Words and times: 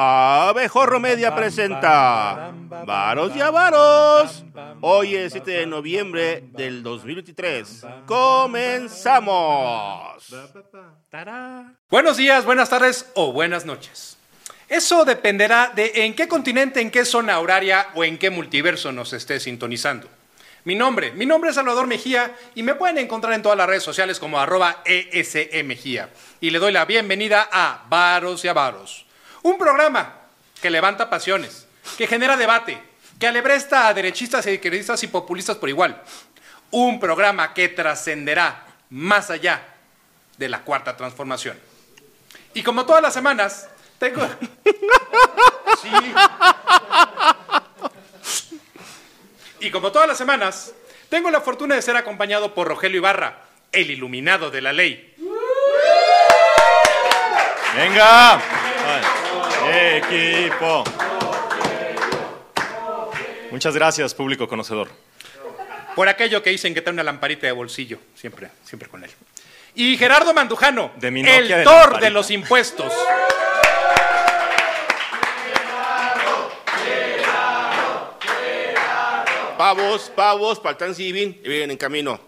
Abejorro 0.00 1.00
Media 1.00 1.34
presenta 1.34 2.54
Varos 2.86 3.34
y 3.34 3.40
Avaros. 3.40 4.44
Hoy 4.80 5.16
es 5.16 5.32
7 5.32 5.50
de 5.50 5.66
noviembre 5.66 6.44
del 6.52 6.84
2023. 6.84 7.84
¡Comenzamos! 8.06 9.26
Buenos 11.90 12.16
días, 12.16 12.44
buenas 12.44 12.70
tardes 12.70 13.10
o 13.16 13.32
buenas 13.32 13.66
noches. 13.66 14.16
Eso 14.68 15.04
dependerá 15.04 15.72
de 15.74 15.90
en 16.04 16.14
qué 16.14 16.28
continente, 16.28 16.80
en 16.80 16.92
qué 16.92 17.04
zona 17.04 17.40
horaria 17.40 17.88
o 17.96 18.04
en 18.04 18.18
qué 18.18 18.30
multiverso 18.30 18.92
nos 18.92 19.12
esté 19.12 19.40
sintonizando. 19.40 20.08
Mi 20.62 20.76
nombre, 20.76 21.10
mi 21.10 21.26
nombre 21.26 21.50
es 21.50 21.56
Salvador 21.56 21.88
Mejía 21.88 22.36
y 22.54 22.62
me 22.62 22.76
pueden 22.76 22.98
encontrar 22.98 23.32
en 23.32 23.42
todas 23.42 23.58
las 23.58 23.66
redes 23.66 23.82
sociales 23.82 24.20
como 24.20 24.38
arroba 24.38 24.80
ESEMejía. 24.84 26.10
Y 26.40 26.50
le 26.50 26.60
doy 26.60 26.70
la 26.70 26.84
bienvenida 26.84 27.48
a 27.50 27.84
Varos 27.88 28.44
y 28.44 28.48
Avaros, 28.48 29.07
un 29.42 29.58
programa 29.58 30.14
que 30.60 30.70
levanta 30.70 31.10
pasiones, 31.10 31.66
que 31.96 32.06
genera 32.06 32.36
debate, 32.36 32.80
que 33.18 33.26
alebresta 33.26 33.88
a 33.88 33.94
derechistas, 33.94 34.46
izquierdistas 34.46 35.02
y 35.02 35.08
populistas 35.08 35.56
por 35.56 35.68
igual. 35.68 36.02
Un 36.70 37.00
programa 37.00 37.54
que 37.54 37.68
trascenderá 37.68 38.66
más 38.90 39.30
allá 39.30 39.62
de 40.36 40.48
la 40.48 40.62
cuarta 40.62 40.96
transformación. 40.96 41.58
Y 42.54 42.62
como 42.62 42.86
todas 42.86 43.02
las 43.02 43.14
semanas, 43.14 43.68
tengo... 43.98 44.26
Sí. 45.82 45.90
Y 49.60 49.70
como 49.70 49.92
todas 49.92 50.08
las 50.08 50.18
semanas, 50.18 50.72
tengo 51.08 51.30
la 51.30 51.40
fortuna 51.40 51.74
de 51.76 51.82
ser 51.82 51.96
acompañado 51.96 52.52
por 52.52 52.66
Rogelio 52.66 52.98
Ibarra, 52.98 53.42
el 53.70 53.90
iluminado 53.90 54.50
de 54.50 54.60
la 54.60 54.72
ley. 54.72 55.14
Venga. 57.76 58.40
Equipo. 59.78 60.84
Muchas 63.50 63.74
gracias, 63.74 64.14
público 64.14 64.48
conocedor. 64.48 64.88
Por 65.94 66.08
aquello 66.08 66.42
que 66.42 66.50
dicen 66.50 66.74
que 66.74 66.82
trae 66.82 66.92
una 66.92 67.02
lamparita 67.02 67.46
de 67.46 67.52
bolsillo, 67.52 67.98
siempre, 68.14 68.50
siempre 68.64 68.88
con 68.88 69.04
él. 69.04 69.10
Y 69.74 69.96
Gerardo 69.96 70.34
Mandujano, 70.34 70.90
De 70.96 71.10
mi 71.10 71.20
el 71.20 71.48
de 71.48 71.62
Thor 71.62 72.00
de 72.00 72.10
los 72.10 72.30
impuestos. 72.30 72.92
Pavos, 79.56 80.12
pavos, 80.14 80.60
paltan 80.60 80.94
civil 80.94 81.40
y 81.44 81.48
vienen 81.48 81.72
en 81.72 81.76
camino. 81.76 82.20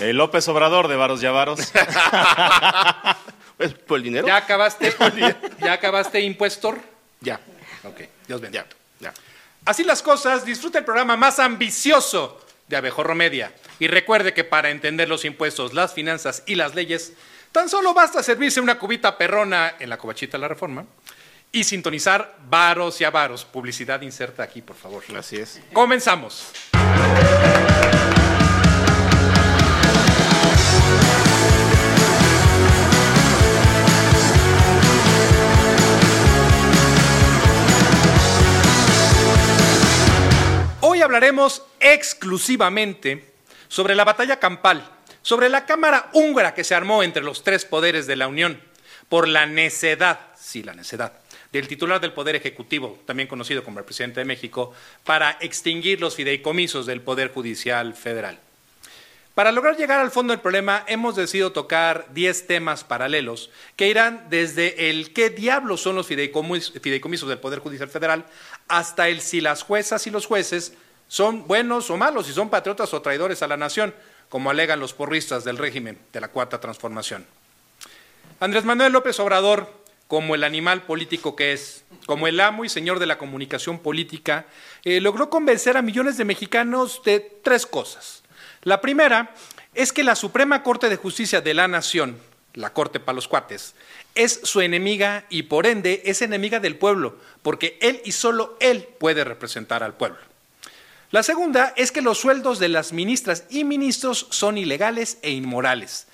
El 0.00 0.16
López 0.16 0.46
Obrador 0.48 0.88
de 0.88 0.96
Varos 0.96 1.22
y 1.22 1.26
Pues, 3.62 3.74
¿Por 3.74 3.98
el 3.98 4.02
dinero? 4.02 4.26
¿Ya 4.26 4.36
acabaste? 4.38 4.92
¿Ya 5.60 5.72
acabaste, 5.72 6.20
impuestor? 6.20 6.80
Ya, 7.20 7.38
Ok, 7.84 7.98
Dios 8.26 8.40
ya, 8.40 8.48
bendito. 8.50 8.76
ya. 8.98 9.14
Así 9.64 9.84
las 9.84 10.02
cosas, 10.02 10.44
disfruta 10.44 10.78
el 10.80 10.84
programa 10.84 11.16
más 11.16 11.38
ambicioso 11.38 12.44
de 12.66 12.76
Abejorro 12.76 13.14
Media. 13.14 13.52
Y 13.78 13.86
recuerde 13.86 14.34
que 14.34 14.42
para 14.42 14.70
entender 14.70 15.08
los 15.08 15.24
impuestos, 15.24 15.74
las 15.74 15.92
finanzas 15.94 16.42
y 16.46 16.56
las 16.56 16.74
leyes, 16.74 17.12
tan 17.52 17.68
solo 17.68 17.94
basta 17.94 18.22
servirse 18.24 18.60
una 18.60 18.78
cubita 18.80 19.16
perrona 19.16 19.74
en 19.78 19.90
la 19.90 19.96
cobachita 19.98 20.36
de 20.36 20.40
la 20.40 20.48
reforma 20.48 20.84
y 21.52 21.62
sintonizar 21.62 22.34
varos 22.48 23.00
y 23.00 23.04
avaros. 23.04 23.44
Publicidad 23.44 24.00
inserta 24.00 24.42
aquí, 24.42 24.60
por 24.62 24.74
favor. 24.74 25.04
Así 25.16 25.36
es. 25.36 25.60
Comenzamos. 25.72 26.50
Hablaremos 41.02 41.62
exclusivamente 41.80 43.32
sobre 43.68 43.94
la 43.94 44.04
batalla 44.04 44.38
campal, 44.38 44.88
sobre 45.22 45.48
la 45.48 45.66
cámara 45.66 46.10
húngara 46.12 46.54
que 46.54 46.64
se 46.64 46.74
armó 46.74 47.02
entre 47.02 47.22
los 47.22 47.44
tres 47.44 47.64
poderes 47.64 48.06
de 48.06 48.16
la 48.16 48.28
Unión 48.28 48.60
por 49.08 49.28
la 49.28 49.46
necedad, 49.46 50.20
sí, 50.38 50.62
la 50.62 50.74
necedad, 50.74 51.12
del 51.52 51.68
titular 51.68 52.00
del 52.00 52.12
Poder 52.12 52.34
Ejecutivo, 52.34 52.98
también 53.06 53.28
conocido 53.28 53.62
como 53.62 53.78
el 53.78 53.84
presidente 53.84 54.20
de 54.20 54.24
México, 54.24 54.72
para 55.04 55.36
extinguir 55.40 56.00
los 56.00 56.16
fideicomisos 56.16 56.86
del 56.86 57.02
Poder 57.02 57.30
Judicial 57.32 57.94
Federal. 57.94 58.38
Para 59.34 59.52
lograr 59.52 59.76
llegar 59.78 60.00
al 60.00 60.10
fondo 60.10 60.32
del 60.32 60.40
problema, 60.40 60.84
hemos 60.86 61.16
decidido 61.16 61.52
tocar 61.52 62.06
10 62.12 62.46
temas 62.46 62.84
paralelos 62.84 63.50
que 63.76 63.88
irán 63.88 64.26
desde 64.28 64.90
el 64.90 65.14
qué 65.14 65.30
diablos 65.30 65.80
son 65.80 65.96
los 65.96 66.10
fideicomis- 66.10 66.78
fideicomisos 66.80 67.28
del 67.28 67.38
Poder 67.38 67.60
Judicial 67.60 67.88
Federal 67.88 68.26
hasta 68.68 69.08
el 69.08 69.22
si 69.22 69.40
las 69.40 69.62
juezas 69.62 70.06
y 70.06 70.10
los 70.10 70.26
jueces 70.26 70.74
son 71.12 71.46
buenos 71.46 71.90
o 71.90 71.98
malos, 71.98 72.26
si 72.26 72.32
son 72.32 72.48
patriotas 72.48 72.94
o 72.94 73.02
traidores 73.02 73.42
a 73.42 73.46
la 73.46 73.58
nación, 73.58 73.94
como 74.30 74.48
alegan 74.48 74.80
los 74.80 74.94
porristas 74.94 75.44
del 75.44 75.58
régimen 75.58 75.98
de 76.10 76.22
la 76.22 76.28
Cuarta 76.28 76.58
Transformación. 76.58 77.26
Andrés 78.40 78.64
Manuel 78.64 78.94
López 78.94 79.20
Obrador, 79.20 79.70
como 80.08 80.34
el 80.34 80.42
animal 80.42 80.84
político 80.84 81.36
que 81.36 81.52
es, 81.52 81.84
como 82.06 82.28
el 82.28 82.40
amo 82.40 82.64
y 82.64 82.70
señor 82.70 82.98
de 82.98 83.04
la 83.04 83.18
comunicación 83.18 83.78
política, 83.78 84.46
eh, 84.84 85.02
logró 85.02 85.28
convencer 85.28 85.76
a 85.76 85.82
millones 85.82 86.16
de 86.16 86.24
mexicanos 86.24 87.02
de 87.04 87.20
tres 87.20 87.66
cosas. 87.66 88.22
La 88.62 88.80
primera 88.80 89.34
es 89.74 89.92
que 89.92 90.04
la 90.04 90.16
Suprema 90.16 90.62
Corte 90.62 90.88
de 90.88 90.96
Justicia 90.96 91.42
de 91.42 91.52
la 91.52 91.68
Nación, 91.68 92.16
la 92.54 92.72
Corte 92.72 93.00
para 93.00 93.16
los 93.16 93.28
cuates, 93.28 93.74
es 94.14 94.40
su 94.44 94.62
enemiga 94.62 95.26
y 95.28 95.42
por 95.42 95.66
ende 95.66 96.04
es 96.06 96.22
enemiga 96.22 96.58
del 96.58 96.76
pueblo, 96.76 97.18
porque 97.42 97.76
él 97.82 98.00
y 98.02 98.12
solo 98.12 98.56
él 98.60 98.88
puede 98.98 99.24
representar 99.24 99.82
al 99.82 99.92
pueblo. 99.92 100.31
La 101.12 101.22
segunda 101.22 101.74
es 101.76 101.92
que 101.92 102.00
los 102.00 102.16
sueldos 102.16 102.58
de 102.58 102.70
las 102.70 102.94
ministras 102.94 103.44
y 103.50 103.64
ministros 103.64 104.26
son 104.30 104.56
ilegales 104.56 105.18
e 105.20 105.30
inmorales, 105.30 106.06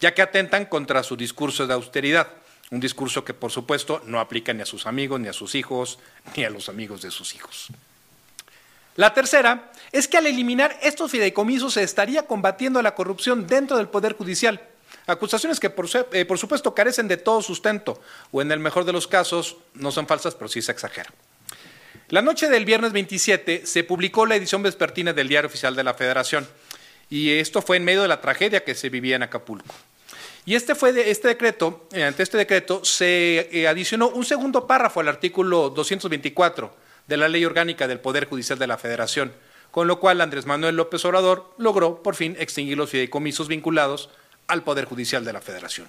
ya 0.00 0.14
que 0.14 0.22
atentan 0.22 0.64
contra 0.64 1.02
su 1.02 1.14
discurso 1.14 1.66
de 1.66 1.74
austeridad, 1.74 2.28
un 2.70 2.80
discurso 2.80 3.22
que 3.22 3.34
por 3.34 3.52
supuesto 3.52 4.00
no 4.06 4.18
aplica 4.18 4.54
ni 4.54 4.62
a 4.62 4.66
sus 4.66 4.86
amigos, 4.86 5.20
ni 5.20 5.28
a 5.28 5.34
sus 5.34 5.54
hijos, 5.54 5.98
ni 6.34 6.44
a 6.44 6.48
los 6.48 6.70
amigos 6.70 7.02
de 7.02 7.10
sus 7.10 7.34
hijos. 7.34 7.68
La 8.96 9.12
tercera 9.12 9.70
es 9.92 10.08
que 10.08 10.16
al 10.16 10.26
eliminar 10.26 10.74
estos 10.80 11.10
fideicomisos 11.10 11.74
se 11.74 11.82
estaría 11.82 12.26
combatiendo 12.26 12.80
la 12.80 12.94
corrupción 12.94 13.46
dentro 13.46 13.76
del 13.76 13.88
Poder 13.88 14.14
Judicial. 14.14 14.58
Acusaciones 15.06 15.60
que 15.60 15.68
por, 15.68 15.86
eh, 16.12 16.26
supuesto 16.36 16.74
carecen 16.74 17.08
de 17.08 17.18
todo 17.18 17.42
sustento 17.42 18.00
o 18.32 18.40
en 18.40 18.50
el 18.50 18.58
mejor 18.58 18.86
de 18.86 18.94
los 18.94 19.06
casos 19.06 19.58
no 19.74 19.92
son 19.92 20.06
falsas, 20.06 20.34
pero 20.34 20.48
sí 20.48 20.62
se 20.62 20.72
exagera. 20.72 21.12
La 22.08 22.22
noche 22.22 22.48
del 22.48 22.64
viernes 22.64 22.92
27 22.92 23.66
se 23.66 23.82
publicó 23.82 24.26
la 24.26 24.36
edición 24.36 24.62
vespertina 24.62 25.12
del 25.12 25.26
Diario 25.26 25.48
Oficial 25.48 25.74
de 25.74 25.82
la 25.82 25.92
Federación 25.92 26.46
y 27.10 27.32
esto 27.32 27.62
fue 27.62 27.78
en 27.78 27.84
medio 27.84 28.02
de 28.02 28.06
la 28.06 28.20
tragedia 28.20 28.62
que 28.62 28.76
se 28.76 28.90
vivía 28.90 29.16
en 29.16 29.24
Acapulco. 29.24 29.74
Y 30.44 30.54
este 30.54 30.76
fue 30.76 31.10
este 31.10 31.26
decreto, 31.26 31.88
eh, 31.90 32.04
ante 32.04 32.22
este 32.22 32.38
decreto 32.38 32.84
se 32.84 33.48
eh, 33.50 33.66
adicionó 33.66 34.08
un 34.08 34.24
segundo 34.24 34.68
párrafo 34.68 35.00
al 35.00 35.08
artículo 35.08 35.68
224 35.70 36.76
de 37.08 37.16
la 37.16 37.28
Ley 37.28 37.44
Orgánica 37.44 37.88
del 37.88 37.98
Poder 37.98 38.26
Judicial 38.26 38.56
de 38.56 38.68
la 38.68 38.78
Federación, 38.78 39.32
con 39.72 39.88
lo 39.88 39.98
cual 39.98 40.20
Andrés 40.20 40.46
Manuel 40.46 40.76
López 40.76 41.04
Obrador 41.04 41.54
logró 41.58 42.04
por 42.04 42.14
fin 42.14 42.36
extinguir 42.38 42.78
los 42.78 42.90
fideicomisos 42.90 43.48
vinculados 43.48 44.10
al 44.46 44.62
Poder 44.62 44.84
Judicial 44.84 45.24
de 45.24 45.32
la 45.32 45.40
Federación. 45.40 45.88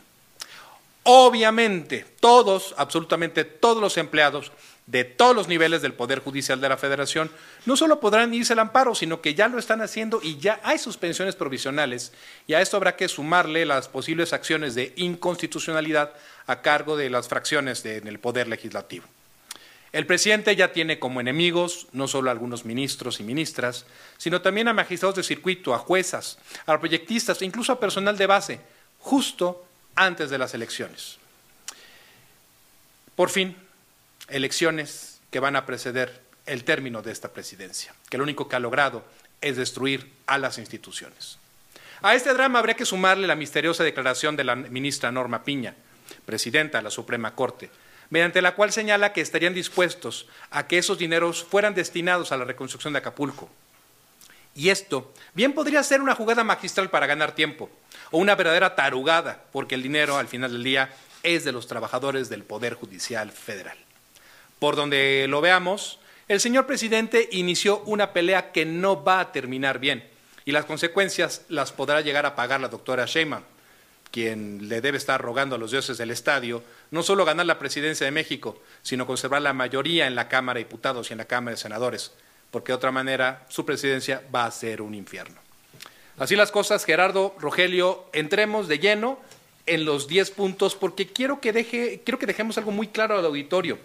Obviamente, 1.04 2.06
todos, 2.20 2.74
absolutamente 2.76 3.46
todos 3.46 3.82
los 3.82 3.98
empleados 3.98 4.52
de 4.88 5.04
todos 5.04 5.36
los 5.36 5.50
niveles 5.50 5.82
del 5.82 5.94
Poder 5.94 6.20
Judicial 6.20 6.62
de 6.62 6.70
la 6.70 6.78
Federación 6.78 7.30
no 7.66 7.76
solo 7.76 8.00
podrán 8.00 8.34
irse 8.34 8.54
al 8.54 8.60
amparo, 8.60 8.96
sino 8.96 9.22
que 9.22 9.36
ya 9.36 9.50
lo 9.50 9.60
están 9.60 9.82
haciendo 9.82 10.22
y 10.24 10.38
ya 10.38 10.62
hay 10.64 10.80
suspensiones 10.80 11.36
provisionales. 11.36 12.14
Y 12.48 12.54
a 12.54 12.62
esto 12.62 12.78
habrá 12.78 12.96
que 12.96 13.10
sumarle 13.10 13.66
las 13.66 13.90
posibles 13.90 14.32
acciones 14.32 14.76
de 14.76 14.94
inconstitucionalidad 14.96 16.14
a 16.48 16.62
cargo 16.62 16.96
de 16.96 17.10
las 17.10 17.28
fracciones 17.28 17.86
en 17.86 18.08
el 18.08 18.20
Poder 18.20 18.48
Legislativo. 18.48 19.06
El 19.92 20.06
presidente 20.06 20.56
ya 20.56 20.72
tiene 20.72 21.00
como 21.00 21.20
enemigos 21.20 21.88
no 21.92 22.08
solo 22.08 22.30
a 22.30 22.34
algunos 22.34 22.64
ministros 22.64 23.20
y 23.20 23.24
ministras, 23.24 23.86
sino 24.18 24.42
también 24.42 24.70
a 24.70 24.74
magistrados 24.74 25.16
de 25.16 25.24
circuito, 25.24 25.74
a 25.74 25.80
juezas, 25.80 26.38
a 26.66 26.80
proyectistas 26.80 27.42
incluso 27.42 27.74
a 27.74 27.80
personal 27.80 28.18
de 28.18 28.28
base, 28.28 28.62
justo 29.00 29.66
antes 29.96 30.30
de 30.30 30.38
las 30.38 30.54
elecciones. 30.54 31.18
Por 33.16 33.30
fin, 33.30 33.56
elecciones 34.30 35.20
que 35.32 35.40
van 35.40 35.56
a 35.56 35.66
preceder 35.66 36.22
el 36.46 36.64
término 36.64 37.02
de 37.02 37.12
esta 37.12 37.34
presidencia, 37.34 37.94
que 38.10 38.18
lo 38.18 38.24
único 38.24 38.48
que 38.48 38.56
ha 38.56 38.60
logrado 38.60 39.04
es 39.42 39.58
destruir 39.58 40.12
a 40.26 40.38
las 40.38 40.58
instituciones. 40.58 41.38
A 42.02 42.16
este 42.16 42.34
drama 42.34 42.60
habría 42.60 42.76
que 42.76 42.86
sumarle 42.86 43.28
la 43.28 43.36
misteriosa 43.36 43.84
declaración 43.84 44.36
de 44.36 44.44
la 44.44 44.56
ministra 44.56 45.12
Norma 45.12 45.44
Piña, 45.44 45.76
presidenta 46.26 46.78
de 46.78 46.84
la 46.84 46.92
Suprema 46.92 47.36
Corte, 47.36 47.70
mediante 48.10 48.42
la 48.42 48.56
cual 48.56 48.72
señala 48.72 49.14
que 49.14 49.22
estarían 49.22 49.54
dispuestos 49.54 50.28
a 50.52 50.68
que 50.68 50.78
esos 50.78 50.98
dineros 50.98 51.44
fueran 51.44 51.74
destinados 51.74 52.32
a 52.32 52.38
la 52.38 52.46
reconstrucción 52.46 52.94
de 52.94 53.00
Acapulco. 53.00 53.50
Y 54.56 54.70
esto 54.70 55.14
bien 55.34 55.54
podría 55.54 55.84
ser 55.84 56.02
una 56.02 56.16
jugada 56.16 56.44
magistral 56.44 56.90
para 56.90 57.08
ganar 57.08 57.36
tiempo, 57.36 57.70
o 58.12 58.18
una 58.18 58.36
verdadera 58.36 58.76
tarugada, 58.76 59.44
porque 59.52 59.76
el 59.76 59.84
dinero 59.84 60.18
al 60.18 60.28
final 60.28 60.52
del 60.52 60.64
día 60.64 60.94
es 61.24 61.44
de 61.44 61.52
los 61.52 61.68
trabajadores 61.68 62.30
del 62.30 62.44
Poder 62.44 62.74
Judicial 62.74 63.32
Federal. 63.32 63.78
Por 64.60 64.76
donde 64.76 65.26
lo 65.30 65.42
veamos, 65.42 66.00
el 66.28 66.40
señor 66.40 66.66
presidente 66.66 67.30
inició 67.32 67.80
una 67.86 68.12
pelea 68.14 68.52
que 68.52 68.66
no 68.66 69.04
va 69.04 69.20
a 69.20 69.32
terminar 69.32 69.80
bien 69.80 70.04
y 70.46 70.52
las 70.52 70.66
consecuencias 70.66 71.44
las 71.50 71.72
podrá 71.72 72.02
llegar 72.02 72.26
a 72.26 72.36
pagar 72.36 72.62
la 72.62 72.70
doctora 72.70 73.06
Sheinbaum, 73.06 73.44
quien 74.12 74.70
le 74.70 74.82
debe 74.82 74.98
estar 74.98 75.22
rogando 75.22 75.56
a 75.56 75.60
los 75.60 75.72
dioses 75.72 75.98
del 75.98 76.12
estadio 76.12 76.64
no 76.90 77.04
solo 77.04 77.26
ganar 77.26 77.46
la 77.46 77.60
presidencia 77.60 78.06
de 78.06 78.12
México, 78.12 78.62
sino 78.82 79.06
conservar 79.06 79.42
la 79.42 79.54
mayoría 79.54 80.08
en 80.08 80.16
la 80.16 80.30
Cámara 80.30 80.58
de 80.58 80.64
Diputados 80.64 81.10
y 81.10 81.14
en 81.14 81.18
la 81.18 81.26
Cámara 81.26 81.56
de 81.56 81.62
Senadores, 81.62 82.14
porque 82.50 82.72
de 82.72 82.78
otra 82.78 82.92
manera 82.92 83.46
su 83.50 83.66
presidencia 83.66 84.24
va 84.34 84.46
a 84.46 84.52
ser 84.52 84.82
un 84.82 84.96
infierno. 84.96 85.40
Así 86.18 86.36
las 86.36 86.52
cosas, 86.52 86.86
Gerardo, 86.86 87.36
Rogelio, 87.40 88.06
entremos 88.14 88.68
de 88.68 88.80
lleno 88.80 89.20
en 89.66 89.86
los 89.86 90.08
10 90.08 90.32
puntos 90.32 90.76
porque 90.76 91.08
quiero 91.08 91.42
que, 91.42 91.52
deje, 91.52 92.02
quiero 92.04 92.18
que 92.18 92.26
dejemos 92.26 92.58
algo 92.58 92.72
muy 92.72 92.88
claro 92.88 93.20
al 93.20 93.26
auditorio. 93.26 93.78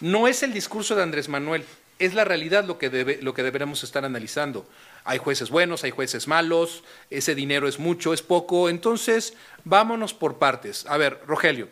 No 0.00 0.28
es 0.28 0.42
el 0.42 0.52
discurso 0.52 0.94
de 0.94 1.02
Andrés 1.02 1.28
Manuel, 1.28 1.64
es 1.98 2.14
la 2.14 2.24
realidad 2.24 2.64
lo 2.64 2.78
que, 2.78 2.90
debe, 2.90 3.18
lo 3.22 3.34
que 3.34 3.42
deberemos 3.42 3.84
estar 3.84 4.04
analizando. 4.04 4.66
Hay 5.04 5.18
jueces 5.18 5.50
buenos, 5.50 5.84
hay 5.84 5.90
jueces 5.90 6.26
malos, 6.26 6.82
ese 7.10 7.34
dinero 7.34 7.68
es 7.68 7.78
mucho, 7.78 8.12
es 8.12 8.22
poco, 8.22 8.68
entonces 8.68 9.34
vámonos 9.64 10.14
por 10.14 10.38
partes. 10.38 10.86
A 10.86 10.96
ver, 10.96 11.20
Rogelio, 11.26 11.68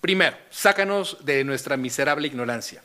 primero, 0.00 0.36
sácanos 0.50 1.18
de 1.24 1.44
nuestra 1.44 1.76
miserable 1.76 2.28
ignorancia. 2.28 2.82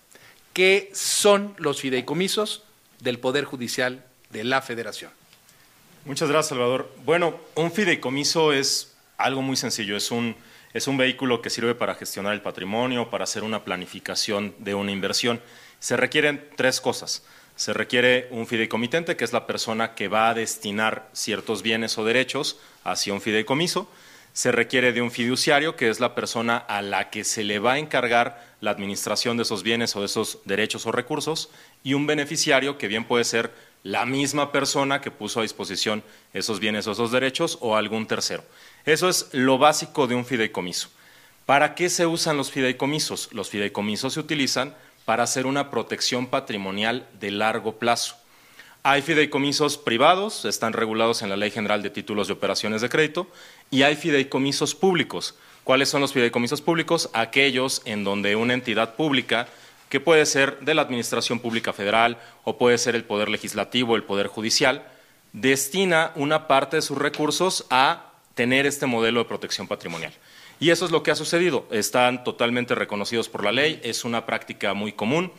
¿Qué 0.53 0.91
son 0.93 1.55
los 1.57 1.81
fideicomisos 1.81 2.63
del 2.99 3.19
Poder 3.19 3.45
Judicial 3.45 4.05
de 4.29 4.43
la 4.43 4.61
Federación? 4.61 5.11
Muchas 6.05 6.29
gracias, 6.29 6.49
Salvador. 6.49 6.93
Bueno, 7.05 7.39
un 7.55 7.71
fideicomiso 7.71 8.51
es 8.51 8.93
algo 9.17 9.41
muy 9.41 9.55
sencillo, 9.55 9.95
es 9.95 10.11
un, 10.11 10.35
es 10.73 10.87
un 10.87 10.97
vehículo 10.97 11.41
que 11.41 11.49
sirve 11.49 11.75
para 11.75 11.95
gestionar 11.95 12.33
el 12.33 12.41
patrimonio, 12.41 13.09
para 13.09 13.25
hacer 13.25 13.43
una 13.43 13.63
planificación 13.63 14.55
de 14.57 14.73
una 14.73 14.91
inversión. 14.91 15.39
Se 15.79 15.95
requieren 15.97 16.49
tres 16.55 16.81
cosas. 16.81 17.23
Se 17.55 17.73
requiere 17.73 18.27
un 18.31 18.47
fideicomitente, 18.47 19.15
que 19.15 19.23
es 19.23 19.33
la 19.33 19.45
persona 19.45 19.93
que 19.93 20.07
va 20.07 20.29
a 20.29 20.33
destinar 20.33 21.09
ciertos 21.13 21.61
bienes 21.61 21.97
o 21.99 22.05
derechos 22.05 22.59
hacia 22.83 23.13
un 23.13 23.21
fideicomiso. 23.21 23.87
Se 24.33 24.51
requiere 24.51 24.93
de 24.93 25.03
un 25.03 25.11
fiduciario, 25.11 25.75
que 25.75 25.89
es 25.89 25.99
la 25.99 26.15
persona 26.15 26.57
a 26.57 26.81
la 26.81 27.11
que 27.11 27.23
se 27.23 27.43
le 27.43 27.59
va 27.59 27.73
a 27.73 27.77
encargar 27.77 28.55
la 28.59 28.71
administración 28.71 29.37
de 29.37 29.43
esos 29.43 29.61
bienes 29.61 29.95
o 29.95 29.99
de 29.99 30.07
esos 30.07 30.39
derechos 30.45 30.87
o 30.87 30.91
recursos. 30.91 31.51
Y 31.83 31.93
un 31.93 32.07
beneficiario, 32.07 32.79
que 32.79 32.87
bien 32.87 33.05
puede 33.05 33.25
ser 33.25 33.51
la 33.83 34.05
misma 34.05 34.51
persona 34.51 35.01
que 35.01 35.11
puso 35.11 35.39
a 35.39 35.43
disposición 35.43 36.03
esos 36.33 36.59
bienes 36.59 36.87
o 36.87 36.93
esos 36.93 37.11
derechos 37.11 37.57
o 37.61 37.75
algún 37.75 38.07
tercero. 38.07 38.43
Eso 38.85 39.09
es 39.09 39.27
lo 39.33 39.57
básico 39.57 40.07
de 40.07 40.15
un 40.15 40.25
fideicomiso. 40.25 40.89
¿Para 41.45 41.75
qué 41.75 41.89
se 41.89 42.05
usan 42.05 42.37
los 42.37 42.51
fideicomisos? 42.51 43.29
Los 43.33 43.49
fideicomisos 43.49 44.13
se 44.13 44.21
utilizan 44.21 44.73
para 45.03 45.23
hacer 45.23 45.45
una 45.45 45.69
protección 45.69 46.27
patrimonial 46.27 47.05
de 47.19 47.31
largo 47.31 47.77
plazo. 47.77 48.15
Hay 48.83 49.01
fideicomisos 49.01 49.77
privados, 49.77 50.45
están 50.45 50.73
regulados 50.73 51.21
en 51.21 51.29
la 51.29 51.37
Ley 51.37 51.51
General 51.51 51.81
de 51.81 51.89
Títulos 51.89 52.27
de 52.27 52.33
Operaciones 52.33 52.81
de 52.81 52.89
Crédito, 52.89 53.27
y 53.71 53.83
hay 53.83 53.95
fideicomisos 53.95 54.75
públicos. 54.75 55.35
¿Cuáles 55.63 55.87
son 55.87 56.01
los 56.01 56.11
fideicomisos 56.11 56.61
públicos? 56.61 57.09
Aquellos 57.13 57.81
en 57.85 58.03
donde 58.03 58.35
una 58.35 58.53
entidad 58.53 58.95
pública, 58.95 59.47
que 59.93 59.99
puede 59.99 60.25
ser 60.25 60.57
de 60.61 60.73
la 60.73 60.81
Administración 60.81 61.37
Pública 61.37 61.71
Federal 61.71 62.17
o 62.45 62.57
puede 62.57 62.79
ser 62.79 62.95
el 62.95 63.03
Poder 63.03 63.29
Legislativo, 63.29 63.95
el 63.95 64.01
Poder 64.01 64.25
Judicial, 64.25 64.87
destina 65.33 66.11
una 66.15 66.47
parte 66.47 66.77
de 66.77 66.81
sus 66.81 66.97
recursos 66.97 67.67
a 67.69 68.11
tener 68.33 68.65
este 68.65 68.87
modelo 68.87 69.19
de 69.19 69.25
protección 69.25 69.67
patrimonial. 69.67 70.11
Y 70.59 70.71
eso 70.71 70.85
es 70.85 70.89
lo 70.89 71.03
que 71.03 71.11
ha 71.11 71.15
sucedido. 71.15 71.67
Están 71.69 72.23
totalmente 72.23 72.73
reconocidos 72.73 73.29
por 73.29 73.43
la 73.43 73.51
ley, 73.51 73.79
es 73.83 74.03
una 74.03 74.25
práctica 74.25 74.73
muy 74.73 74.93
común. 74.93 75.31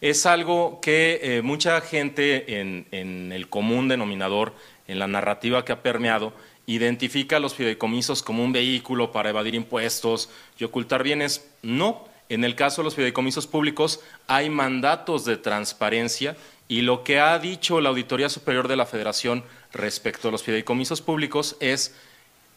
Es 0.00 0.26
algo 0.26 0.80
que 0.80 1.20
eh, 1.22 1.42
mucha 1.42 1.80
gente 1.80 2.58
en, 2.58 2.88
en 2.90 3.30
el 3.30 3.48
común 3.48 3.86
denominador, 3.86 4.54
en 4.88 4.98
la 4.98 5.06
narrativa 5.06 5.64
que 5.64 5.70
ha 5.70 5.84
permeado, 5.84 6.32
identifica 6.66 7.36
a 7.36 7.40
los 7.40 7.54
fideicomisos 7.54 8.24
como 8.24 8.42
un 8.42 8.52
vehículo 8.52 9.12
para 9.12 9.30
evadir 9.30 9.54
impuestos 9.54 10.30
y 10.58 10.64
ocultar 10.64 11.04
bienes. 11.04 11.48
No, 11.62 12.09
en 12.30 12.44
el 12.44 12.54
caso 12.54 12.80
de 12.80 12.84
los 12.84 12.94
fideicomisos 12.94 13.46
públicos 13.46 14.00
hay 14.26 14.48
mandatos 14.48 15.24
de 15.26 15.36
transparencia 15.36 16.36
y 16.68 16.82
lo 16.82 17.02
que 17.04 17.18
ha 17.18 17.38
dicho 17.38 17.80
la 17.80 17.90
Auditoría 17.90 18.28
Superior 18.28 18.68
de 18.68 18.76
la 18.76 18.86
Federación 18.86 19.44
respecto 19.72 20.28
a 20.28 20.30
los 20.30 20.44
fideicomisos 20.44 21.02
públicos 21.02 21.56
es 21.60 21.94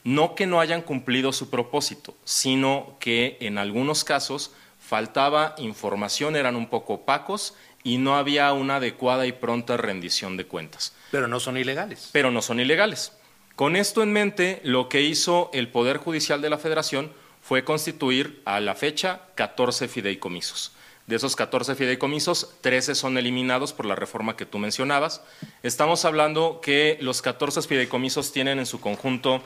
no 0.03 0.35
que 0.35 0.45
no 0.45 0.59
hayan 0.59 0.83
cumplido 0.83 1.33
su 1.33 1.49
propósito, 1.49 2.15
sino 2.23 2.97
que 2.99 3.37
en 3.41 3.57
algunos 3.57 4.03
casos 4.03 4.51
faltaba 4.79 5.55
información, 5.57 6.35
eran 6.35 6.55
un 6.55 6.69
poco 6.69 6.95
opacos 6.95 7.55
y 7.83 7.97
no 7.97 8.15
había 8.15 8.53
una 8.53 8.75
adecuada 8.75 9.25
y 9.25 9.31
pronta 9.31 9.75
rendición 9.77 10.37
de 10.37 10.45
cuentas. 10.45 10.93
Pero 11.09 11.27
no 11.27 11.39
son 11.39 11.57
ilegales. 11.57 12.09
Pero 12.11 12.31
no 12.31 12.41
son 12.41 12.59
ilegales. 12.59 13.13
Con 13.55 13.75
esto 13.75 14.03
en 14.03 14.11
mente, 14.11 14.61
lo 14.63 14.89
que 14.89 15.01
hizo 15.01 15.49
el 15.53 15.69
Poder 15.69 15.97
Judicial 15.97 16.41
de 16.41 16.49
la 16.49 16.57
Federación 16.57 17.11
fue 17.43 17.65
constituir 17.65 18.41
a 18.45 18.61
la 18.61 18.73
fecha 18.73 19.21
14 19.35 19.89
fideicomisos. 19.89 20.71
De 21.07 21.17
esos 21.17 21.35
14 21.35 21.75
fideicomisos, 21.75 22.55
13 22.61 22.95
son 22.95 23.17
eliminados 23.17 23.73
por 23.73 23.85
la 23.85 23.95
reforma 23.95 24.37
que 24.37 24.45
tú 24.45 24.57
mencionabas. 24.57 25.21
Estamos 25.61 26.05
hablando 26.05 26.61
que 26.61 26.97
los 27.01 27.21
14 27.21 27.61
fideicomisos 27.63 28.31
tienen 28.31 28.59
en 28.59 28.65
su 28.65 28.79
conjunto 28.79 29.43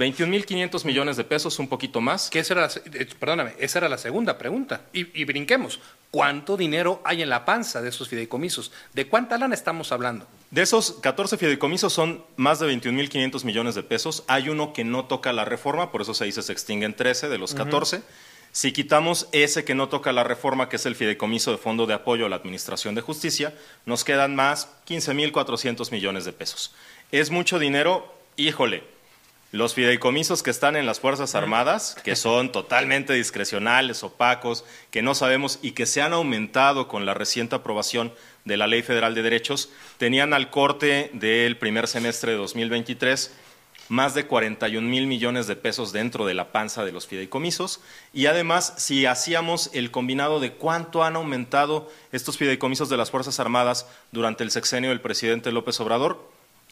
21.500 0.00 0.84
millones 0.86 1.16
de 1.16 1.24
pesos, 1.24 1.58
un 1.58 1.68
poquito 1.68 2.00
más. 2.00 2.30
Que 2.30 2.38
esa 2.38 2.54
era 2.54 2.62
la, 2.62 2.72
eh, 2.98 3.08
perdóname, 3.18 3.54
esa 3.58 3.78
era 3.78 3.88
la 3.88 3.98
segunda 3.98 4.38
pregunta. 4.38 4.82
Y, 4.92 5.20
y, 5.20 5.24
brinquemos. 5.24 5.78
¿Cuánto 6.10 6.56
dinero 6.56 7.00
hay 7.04 7.22
en 7.22 7.28
la 7.28 7.44
panza 7.44 7.82
de 7.82 7.90
esos 7.90 8.08
fideicomisos? 8.08 8.72
¿De 8.94 9.06
cuánta 9.06 9.38
lana 9.38 9.54
estamos 9.54 9.92
hablando? 9.92 10.26
De 10.50 10.62
esos 10.62 10.92
14 11.02 11.36
fideicomisos 11.36 11.92
son 11.92 12.24
más 12.36 12.58
de 12.58 12.66
21.500 12.66 13.44
millones 13.44 13.74
de 13.74 13.82
pesos. 13.82 14.24
Hay 14.26 14.48
uno 14.48 14.72
que 14.72 14.82
no 14.82 15.04
toca 15.04 15.32
la 15.32 15.44
reforma, 15.44 15.92
por 15.92 16.02
eso 16.02 16.14
se 16.14 16.24
dice 16.24 16.42
se 16.42 16.52
extinguen 16.52 16.94
13 16.94 17.28
de 17.28 17.38
los 17.38 17.54
14. 17.54 17.96
Uh 17.96 18.00
-huh. 18.00 18.04
Si 18.52 18.72
quitamos 18.72 19.28
ese 19.30 19.64
que 19.64 19.76
no 19.76 19.88
toca 19.88 20.12
la 20.12 20.24
reforma, 20.24 20.68
que 20.68 20.76
es 20.76 20.86
el 20.86 20.96
fideicomiso 20.96 21.52
de 21.52 21.58
Fondo 21.58 21.86
de 21.86 21.94
Apoyo 21.94 22.26
a 22.26 22.28
la 22.28 22.36
Administración 22.36 22.96
de 22.96 23.00
Justicia, 23.00 23.54
nos 23.86 24.02
quedan 24.02 24.34
más 24.34 24.68
15.400 24.88 25.92
millones 25.92 26.24
de 26.24 26.32
pesos. 26.32 26.74
¿Es 27.12 27.30
mucho 27.30 27.60
dinero? 27.60 28.12
Híjole, 28.36 28.82
los 29.52 29.74
fideicomisos 29.74 30.42
que 30.42 30.50
están 30.50 30.76
en 30.76 30.86
las 30.86 31.00
Fuerzas 31.00 31.34
Armadas, 31.34 31.96
que 32.04 32.16
son 32.16 32.52
totalmente 32.52 33.12
discrecionales, 33.14 34.02
opacos, 34.02 34.64
que 34.90 35.02
no 35.02 35.14
sabemos 35.14 35.58
y 35.62 35.72
que 35.72 35.86
se 35.86 36.02
han 36.02 36.12
aumentado 36.12 36.88
con 36.88 37.06
la 37.06 37.14
reciente 37.14 37.56
aprobación 37.56 38.12
de 38.44 38.56
la 38.56 38.66
Ley 38.66 38.82
Federal 38.82 39.14
de 39.14 39.22
Derechos, 39.22 39.70
tenían 39.98 40.32
al 40.32 40.50
corte 40.50 41.10
del 41.14 41.56
primer 41.56 41.88
semestre 41.88 42.32
de 42.32 42.38
2023 42.38 43.32
más 43.90 44.14
de 44.14 44.24
41 44.24 44.88
mil 44.88 45.08
millones 45.08 45.48
de 45.48 45.56
pesos 45.56 45.90
dentro 45.92 46.24
de 46.24 46.32
la 46.32 46.52
panza 46.52 46.84
de 46.84 46.92
los 46.92 47.08
fideicomisos. 47.08 47.80
Y 48.12 48.26
además, 48.26 48.72
si 48.76 49.04
hacíamos 49.04 49.68
el 49.74 49.90
combinado 49.90 50.38
de 50.38 50.52
cuánto 50.52 51.02
han 51.02 51.16
aumentado 51.16 51.90
estos 52.12 52.38
fideicomisos 52.38 52.88
de 52.88 52.96
las 52.96 53.10
Fuerzas 53.10 53.40
Armadas 53.40 53.88
durante 54.12 54.44
el 54.44 54.52
sexenio 54.52 54.90
del 54.90 55.00
presidente 55.00 55.50
López 55.50 55.80
Obrador, 55.80 56.30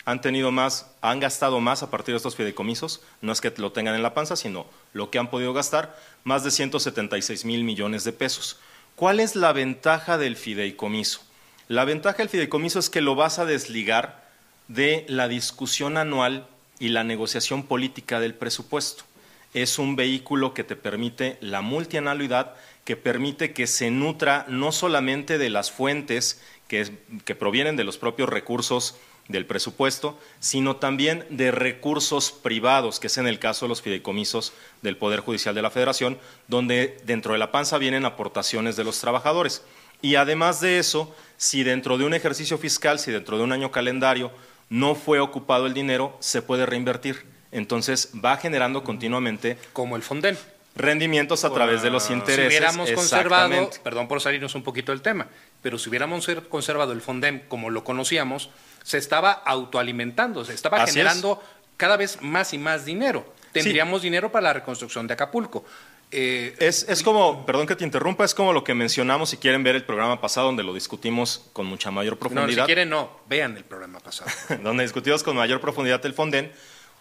han 0.08 0.22
tenido 0.22 0.50
más, 0.50 0.86
han 1.02 1.20
gastado 1.20 1.60
más 1.60 1.82
a 1.82 1.90
partir 1.90 2.14
de 2.14 2.16
estos 2.16 2.34
fideicomisos, 2.34 3.02
no 3.20 3.30
es 3.30 3.42
que 3.42 3.52
lo 3.58 3.72
tengan 3.72 3.94
en 3.94 4.02
la 4.02 4.14
panza, 4.14 4.36
sino 4.36 4.64
lo 4.94 5.10
que 5.10 5.18
han 5.18 5.28
podido 5.28 5.52
gastar, 5.52 6.00
más 6.24 6.42
de 6.44 6.50
176 6.50 7.44
mil 7.44 7.62
millones 7.62 8.04
de 8.04 8.14
pesos. 8.14 8.58
¿Cuál 8.96 9.20
es 9.20 9.36
la 9.36 9.52
ventaja 9.52 10.16
del 10.16 10.36
fideicomiso? 10.36 11.20
La 11.68 11.84
ventaja 11.84 12.16
del 12.16 12.30
fideicomiso 12.30 12.78
es 12.78 12.88
que 12.88 13.02
lo 13.02 13.16
vas 13.16 13.38
a 13.38 13.44
desligar 13.44 14.26
de 14.66 15.04
la 15.10 15.28
discusión 15.28 15.98
anual 15.98 16.46
y 16.78 16.88
la 16.88 17.04
negociación 17.04 17.64
política 17.64 18.18
del 18.18 18.34
presupuesto. 18.34 19.04
Es 19.52 19.78
un 19.78 19.94
vehículo 19.94 20.54
que 20.54 20.64
te 20.64 20.74
permite 20.74 21.36
la 21.42 21.60
multianualidad, 21.60 22.54
que 22.86 22.96
permite 22.96 23.52
que 23.52 23.66
se 23.66 23.90
nutra 23.90 24.46
no 24.48 24.72
solamente 24.72 25.36
de 25.36 25.50
las 25.50 25.70
fuentes 25.70 26.40
que, 26.66 26.96
que 27.26 27.34
provienen 27.34 27.76
de 27.76 27.84
los 27.84 27.98
propios 27.98 28.30
recursos 28.30 28.96
del 29.28 29.46
presupuesto, 29.46 30.18
sino 30.40 30.76
también 30.76 31.24
de 31.30 31.50
recursos 31.50 32.32
privados, 32.32 32.98
que 32.98 33.06
es 33.06 33.18
en 33.18 33.26
el 33.26 33.38
caso 33.38 33.66
de 33.66 33.68
los 33.68 33.82
fideicomisos 33.82 34.52
del 34.82 34.96
Poder 34.96 35.20
Judicial 35.20 35.54
de 35.54 35.62
la 35.62 35.70
Federación, 35.70 36.18
donde 36.48 36.96
dentro 37.04 37.32
de 37.32 37.38
la 37.38 37.52
panza 37.52 37.78
vienen 37.78 38.04
aportaciones 38.04 38.76
de 38.76 38.84
los 38.84 39.00
trabajadores. 39.00 39.62
Y 40.00 40.14
además 40.14 40.60
de 40.60 40.78
eso, 40.78 41.14
si 41.36 41.62
dentro 41.62 41.98
de 41.98 42.04
un 42.04 42.14
ejercicio 42.14 42.56
fiscal, 42.58 42.98
si 42.98 43.10
dentro 43.10 43.36
de 43.36 43.44
un 43.44 43.52
año 43.52 43.70
calendario 43.70 44.30
no 44.70 44.94
fue 44.94 45.20
ocupado 45.20 45.66
el 45.66 45.74
dinero, 45.74 46.16
se 46.20 46.42
puede 46.42 46.66
reinvertir. 46.66 47.24
Entonces 47.52 48.12
va 48.24 48.36
generando 48.36 48.84
continuamente. 48.84 49.58
Como 49.72 49.96
el 49.96 50.02
Fonden. 50.02 50.38
Rendimientos 50.78 51.44
a 51.44 51.50
través 51.52 51.82
de 51.82 51.90
los 51.90 52.08
intereses. 52.08 52.52
Si 52.52 52.58
hubiéramos 52.58 52.90
conservado, 52.92 53.70
perdón 53.82 54.06
por 54.06 54.20
salirnos 54.20 54.54
un 54.54 54.62
poquito 54.62 54.92
del 54.92 55.02
tema, 55.02 55.26
pero 55.60 55.76
si 55.76 55.88
hubiéramos 55.88 56.26
conservado 56.48 56.92
el 56.92 57.00
Fonden 57.00 57.44
como 57.48 57.68
lo 57.68 57.82
conocíamos, 57.82 58.50
se 58.84 58.96
estaba 58.96 59.32
autoalimentando, 59.32 60.44
se 60.44 60.54
estaba 60.54 60.82
Así 60.82 60.92
generando 60.92 61.40
es. 61.42 61.48
cada 61.76 61.96
vez 61.96 62.22
más 62.22 62.54
y 62.54 62.58
más 62.58 62.84
dinero. 62.84 63.34
Tendríamos 63.52 64.00
sí. 64.02 64.06
dinero 64.06 64.30
para 64.30 64.44
la 64.44 64.52
reconstrucción 64.52 65.06
de 65.06 65.14
Acapulco. 65.14 65.64
Eh, 66.10 66.54
Es, 66.58 66.86
es 66.88 67.02
como, 67.02 67.44
perdón 67.44 67.66
que 67.66 67.76
te 67.76 67.84
interrumpa, 67.84 68.24
es 68.24 68.34
como 68.34 68.52
lo 68.52 68.64
que 68.64 68.72
mencionamos 68.72 69.30
si 69.30 69.36
quieren 69.36 69.62
ver 69.62 69.74
el 69.74 69.84
programa 69.84 70.20
pasado 70.20 70.46
donde 70.46 70.62
lo 70.62 70.72
discutimos 70.72 71.50
con 71.52 71.66
mucha 71.66 71.90
mayor 71.90 72.14
no, 72.14 72.28
si 72.28 72.34
profundidad. 72.34 72.66
quieren, 72.66 72.88
no. 72.88 73.10
Vean 73.28 73.56
el 73.56 73.64
programa 73.64 73.98
pasado. 74.00 74.30
donde 74.62 74.84
discutimos 74.84 75.22
con 75.22 75.36
mayor 75.36 75.60
profundidad 75.60 76.04
el 76.06 76.14
Fonden, 76.14 76.52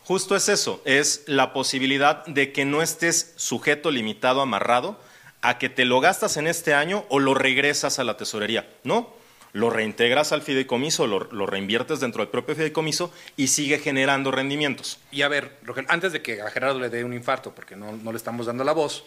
justo 0.08 0.36
es 0.38 0.48
eso, 0.48 0.82
es 0.86 1.24
la 1.28 1.52
posibilidad 1.52 2.26
de 2.28 2.54
que 2.54 2.64
no 2.64 2.82
estés 2.82 3.34
sujeto, 3.36 3.92
limitado, 3.92 4.40
amarrado 4.42 4.98
a 5.42 5.58
que 5.58 5.68
te 5.68 5.84
lo 5.84 6.00
gastas 6.00 6.38
en 6.38 6.48
este 6.48 6.74
año 6.74 7.04
o 7.10 7.20
lo 7.20 7.34
regresas 7.34 8.00
a 8.00 8.06
la 8.06 8.16
tesorería. 8.16 8.68
No, 8.86 9.14
lo 9.52 9.70
reintegras 9.70 10.32
al 10.32 10.42
fideicomiso, 10.42 11.08
lo, 11.08 11.20
lo 11.32 11.46
reinviertes 11.46 12.00
dentro 12.00 12.22
del 12.22 12.30
propio 12.30 12.56
fideicomiso 12.56 13.12
y 13.36 13.48
sigue 13.50 13.80
generando 13.80 14.32
rendimientos. 14.32 15.00
Y 15.12 15.24
a 15.24 15.28
ver, 15.28 15.58
Rogelio, 15.64 15.90
antes 15.92 16.14
de 16.14 16.22
que 16.22 16.42
a 16.42 16.50
Gerardo 16.52 16.80
le 16.80 16.90
dé 16.90 17.04
un 17.04 17.14
infarto, 17.14 17.54
porque 17.54 17.76
no, 17.76 17.92
no 17.92 18.12
le 18.12 18.18
estamos 18.18 18.46
dando 18.46 18.64
la 18.64 18.72
voz, 18.74 19.04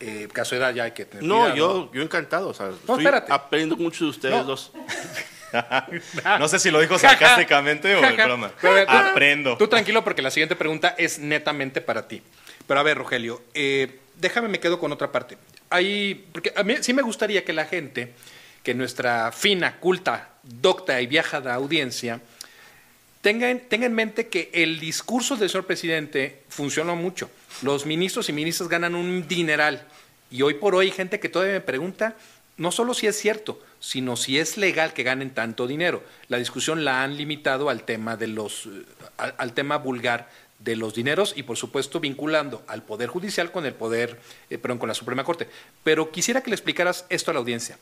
eh, 0.00 0.28
caso 0.32 0.54
de 0.54 0.60
edad 0.60 0.74
ya 0.74 0.84
hay 0.84 0.92
que 0.92 1.06
tener 1.06 1.24
No, 1.24 1.36
cuidado. 1.40 1.56
yo, 1.56 1.90
yo 1.94 2.02
encantado. 2.02 2.48
O 2.50 2.54
sea, 2.54 2.68
estoy 2.70 2.98
espérate. 2.98 3.32
aprendiendo 3.32 3.76
mucho 3.76 4.04
de 4.04 4.10
ustedes 4.10 4.36
No. 4.36 4.44
dos. 4.44 4.70
No 6.38 6.48
sé 6.48 6.58
si 6.58 6.70
lo 6.70 6.80
dijo 6.80 6.98
sarcásticamente 6.98 7.94
o 7.94 8.04
en 8.04 8.16
broma. 8.16 8.52
Pero, 8.60 8.84
tú- 8.86 8.92
Aprendo. 8.92 9.56
Tú 9.56 9.68
tranquilo 9.68 10.02
porque 10.04 10.22
la 10.22 10.30
siguiente 10.30 10.56
pregunta 10.56 10.94
es 10.98 11.18
netamente 11.18 11.80
para 11.80 12.08
ti. 12.08 12.22
Pero 12.66 12.80
a 12.80 12.82
ver, 12.82 12.98
Rogelio, 12.98 13.42
eh, 13.54 14.00
déjame 14.16 14.48
me 14.48 14.58
quedo 14.60 14.78
con 14.78 14.92
otra 14.92 15.12
parte. 15.12 15.38
Ahí, 15.70 16.26
porque 16.32 16.52
a 16.56 16.62
mí 16.62 16.76
sí 16.80 16.92
me 16.92 17.02
gustaría 17.02 17.44
que 17.44 17.52
la 17.52 17.64
gente, 17.66 18.12
que 18.62 18.74
nuestra 18.74 19.30
fina, 19.32 19.76
culta, 19.76 20.30
docta 20.42 21.00
y 21.00 21.06
viajada 21.06 21.54
audiencia, 21.54 22.20
tenga 23.20 23.50
en, 23.50 23.60
tenga 23.68 23.86
en 23.86 23.94
mente 23.94 24.28
que 24.28 24.50
el 24.52 24.78
discurso 24.80 25.36
del 25.36 25.48
señor 25.50 25.66
presidente 25.66 26.42
funcionó 26.48 26.94
mucho. 26.96 27.30
Los 27.62 27.86
ministros 27.86 28.28
y 28.28 28.32
ministras 28.32 28.68
ganan 28.68 28.94
un 28.94 29.26
dineral. 29.26 29.86
Y 30.30 30.42
hoy 30.42 30.54
por 30.54 30.74
hoy 30.74 30.86
hay 30.86 30.92
gente 30.92 31.20
que 31.20 31.28
todavía 31.28 31.54
me 31.54 31.60
pregunta 31.60 32.16
no 32.56 32.72
solo 32.72 32.94
si 32.94 33.06
es 33.06 33.18
cierto, 33.18 33.60
sino 33.80 34.16
si 34.16 34.38
es 34.38 34.56
legal 34.56 34.92
que 34.92 35.02
ganen 35.02 35.30
tanto 35.30 35.66
dinero. 35.66 36.02
La 36.28 36.38
discusión 36.38 36.84
la 36.84 37.02
han 37.02 37.16
limitado 37.16 37.68
al 37.68 37.84
tema 37.84 38.16
de 38.16 38.28
los 38.28 38.66
eh, 38.66 38.84
al, 39.16 39.52
tema 39.52 39.76
vulgar 39.78 40.30
de 40.58 40.76
los 40.76 40.94
dineros 40.94 41.34
y 41.36 41.42
por 41.42 41.56
supuesto 41.56 42.00
vinculando 42.00 42.64
al 42.66 42.82
poder 42.82 43.08
judicial 43.08 43.52
con 43.52 43.66
el 43.66 43.74
poder, 43.74 44.18
eh, 44.48 44.58
perdón, 44.58 44.78
con 44.78 44.88
la 44.88 44.94
Suprema 44.94 45.24
Corte. 45.24 45.48
Pero 45.84 46.10
quisiera 46.10 46.42
que 46.42 46.50
le 46.50 46.56
explicaras 46.56 47.04
esto 47.10 47.30
a 47.30 47.34
la 47.34 47.40
audiencia. 47.40 47.78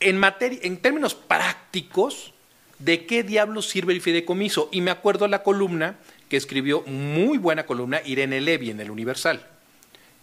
En 0.00 0.16
materia, 0.16 0.60
en 0.62 0.76
términos 0.76 1.14
prácticos, 1.14 2.32
¿de 2.78 3.04
qué 3.04 3.24
diablos 3.24 3.68
sirve 3.68 3.92
el 3.92 4.00
fideicomiso? 4.00 4.68
Y 4.70 4.80
me 4.80 4.92
acuerdo 4.92 5.26
la 5.26 5.42
columna 5.42 5.96
que 6.28 6.36
escribió, 6.36 6.82
muy 6.82 7.38
buena 7.38 7.66
columna, 7.66 8.00
Irene 8.04 8.40
Levy 8.40 8.70
en 8.70 8.80
el 8.80 8.90
Universal, 8.90 9.44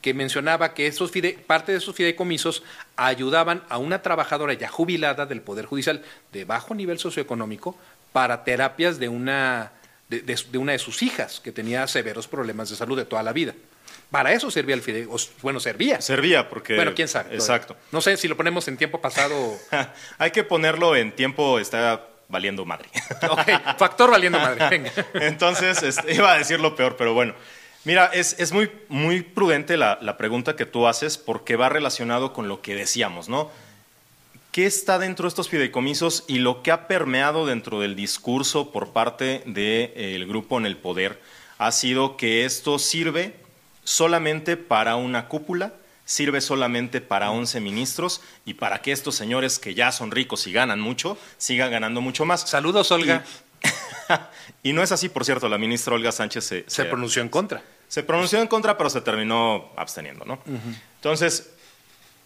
que 0.05 0.13
mencionaba 0.13 0.75
que 0.75 0.85
esos 0.85 1.12
fide- 1.12 1.35
parte 1.35 1.71
de 1.71 1.79
esos 1.79 1.95
fideicomisos 1.95 2.62
ayudaban 2.95 3.63
a 3.69 3.79
una 3.79 4.03
trabajadora 4.03 4.53
ya 4.53 4.67
jubilada 4.69 5.25
del 5.25 5.41
Poder 5.41 5.65
Judicial 5.65 6.03
de 6.31 6.45
bajo 6.45 6.75
nivel 6.75 7.00
socioeconómico 7.00 7.75
para 8.13 8.43
terapias 8.43 9.00
de 9.00 9.09
una 9.09 9.71
de, 10.07 10.21
de- 10.21 10.39
de 10.51 10.57
una 10.59 10.74
de 10.74 10.77
sus 10.77 11.01
hijas 11.01 11.39
que 11.43 11.51
tenía 11.51 11.88
severos 11.88 12.27
problemas 12.27 12.69
de 12.69 12.75
salud 12.75 12.95
de 12.95 13.05
toda 13.05 13.24
la 13.24 13.33
vida. 13.33 13.55
Para 14.12 14.31
eso 14.31 14.51
servía 14.51 14.75
el 14.75 14.83
fideicomiso. 14.83 15.31
Bueno, 15.41 15.59
servía. 15.59 16.00
Servía, 16.01 16.47
porque. 16.51 16.75
Bueno, 16.75 16.91
quién 16.93 17.07
sabe. 17.07 17.33
Exacto. 17.33 17.75
No 17.91 18.00
sé 18.00 18.15
si 18.17 18.27
lo 18.27 18.38
ponemos 18.38 18.67
en 18.67 18.77
tiempo 18.77 19.01
pasado. 19.01 19.57
Hay 20.19 20.29
que 20.29 20.43
ponerlo 20.43 20.95
en 20.95 21.13
tiempo, 21.15 21.57
está 21.57 22.05
valiendo 22.27 22.63
madre. 22.63 22.89
Ok, 23.27 23.41
factor 23.79 24.12
valiendo 24.12 24.38
madre. 24.39 24.69
Venga. 24.69 24.91
Entonces, 25.15 25.81
este, 25.81 26.13
iba 26.13 26.31
a 26.31 26.38
decir 26.38 26.59
lo 26.59 26.75
peor, 26.75 26.95
pero 26.95 27.15
bueno. 27.15 27.33
Mira, 27.85 28.07
es, 28.13 28.35
es 28.39 28.51
muy, 28.51 28.69
muy 28.89 29.21
prudente 29.21 29.77
la, 29.77 29.97
la 30.01 30.17
pregunta 30.17 30.55
que 30.55 30.65
tú 30.65 30.87
haces 30.87 31.17
porque 31.17 31.55
va 31.55 31.69
relacionado 31.69 32.33
con 32.33 32.47
lo 32.47 32.61
que 32.61 32.75
decíamos, 32.75 33.29
¿no? 33.29 33.49
¿Qué 34.51 34.65
está 34.65 34.97
dentro 34.99 35.23
de 35.23 35.29
estos 35.29 35.49
fideicomisos 35.49 36.23
y 36.27 36.39
lo 36.39 36.63
que 36.63 36.71
ha 36.71 36.87
permeado 36.87 37.45
dentro 37.45 37.79
del 37.81 37.95
discurso 37.95 38.71
por 38.71 38.89
parte 38.93 39.43
del 39.45 40.25
grupo 40.27 40.57
en 40.57 40.65
el 40.65 40.77
poder 40.77 41.21
ha 41.57 41.71
sido 41.71 42.15
que 42.17 42.45
esto 42.45 42.79
sirve 42.79 43.35
solamente 43.83 44.55
para 44.57 44.95
una 44.95 45.27
cúpula, 45.27 45.73
sirve 46.05 46.39
solamente 46.41 47.01
para 47.01 47.31
11 47.31 47.59
ministros 47.59 48.21
y 48.45 48.53
para 48.55 48.81
que 48.81 48.91
estos 48.93 49.15
señores 49.15 49.59
que 49.59 49.73
ya 49.75 49.91
son 49.91 50.11
ricos 50.11 50.47
y 50.47 50.53
ganan 50.53 50.79
mucho, 50.79 51.17
sigan 51.37 51.69
ganando 51.71 51.99
mucho 52.01 52.25
más. 52.25 52.49
Saludos, 52.49 52.91
Olga. 52.91 53.23
Y 54.63 54.71
no 54.73 54.83
es 54.83 54.91
así, 54.91 55.09
por 55.09 55.25
cierto, 55.25 55.49
la 55.49 55.57
ministra 55.57 55.95
Olga 55.95 56.11
Sánchez 56.11 56.43
se, 56.45 56.63
Se 56.63 56.69
se- 56.69 56.85
pronunció 56.85 57.21
en 57.21 57.29
contra. 57.29 57.61
Se 57.87 58.03
pronunció 58.03 58.41
en 58.41 58.47
contra, 58.47 58.77
pero 58.77 58.89
se 58.89 59.01
terminó 59.01 59.69
absteniendo, 59.75 60.25
¿no? 60.25 60.39
Entonces, 60.95 61.51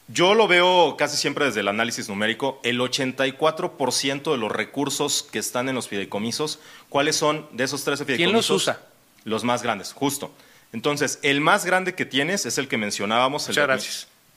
yo 0.07 0.33
lo 0.33 0.47
veo 0.47 0.95
casi 0.97 1.17
siempre 1.17 1.45
desde 1.45 1.59
el 1.59 1.67
análisis 1.67 2.09
numérico. 2.09 2.59
El 2.63 2.79
84% 2.79 4.31
de 4.31 4.37
los 4.37 4.51
recursos 4.51 5.27
que 5.31 5.37
están 5.37 5.69
en 5.69 5.75
los 5.75 5.87
fideicomisos, 5.87 6.59
¿cuáles 6.89 7.15
son 7.15 7.47
de 7.51 7.65
esos 7.65 7.83
13 7.83 8.05
¿Quién 8.05 8.17
fideicomisos? 8.17 8.49
los 8.49 8.61
usa? 8.63 8.81
Los 9.23 9.43
más 9.43 9.61
grandes, 9.61 9.93
justo. 9.93 10.31
Entonces, 10.73 11.19
el 11.21 11.41
más 11.41 11.65
grande 11.65 11.93
que 11.93 12.05
tienes 12.05 12.45
es 12.45 12.57
el 12.57 12.67
que 12.67 12.77
mencionábamos. 12.77 13.49
el 13.49 13.55
de 13.55 13.79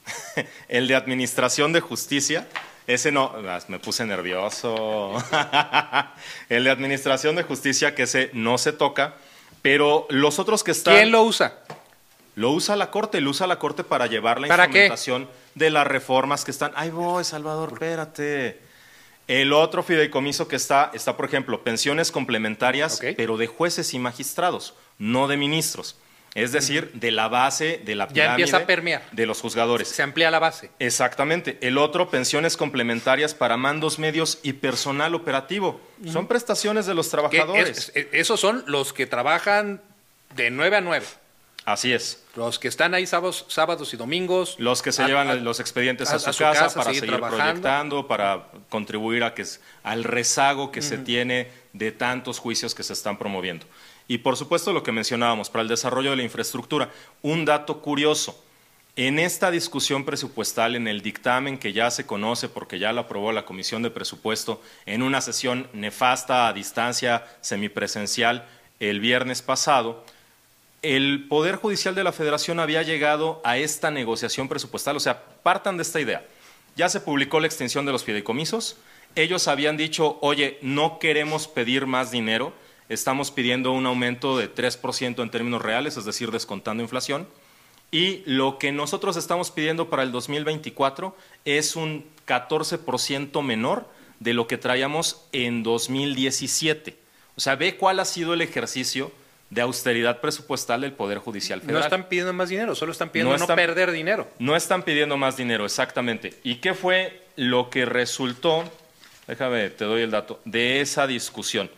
el 0.68 0.88
de 0.88 0.94
Administración 0.94 1.72
de 1.72 1.80
Justicia. 1.80 2.48
Ese 2.86 3.12
no, 3.12 3.32
ah, 3.48 3.60
me 3.68 3.78
puse 3.78 4.04
nervioso. 4.04 5.14
el 6.48 6.64
de 6.64 6.70
Administración 6.70 7.36
de 7.36 7.44
Justicia, 7.44 7.94
que 7.94 8.02
ese 8.02 8.30
no 8.32 8.58
se 8.58 8.72
toca, 8.72 9.14
pero 9.62 10.06
los 10.10 10.38
otros 10.38 10.62
que 10.64 10.72
están... 10.72 10.96
¿Quién 10.96 11.10
lo 11.12 11.22
usa? 11.22 11.58
Lo 12.34 12.50
usa 12.50 12.76
la 12.76 12.90
Corte, 12.90 13.20
lo 13.20 13.30
usa 13.30 13.46
la 13.46 13.58
Corte 13.58 13.84
para 13.84 14.06
llevar 14.06 14.40
la 14.40 14.48
¿Para 14.48 14.64
qué? 14.64 14.86
instrumentación 14.86 15.28
de 15.54 15.70
las 15.70 15.86
reformas 15.86 16.44
que 16.44 16.50
están. 16.50 16.72
Ahí 16.74 16.90
voy, 16.90 17.24
Salvador, 17.24 17.70
espérate. 17.72 18.60
El 19.28 19.52
otro 19.52 19.82
fideicomiso 19.82 20.48
que 20.48 20.56
está, 20.56 20.90
está, 20.94 21.16
por 21.16 21.26
ejemplo, 21.26 21.62
pensiones 21.62 22.10
complementarias, 22.10 23.00
pero 23.16 23.36
de 23.36 23.46
jueces 23.46 23.94
y 23.94 23.98
magistrados, 23.98 24.74
no 24.98 25.28
de 25.28 25.36
ministros. 25.36 25.96
Es 26.34 26.50
decir, 26.52 26.90
de 26.94 27.10
la 27.10 27.28
base 27.28 27.82
de 27.84 27.94
la 27.94 28.06
Ya 28.08 28.12
pirámide 28.14 28.30
empieza 28.44 28.56
a 28.58 28.66
permear. 28.66 29.02
de 29.12 29.26
los 29.26 29.40
juzgadores. 29.42 29.88
Se 29.88 30.02
amplía 30.02 30.30
la 30.30 30.38
base. 30.38 30.70
Exactamente. 30.78 31.58
El 31.60 31.76
otro, 31.76 32.08
pensiones 32.08 32.56
complementarias 32.56 33.34
para 33.34 33.58
mandos 33.58 33.98
medios 33.98 34.38
y 34.42 34.54
personal 34.54 35.14
operativo. 35.14 35.80
Son 36.10 36.26
prestaciones 36.26 36.86
de 36.86 36.94
los 36.94 37.10
trabajadores. 37.10 37.76
es- 37.78 37.92
es- 37.94 38.06
esos 38.12 38.40
son 38.40 38.64
los 38.66 38.92
que 38.94 39.06
trabajan 39.06 39.82
de 40.34 40.50
9 40.50 40.76
a 40.76 40.80
9. 40.80 41.04
Así 41.64 41.92
es. 41.92 42.24
Los 42.34 42.58
que 42.58 42.66
están 42.66 42.92
ahí 42.94 43.06
sábados, 43.06 43.44
sábados 43.48 43.92
y 43.94 43.96
domingos. 43.96 44.56
Los 44.58 44.82
que 44.82 44.90
se 44.90 45.02
a- 45.02 45.06
llevan 45.06 45.28
a- 45.28 45.34
los 45.34 45.60
expedientes 45.60 46.10
a, 46.10 46.16
a- 46.16 46.18
su, 46.18 46.24
casa, 46.42 46.52
casa, 46.62 46.74
para 46.82 46.92
seguir 46.94 47.20
proyectando, 47.20 48.08
para 48.08 48.46
contribuir 48.68 49.22
a 49.22 49.34
que 49.34 49.44
al 49.84 50.02
rezago 50.02 50.72
que 50.72 50.80
se 50.82 50.96
tiene 50.98 51.48
de 51.72 51.92
tantos 51.92 52.38
juicios 52.40 52.74
que 52.74 52.82
se 52.82 52.94
están 52.94 53.16
promoviendo. 53.18 53.66
Y 54.08 54.18
por 54.18 54.36
supuesto 54.36 54.72
lo 54.72 54.82
que 54.82 54.92
mencionábamos, 54.92 55.50
para 55.50 55.62
el 55.62 55.68
desarrollo 55.68 56.10
de 56.10 56.16
la 56.16 56.22
infraestructura, 56.22 56.90
un 57.22 57.44
dato 57.44 57.80
curioso. 57.80 58.42
En 58.94 59.18
esta 59.18 59.50
discusión 59.50 60.04
presupuestal, 60.04 60.76
en 60.76 60.86
el 60.86 61.00
dictamen 61.00 61.56
que 61.56 61.72
ya 61.72 61.90
se 61.90 62.04
conoce 62.04 62.50
porque 62.50 62.78
ya 62.78 62.92
lo 62.92 63.00
aprobó 63.00 63.32
la 63.32 63.46
Comisión 63.46 63.82
de 63.82 63.90
Presupuesto 63.90 64.60
en 64.84 65.02
una 65.02 65.22
sesión 65.22 65.66
nefasta 65.72 66.46
a 66.46 66.52
distancia 66.52 67.24
semipresencial 67.40 68.46
el 68.80 69.00
viernes 69.00 69.40
pasado, 69.40 70.04
el 70.82 71.26
Poder 71.28 71.56
Judicial 71.56 71.94
de 71.94 72.02
la 72.02 72.12
Federación 72.12 72.58
había 72.58 72.82
llegado 72.82 73.40
a 73.44 73.56
esta 73.56 73.90
negociación 73.90 74.48
presupuestal. 74.48 74.96
O 74.96 75.00
sea, 75.00 75.22
partan 75.42 75.76
de 75.76 75.84
esta 75.84 76.00
idea. 76.00 76.26
Ya 76.74 76.88
se 76.88 77.00
publicó 77.00 77.38
la 77.38 77.46
extinción 77.46 77.86
de 77.86 77.92
los 77.92 78.04
fideicomisos. 78.04 78.76
Ellos 79.14 79.46
habían 79.46 79.76
dicho, 79.76 80.18
oye, 80.20 80.58
no 80.60 80.98
queremos 80.98 81.46
pedir 81.46 81.86
más 81.86 82.10
dinero, 82.10 82.52
estamos 82.92 83.30
pidiendo 83.30 83.72
un 83.72 83.86
aumento 83.86 84.36
de 84.38 84.52
3% 84.52 85.22
en 85.22 85.30
términos 85.30 85.62
reales, 85.62 85.96
es 85.96 86.04
decir, 86.04 86.30
descontando 86.30 86.82
inflación. 86.82 87.26
Y 87.90 88.22
lo 88.26 88.58
que 88.58 88.72
nosotros 88.72 89.16
estamos 89.16 89.50
pidiendo 89.50 89.90
para 89.90 90.02
el 90.02 90.12
2024 90.12 91.16
es 91.44 91.76
un 91.76 92.06
14% 92.26 93.42
menor 93.42 93.86
de 94.20 94.34
lo 94.34 94.46
que 94.46 94.56
traíamos 94.58 95.22
en 95.32 95.62
2017. 95.62 96.96
O 97.36 97.40
sea, 97.40 97.56
ve 97.56 97.76
cuál 97.76 98.00
ha 98.00 98.04
sido 98.04 98.34
el 98.34 98.40
ejercicio 98.40 99.10
de 99.50 99.60
austeridad 99.60 100.20
presupuestal 100.20 100.80
del 100.80 100.92
Poder 100.92 101.18
Judicial 101.18 101.58
No 101.60 101.66
Federal. 101.66 101.82
están 101.84 102.08
pidiendo 102.08 102.32
más 102.32 102.48
dinero, 102.48 102.74
solo 102.74 102.92
están 102.92 103.10
pidiendo 103.10 103.32
No 103.32 103.38
no, 103.38 103.44
están- 103.44 103.56
perder 103.56 103.90
dinero. 103.92 104.28
No 104.38 104.56
están 104.56 104.82
pidiendo 104.82 105.16
más 105.18 105.36
dinero, 105.36 105.66
exactamente. 105.66 106.38
¿Y 106.42 106.56
qué 106.56 106.72
fue 106.72 107.22
lo 107.36 107.68
que 107.68 107.84
resultó? 107.84 108.64
Déjame, 109.26 109.68
te 109.70 109.84
doy 109.84 110.02
el 110.02 110.10
dato, 110.10 110.40
de 110.46 110.80
esa 110.80 111.06
discusión. 111.06 111.70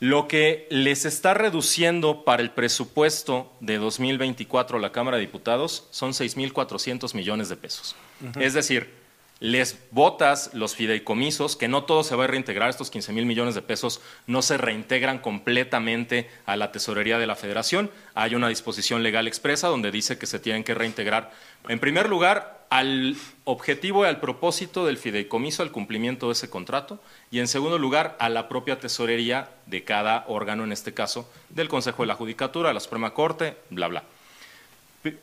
Lo 0.00 0.28
que 0.28 0.68
les 0.70 1.04
está 1.04 1.34
reduciendo 1.34 2.24
para 2.24 2.42
el 2.42 2.50
presupuesto 2.50 3.52
de 3.60 3.78
2024 3.78 4.78
la 4.78 4.92
Cámara 4.92 5.16
de 5.16 5.22
Diputados 5.22 5.88
son 5.90 6.12
6.400 6.12 7.14
millones 7.14 7.48
de 7.48 7.56
pesos. 7.56 7.96
Es 8.38 8.54
decir, 8.54 8.92
les 9.40 9.78
votas 9.92 10.50
los 10.52 10.74
fideicomisos, 10.74 11.56
que 11.56 11.68
no 11.68 11.84
todo 11.84 12.02
se 12.02 12.16
va 12.16 12.24
a 12.24 12.26
reintegrar, 12.26 12.70
estos 12.70 12.90
15 12.90 13.12
mil 13.12 13.26
millones 13.26 13.54
de 13.54 13.62
pesos 13.62 14.00
no 14.26 14.42
se 14.42 14.58
reintegran 14.58 15.18
completamente 15.18 16.28
a 16.44 16.56
la 16.56 16.72
tesorería 16.72 17.18
de 17.18 17.26
la 17.26 17.36
federación. 17.36 17.90
Hay 18.14 18.34
una 18.34 18.48
disposición 18.48 19.02
legal 19.02 19.28
expresa 19.28 19.68
donde 19.68 19.90
dice 19.90 20.18
que 20.18 20.26
se 20.26 20.38
tienen 20.38 20.64
que 20.64 20.74
reintegrar, 20.74 21.32
en 21.68 21.78
primer 21.78 22.08
lugar, 22.08 22.58
al 22.70 23.16
objetivo 23.44 24.04
y 24.04 24.08
al 24.08 24.20
propósito 24.20 24.84
del 24.84 24.98
fideicomiso, 24.98 25.62
al 25.62 25.72
cumplimiento 25.72 26.26
de 26.26 26.32
ese 26.32 26.50
contrato, 26.50 27.00
y 27.30 27.38
en 27.38 27.48
segundo 27.48 27.78
lugar, 27.78 28.16
a 28.18 28.28
la 28.28 28.48
propia 28.48 28.78
tesorería 28.78 29.48
de 29.66 29.84
cada 29.84 30.24
órgano, 30.28 30.64
en 30.64 30.72
este 30.72 30.92
caso, 30.92 31.30
del 31.48 31.68
Consejo 31.68 32.02
de 32.02 32.08
la 32.08 32.14
Judicatura, 32.14 32.72
la 32.72 32.80
Suprema 32.80 33.14
Corte, 33.14 33.56
bla, 33.70 33.88
bla. 33.88 34.04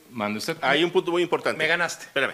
Mande 0.09 0.39
usted. 0.39 0.57
Hay 0.61 0.83
un 0.83 0.89
punto 0.89 1.11
muy 1.11 1.21
importante. 1.21 1.57
Me 1.57 1.67
ganaste. 1.67 2.05
Espérame. 2.05 2.33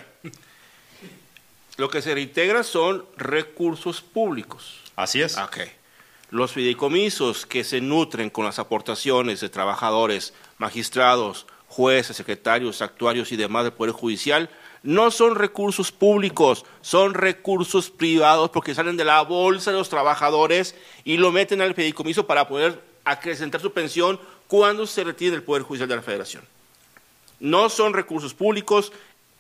Lo 1.82 1.90
que 1.90 2.04
se 2.04 2.14
reintegra 2.14 2.62
son 2.62 3.08
recursos 3.18 4.02
públicos. 4.02 4.82
Así 4.96 5.20
es. 5.20 5.36
Ok. 5.36 5.62
Los 6.30 6.52
fideicomisos 6.52 7.48
que 7.48 7.64
se 7.64 7.82
nutren 7.82 8.30
con 8.30 8.46
las 8.46 8.60
aportaciones 8.60 9.42
de 9.42 9.50
trabajadores, 9.50 10.36
magistrados, 10.60 11.48
jueces, 11.68 12.16
secretarios, 12.16 12.84
actuarios 12.84 13.32
y 13.32 13.36
demás 13.36 13.64
del 13.64 13.74
Poder 13.74 13.94
Judicial 13.94 14.52
no 14.84 15.10
son 15.10 15.34
recursos 15.34 15.92
públicos, 15.92 16.66
son 16.82 17.16
recursos 17.16 17.90
privados 17.90 18.52
porque 18.52 18.76
salen 18.76 18.96
de 18.96 19.06
la 19.06 19.24
bolsa 19.24 19.72
de 19.72 19.78
los 19.80 19.90
trabajadores 19.90 20.76
y 21.04 21.18
lo 21.18 21.32
meten 21.32 21.62
al 21.62 21.74
fideicomiso 21.74 22.28
para 22.28 22.48
poder 22.48 22.80
acrecentar 23.06 23.60
su 23.60 23.74
pensión 23.74 24.20
cuando 24.46 24.86
se 24.86 25.04
retire 25.04 25.32
del 25.32 25.42
Poder 25.42 25.64
Judicial 25.64 25.90
de 25.90 25.96
la 25.96 26.04
Federación. 26.04 26.44
No 27.40 27.70
son 27.70 27.96
recursos 27.96 28.36
públicos, 28.36 28.94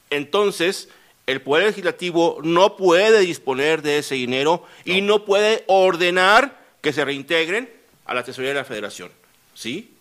entonces 0.09 0.89
el 1.31 1.41
Poder 1.41 1.65
Legislativo 1.67 2.39
no 2.43 2.75
puede 2.77 3.19
disponer 3.21 3.81
de 3.81 3.97
ese 3.99 4.15
dinero 4.15 4.63
y 4.85 5.01
no 5.01 5.25
puede 5.25 5.63
ordenar 5.67 6.59
que 6.81 6.93
se 6.93 7.03
reintegren 7.05 7.69
a 8.05 8.13
la 8.13 8.23
tesorería 8.23 8.53
de 8.53 8.59
la 8.59 8.65
Federación. 8.65 9.11
¿Sí? 9.53 9.93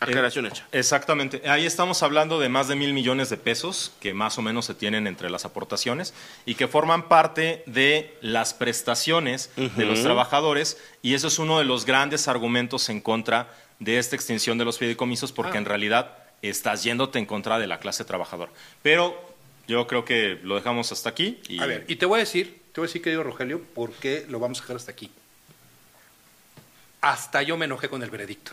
Aclaración 0.00 0.46
hecha. 0.46 0.64
Exactamente. 0.70 1.42
Ahí 1.50 1.66
estamos 1.66 2.04
hablando 2.04 2.38
de 2.38 2.48
más 2.48 2.68
de 2.68 2.76
mil 2.76 2.92
millones 2.92 3.30
de 3.30 3.36
pesos 3.36 3.90
que 4.00 4.14
más 4.14 4.38
o 4.38 4.42
menos 4.42 4.64
se 4.64 4.74
tienen 4.74 5.08
entre 5.08 5.28
las 5.28 5.44
aportaciones 5.44 6.14
y 6.46 6.54
que 6.54 6.68
forman 6.68 7.08
parte 7.08 7.64
de 7.66 8.16
las 8.20 8.54
prestaciones 8.54 9.50
de 9.56 9.84
los 9.84 10.00
trabajadores 10.04 10.78
y 11.02 11.14
eso 11.14 11.26
es 11.26 11.40
uno 11.40 11.58
de 11.58 11.64
los 11.64 11.84
grandes 11.84 12.28
argumentos 12.28 12.88
en 12.90 13.00
contra 13.00 13.52
de 13.80 13.98
esta 13.98 14.14
extinción 14.14 14.56
de 14.56 14.64
los 14.64 14.78
fideicomisos 14.78 15.32
porque 15.32 15.56
Ah. 15.56 15.60
en 15.60 15.64
realidad 15.64 16.16
estás 16.42 16.84
yéndote 16.84 17.18
en 17.18 17.26
contra 17.26 17.58
de 17.58 17.66
la 17.66 17.80
clase 17.80 18.04
trabajadora. 18.04 18.52
Pero 18.82 19.20
yo 19.68 19.86
creo 19.86 20.04
que 20.04 20.38
lo 20.42 20.56
dejamos 20.56 20.90
hasta 20.92 21.10
aquí. 21.10 21.38
Y 21.48 21.60
A 21.60 21.66
ver, 21.66 21.84
y 21.88 21.96
te 21.96 22.06
voy 22.06 22.16
a 22.16 22.20
decir, 22.24 22.60
te 22.72 22.80
voy 22.80 22.86
a 22.86 22.88
decir, 22.88 23.02
querido 23.02 23.22
Rogelio, 23.22 23.62
por 23.62 23.92
qué 23.92 24.26
lo 24.28 24.40
vamos 24.40 24.58
a 24.58 24.62
dejar 24.62 24.76
hasta 24.76 24.90
aquí. 24.90 25.10
Hasta 27.00 27.42
yo 27.42 27.56
me 27.56 27.66
enojé 27.66 27.88
con 27.88 28.02
el 28.02 28.10
veredicto. 28.10 28.52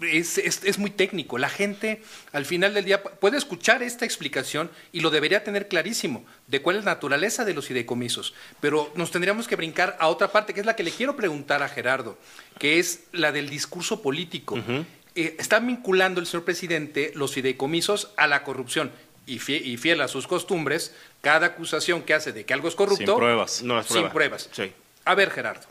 Es, 0.00 0.38
es- 0.38 0.64
es 0.64 0.78
muy 0.78 0.90
técnico. 0.90 1.38
La 1.38 1.48
gente, 1.48 2.02
al 2.32 2.44
final 2.44 2.74
del 2.74 2.84
día, 2.84 3.04
pu- 3.04 3.10
puede 3.20 3.36
escuchar 3.36 3.82
esta 3.84 4.04
explicación 4.04 4.68
y 4.92 5.00
lo 5.00 5.10
debería 5.10 5.44
tener 5.44 5.68
clarísimo 5.68 6.24
de 6.48 6.60
cuál 6.60 6.76
es 6.76 6.84
la 6.84 6.92
naturaleza 6.94 7.44
de 7.44 7.54
los 7.54 7.66
fideicomisos. 7.68 8.34
Pero 8.60 8.90
nos 8.96 9.10
tendríamos 9.12 9.46
que 9.46 9.54
brincar 9.54 9.96
a 10.00 10.08
otra 10.08 10.32
parte, 10.32 10.54
que 10.54 10.60
es 10.60 10.66
la 10.66 10.74
que 10.74 10.82
le 10.82 10.90
quiero 10.90 11.14
preguntar 11.14 11.62
a 11.62 11.68
Gerardo, 11.68 12.18
que 12.58 12.78
es 12.80 13.04
la 13.12 13.30
del 13.30 13.48
discurso 13.48 14.02
político. 14.02 14.58
Eh, 15.14 15.36
está 15.38 15.60
vinculando 15.60 16.20
el 16.20 16.26
señor 16.26 16.44
presidente 16.44 17.12
los 17.14 17.32
fideicomisos 17.34 18.10
a 18.16 18.26
la 18.26 18.42
corrupción. 18.42 18.90
Y 19.26 19.38
fiel, 19.38 19.66
y 19.66 19.76
fiel 19.76 20.00
a 20.00 20.08
sus 20.08 20.26
costumbres, 20.26 20.94
cada 21.20 21.46
acusación 21.46 22.02
que 22.02 22.14
hace 22.14 22.32
de 22.32 22.44
que 22.44 22.52
algo 22.54 22.68
es 22.68 22.74
corrupto. 22.74 23.04
Sin 23.06 23.16
pruebas. 23.16 23.62
No 23.62 23.76
las 23.76 23.86
Sin 23.86 23.94
prueba. 23.94 24.12
pruebas. 24.12 24.48
Sí. 24.52 24.72
A 25.04 25.14
ver, 25.14 25.30
Gerardo. 25.30 25.66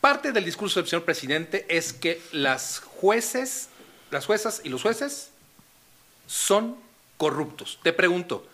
Parte 0.00 0.32
del 0.32 0.44
discurso 0.44 0.80
del 0.80 0.88
señor 0.88 1.04
presidente 1.04 1.66
es 1.68 1.92
que 1.92 2.20
las 2.32 2.80
jueces, 2.80 3.68
las 4.10 4.26
juezas 4.26 4.62
y 4.64 4.68
los 4.70 4.82
jueces 4.82 5.30
son 6.26 6.76
corruptos. 7.18 7.78
Te 7.82 7.92
pregunto, 7.92 8.46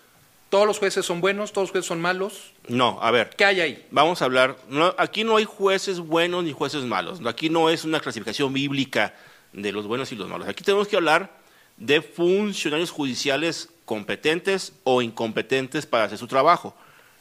¿todos 0.51 0.67
los 0.67 0.79
jueces 0.79 1.07
son 1.07 1.21
buenos? 1.21 1.53
¿Todos 1.53 1.67
los 1.67 1.71
jueces 1.73 1.87
son 1.87 2.01
malos? 2.01 2.53
No, 2.67 2.99
a 3.01 3.11
ver. 3.13 3.31
¿Qué 3.37 3.45
hay 3.45 3.61
ahí? 3.61 3.87
Vamos 3.91 4.23
a 4.23 4.25
hablar, 4.25 4.57
no, 4.69 4.95
aquí 4.99 5.23
no 5.23 5.37
hay 5.37 5.45
jueces 5.45 6.01
buenos 6.01 6.43
ni 6.43 6.53
jueces 6.53 6.83
malos, 6.85 7.21
aquí 7.27 7.49
no 7.49 7.71
es 7.71 7.85
una 7.85 8.01
clasificación 8.01 8.53
bíblica 8.53 9.15
de 9.53 9.71
los 9.71 9.87
buenos 9.87 10.11
y 10.11 10.17
los 10.17 10.29
malos, 10.29 10.49
aquí 10.49 10.65
tenemos 10.65 10.89
que 10.89 10.97
hablar 10.97 11.36
de 11.77 12.03
funcionarios 12.03 12.91
judiciales 12.91 13.69
competentes 13.85 14.73
o 14.85 15.03
incompetentes 15.03 15.87
para 15.87 16.05
hacer 16.05 16.19
su 16.19 16.27
trabajo. 16.27 16.75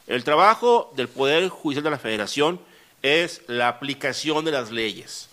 El 0.06 0.24
trabajo 0.24 0.92
del 0.96 1.08
Poder 1.08 1.48
Judicial 1.48 1.84
de 1.84 1.90
la 1.90 1.98
Federación 1.98 2.60
es 3.02 3.42
la 3.46 3.68
aplicación 3.68 4.44
de 4.44 4.52
las 4.52 4.70
leyes. 4.70 5.28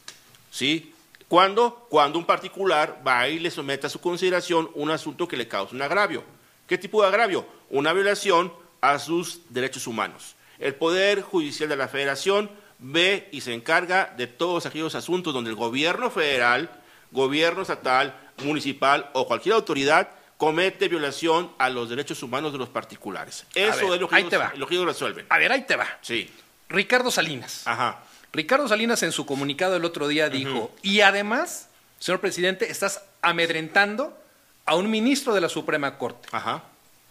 ¿Sí? 0.52 0.94
¿Cuándo? 1.28 1.88
Cuando 1.90 2.20
un 2.20 2.26
particular 2.26 3.02
va 3.06 3.28
y 3.28 3.40
le 3.40 3.50
somete 3.50 3.88
a 3.88 3.90
su 3.90 4.00
consideración 4.00 4.70
un 4.76 4.92
asunto 4.92 5.28
que 5.28 5.38
le 5.38 5.48
causa 5.48 5.76
un 5.76 5.82
agravio. 5.82 6.24
¿Qué 6.68 6.78
tipo 6.78 7.02
de 7.02 7.08
agravio? 7.08 7.46
Una 7.70 7.94
violación 7.94 8.54
a 8.82 9.00
sus 9.00 9.42
derechos 9.50 9.88
humanos. 9.88 10.36
El 10.60 10.76
Poder 10.76 11.22
Judicial 11.22 11.70
de 11.70 11.76
la 11.76 11.88
Federación 11.88 12.52
ve 12.80 13.30
y 13.32 13.42
se 13.42 13.54
encarga 13.54 14.14
de 14.18 14.28
todos 14.28 14.66
aquellos 14.66 14.96
asuntos 14.96 15.34
donde 15.34 15.50
el 15.50 15.56
gobierno 15.56 16.12
federal, 16.12 16.70
gobierno 17.12 17.62
estatal, 17.62 18.16
municipal 18.44 19.10
o 19.14 19.28
cualquier 19.28 19.56
autoridad 19.56 20.10
comete 20.38 20.88
violación 20.88 21.52
a 21.58 21.70
los 21.70 21.90
derechos 21.90 22.22
humanos 22.24 22.52
de 22.52 22.58
los 22.58 22.70
particulares. 22.70 23.46
Eso 23.56 23.86
ver, 23.86 23.94
es 23.96 24.02
lo 24.02 24.10
que, 24.10 24.16
ahí 24.16 24.22
ellos, 24.22 24.32
te 24.32 24.38
va. 24.38 24.54
lo 24.56 24.68
que 24.68 24.76
ellos 24.76 24.86
resuelven. 24.86 25.26
A 25.30 25.38
ver, 25.38 25.52
ahí 25.52 25.64
te 25.64 25.76
va. 25.76 25.88
Sí. 26.02 26.30
Ricardo 26.70 27.12
Salinas. 27.12 27.66
Ajá. 27.66 28.04
Ricardo 28.34 28.68
Salinas 28.68 29.04
en 29.04 29.12
su 29.12 29.26
comunicado 29.26 29.76
el 29.76 29.86
otro 29.86 30.08
día 30.08 30.30
dijo, 30.30 30.72
y 30.82 31.02
además, 31.02 31.70
señor 32.00 32.20
presidente, 32.20 32.70
estás 32.70 33.04
amedrentando 33.22 34.18
a 34.66 34.76
un 34.76 34.90
ministro 34.90 35.34
de 35.34 35.42
la 35.42 35.50
Suprema 35.50 35.98
Corte. 35.98 36.30
Ajá. 36.32 36.64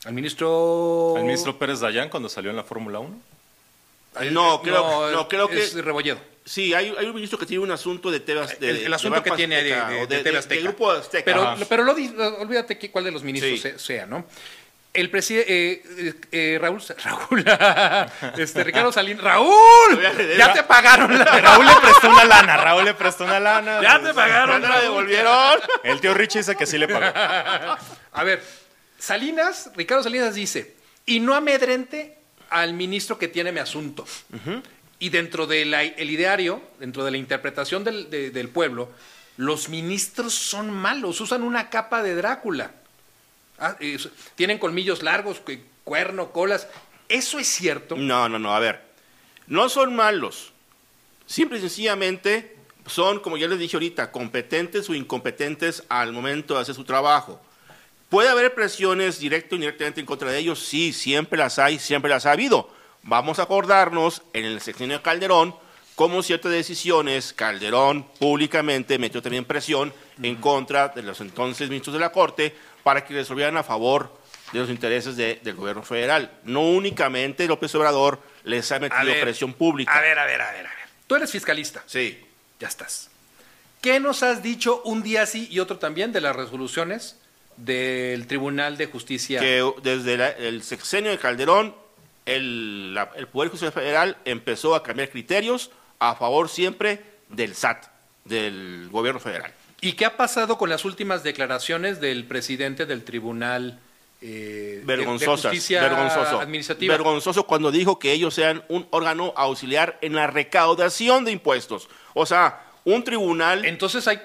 Al 0.04 0.12
ministro... 0.14 1.14
¿El 1.16 1.24
ministro 1.24 1.58
Pérez 1.58 1.80
Dayán 1.80 2.08
cuando 2.08 2.28
salió 2.28 2.50
en 2.50 2.56
la 2.56 2.64
Fórmula 2.64 2.98
1? 2.98 3.31
No, 4.30 4.60
creo, 4.62 5.10
no, 5.10 5.28
creo 5.28 5.48
que 5.48 5.62
Es 5.62 5.74
Rebolledo. 5.74 6.20
Sí, 6.44 6.74
hay, 6.74 6.92
hay 6.98 7.06
un 7.06 7.14
ministro 7.14 7.38
que 7.38 7.46
tiene 7.46 7.62
un 7.62 7.70
asunto 7.70 8.10
de 8.10 8.18
TV 8.20 8.40
Azteca. 8.40 8.66
El, 8.66 8.76
el 8.78 8.92
asunto 8.94 9.22
que 9.22 9.30
tiene 9.32 9.62
de, 9.62 10.06
de, 10.06 10.22
de 10.22 10.38
Azteca. 10.38 10.62
Grupo 10.62 10.90
Azteca. 10.90 11.24
Pero, 11.24 11.54
pero 11.68 11.84
lo, 11.84 11.92
olvídate 12.40 12.78
que, 12.78 12.90
cuál 12.90 13.04
de 13.04 13.12
los 13.12 13.22
ministros 13.22 13.60
Sí. 13.60 13.72
sea, 13.76 14.06
¿no? 14.06 14.26
El 14.92 15.08
presidente, 15.08 16.58
Raúl, 16.60 16.82
Raúl, 17.02 17.44
este, 18.36 18.62
Ricardo 18.62 18.92
Salinas, 18.92 19.24
Raúl, 19.24 20.02
ya 20.36 20.52
te 20.52 20.64
pagaron 20.64 21.18
la, 21.18 21.24
Raúl 21.24 21.64
le 21.64 21.76
prestó 21.76 22.10
una 22.10 22.24
lana, 22.26 22.56
Raúl 22.58 22.84
le 22.84 22.92
prestó 22.92 23.24
una 23.24 23.40
lana. 23.40 23.80
ya 23.80 24.02
te 24.02 24.12
pagaron. 24.12 24.60
¿Ya 24.60 24.68
no 24.68 24.74
la 24.74 24.80
devolvieron? 24.82 25.60
El 25.84 25.98
tío 26.00 26.12
Richie 26.12 26.40
dice 26.40 26.56
que 26.56 26.66
sí 26.66 26.76
le 26.76 26.88
pagó. 26.88 27.06
A 28.12 28.24
ver, 28.24 28.42
Salinas, 28.98 29.70
Ricardo 29.74 30.02
Salinas 30.02 30.34
dice, 30.34 30.76
y 31.06 31.20
no 31.20 31.34
amedrente 31.34 32.18
al 32.52 32.74
ministro 32.74 33.18
que 33.18 33.28
tiene 33.28 33.52
mi 33.52 33.60
asunto. 33.60 34.04
Y 34.98 35.08
dentro 35.08 35.46
del 35.46 35.74
ideario, 35.98 36.62
dentro 36.78 37.04
de 37.04 37.10
la 37.10 37.16
interpretación 37.16 37.82
del, 37.84 38.08
de- 38.10 38.30
del 38.30 38.48
pueblo, 38.48 38.90
los 39.36 39.68
ministros 39.68 40.34
son 40.34 40.70
malos, 40.70 41.20
usan 41.20 41.42
una 41.42 41.70
capa 41.70 42.02
de 42.02 42.14
Drácula. 42.14 42.70
Ah, 43.58 43.76
es- 43.80 44.08
tienen 44.36 44.58
colmillos 44.58 45.02
largos, 45.02 45.40
cu- 45.40 45.58
cuerno, 45.84 46.30
colas. 46.32 46.68
¿Eso 47.08 47.38
es 47.38 47.48
cierto? 47.48 47.96
No, 47.96 48.28
no, 48.28 48.38
no, 48.38 48.54
a 48.54 48.60
ver. 48.60 48.80
No 49.46 49.68
son 49.68 49.94
malos. 49.96 50.52
Simple 51.26 51.58
y 51.58 51.60
sencillamente 51.62 52.56
son, 52.86 53.20
como 53.20 53.36
ya 53.36 53.48
les 53.48 53.58
dije 53.58 53.76
ahorita, 53.76 54.10
competentes 54.12 54.88
o 54.88 54.94
incompetentes 54.94 55.82
al 55.88 56.12
momento 56.12 56.54
de 56.54 56.60
hacer 56.60 56.74
su 56.74 56.84
trabajo. 56.84 57.40
¿Puede 58.12 58.28
haber 58.28 58.54
presiones 58.54 59.18
directo 59.18 59.54
o 59.54 59.56
indirectamente 59.56 59.98
en 59.98 60.04
contra 60.04 60.30
de 60.30 60.38
ellos? 60.38 60.58
Sí, 60.58 60.92
siempre 60.92 61.38
las 61.38 61.58
hay, 61.58 61.78
siempre 61.78 62.10
las 62.10 62.26
ha 62.26 62.32
habido. 62.32 62.68
Vamos 63.04 63.38
a 63.38 63.44
acordarnos 63.44 64.20
en 64.34 64.44
el 64.44 64.60
sexenio 64.60 64.98
de 64.98 65.02
Calderón 65.02 65.56
cómo 65.94 66.22
ciertas 66.22 66.52
decisiones, 66.52 67.32
Calderón 67.32 68.06
públicamente 68.18 68.98
metió 68.98 69.22
también 69.22 69.46
presión 69.46 69.94
en 70.22 70.36
contra 70.36 70.88
de 70.88 71.00
los 71.02 71.22
entonces 71.22 71.70
ministros 71.70 71.94
de 71.94 72.00
la 72.00 72.12
Corte 72.12 72.54
para 72.82 73.02
que 73.02 73.14
resolvieran 73.14 73.56
a 73.56 73.62
favor 73.62 74.14
de 74.52 74.58
los 74.58 74.68
intereses 74.68 75.16
de- 75.16 75.40
del 75.42 75.54
gobierno 75.54 75.82
federal. 75.82 76.32
No 76.44 76.60
únicamente 76.68 77.46
López 77.48 77.74
Obrador 77.76 78.20
les 78.44 78.70
ha 78.72 78.78
metido 78.78 79.06
ver, 79.06 79.22
presión 79.22 79.54
pública. 79.54 79.90
A 79.90 80.02
ver, 80.02 80.18
a 80.18 80.26
ver, 80.26 80.42
a 80.42 80.52
ver, 80.52 80.66
a 80.66 80.68
ver. 80.68 80.88
Tú 81.06 81.14
eres 81.14 81.30
fiscalista. 81.30 81.82
Sí. 81.86 82.22
Ya 82.60 82.68
estás. 82.68 83.08
¿Qué 83.80 84.00
nos 84.00 84.22
has 84.22 84.42
dicho 84.42 84.82
un 84.84 85.02
día 85.02 85.24
sí 85.24 85.48
y 85.50 85.60
otro 85.60 85.78
también 85.78 86.12
de 86.12 86.20
las 86.20 86.36
resoluciones 86.36 87.18
del 87.56 88.26
Tribunal 88.26 88.76
de 88.76 88.86
Justicia? 88.86 89.40
que 89.40 89.64
desde 89.82 90.16
la- 90.16 90.28
el 90.30 90.62
sexenio 90.62 91.10
de 91.10 91.18
Calderón, 91.18 91.74
el, 92.26 92.94
la- 92.94 93.10
el 93.16 93.26
Poder 93.28 93.50
Judicial 93.50 93.72
Federal 93.72 94.16
empezó 94.24 94.74
a 94.74 94.82
cambiar 94.82 95.10
criterios 95.10 95.70
a 95.98 96.14
favor 96.14 96.48
siempre 96.48 97.00
del 97.28 97.54
SAT, 97.54 97.86
del 98.24 98.88
gobierno 98.90 99.20
federal. 99.20 99.52
¿Y 99.80 99.92
qué 99.94 100.04
ha 100.04 100.16
pasado 100.16 100.58
con 100.58 100.68
las 100.70 100.84
últimas 100.84 101.22
declaraciones 101.24 102.00
del 102.00 102.24
presidente 102.24 102.86
del 102.86 103.02
Tribunal 103.04 103.80
eh, 104.20 104.26
de- 104.26 104.76
de 104.78 104.84
Vergonzosas, 104.84 105.50
justicia 105.50 105.82
vergonzoso. 105.82 106.38
administrativa. 106.40 106.94
Vergonzoso 106.94 107.44
cuando 107.44 107.72
dijo 107.72 107.98
que 107.98 108.12
ellos 108.12 108.32
sean 108.34 108.62
un 108.68 108.86
órgano 108.90 109.32
auxiliar 109.36 109.98
en 110.00 110.14
la 110.14 110.28
recaudación 110.28 111.24
de 111.24 111.32
impuestos. 111.32 111.88
O 112.14 112.24
sea, 112.24 112.62
un 112.84 113.02
tribunal 113.02 113.64
Entonces 113.64 114.06
hay... 114.06 114.20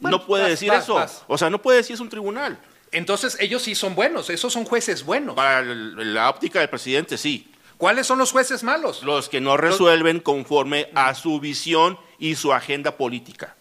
bueno, 0.00 0.18
no 0.18 0.26
puede 0.26 0.42
vas, 0.44 0.50
decir 0.50 0.68
vas, 0.70 0.84
eso. 0.84 0.94
vas. 0.94 1.22
O 1.28 1.38
sea, 1.38 1.50
no 1.50 1.60
puede 1.62 1.78
decir 1.78 1.94
es 1.94 2.00
un 2.00 2.08
tribunal. 2.08 2.58
Entonces 2.92 3.36
ellos 3.40 3.62
sí 3.62 3.74
son 3.74 3.94
buenos, 3.94 4.30
esos 4.30 4.52
son 4.52 4.64
jueces 4.64 5.04
buenos. 5.04 5.34
Para 5.36 5.62
la 5.62 6.28
óptica 6.28 6.58
del 6.58 6.68
presidente, 6.68 7.16
sí. 7.16 7.52
¿Cuáles 7.78 8.06
son 8.06 8.18
los 8.18 8.32
jueces 8.32 8.62
malos? 8.62 9.02
Los 9.04 9.28
que 9.28 9.40
no 9.40 9.56
resuelven 9.56 10.20
conforme 10.20 10.88
a 10.94 11.14
su 11.14 11.40
visión 11.40 11.98
y 12.18 12.34
su 12.34 12.52
agenda 12.52 12.96
política. 12.96 13.54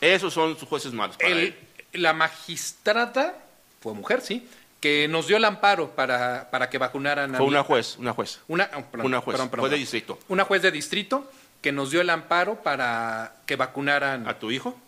Esos 0.00 0.32
son 0.32 0.56
sus 0.58 0.68
jueces 0.68 0.92
malos. 0.92 1.16
para 1.16 1.28
El- 1.30 1.54
la 1.92 2.12
magistrada, 2.12 3.36
fue 3.80 3.92
mujer, 3.94 4.20
sí, 4.20 4.46
que 4.80 5.08
nos 5.08 5.26
dio 5.26 5.36
el 5.36 5.44
amparo 5.44 5.90
para, 5.96 6.48
para 6.50 6.70
que 6.70 6.78
vacunaran 6.78 7.34
a 7.34 7.38
Fue 7.38 7.46
una 7.46 7.64
juez, 7.64 7.96
una 7.98 8.12
juez. 8.12 8.40
Una, 8.46 8.70
oh, 8.76 8.82
perdón, 8.82 9.06
Una 9.06 9.20
juez, 9.20 9.34
perdón, 9.34 9.48
perdón, 9.50 9.62
juez 9.64 9.72
de 9.72 9.78
distrito. 9.78 10.18
Una 10.28 10.44
juez 10.44 10.62
de 10.62 10.70
distrito 10.70 11.30
que 11.60 11.72
nos 11.72 11.90
dio 11.90 12.00
el 12.00 12.10
amparo 12.10 12.62
para 12.62 13.34
que 13.46 13.56
vacunaran 13.56 14.28
¿A 14.28 14.38
tu 14.38 14.50
hijo? 14.52 14.78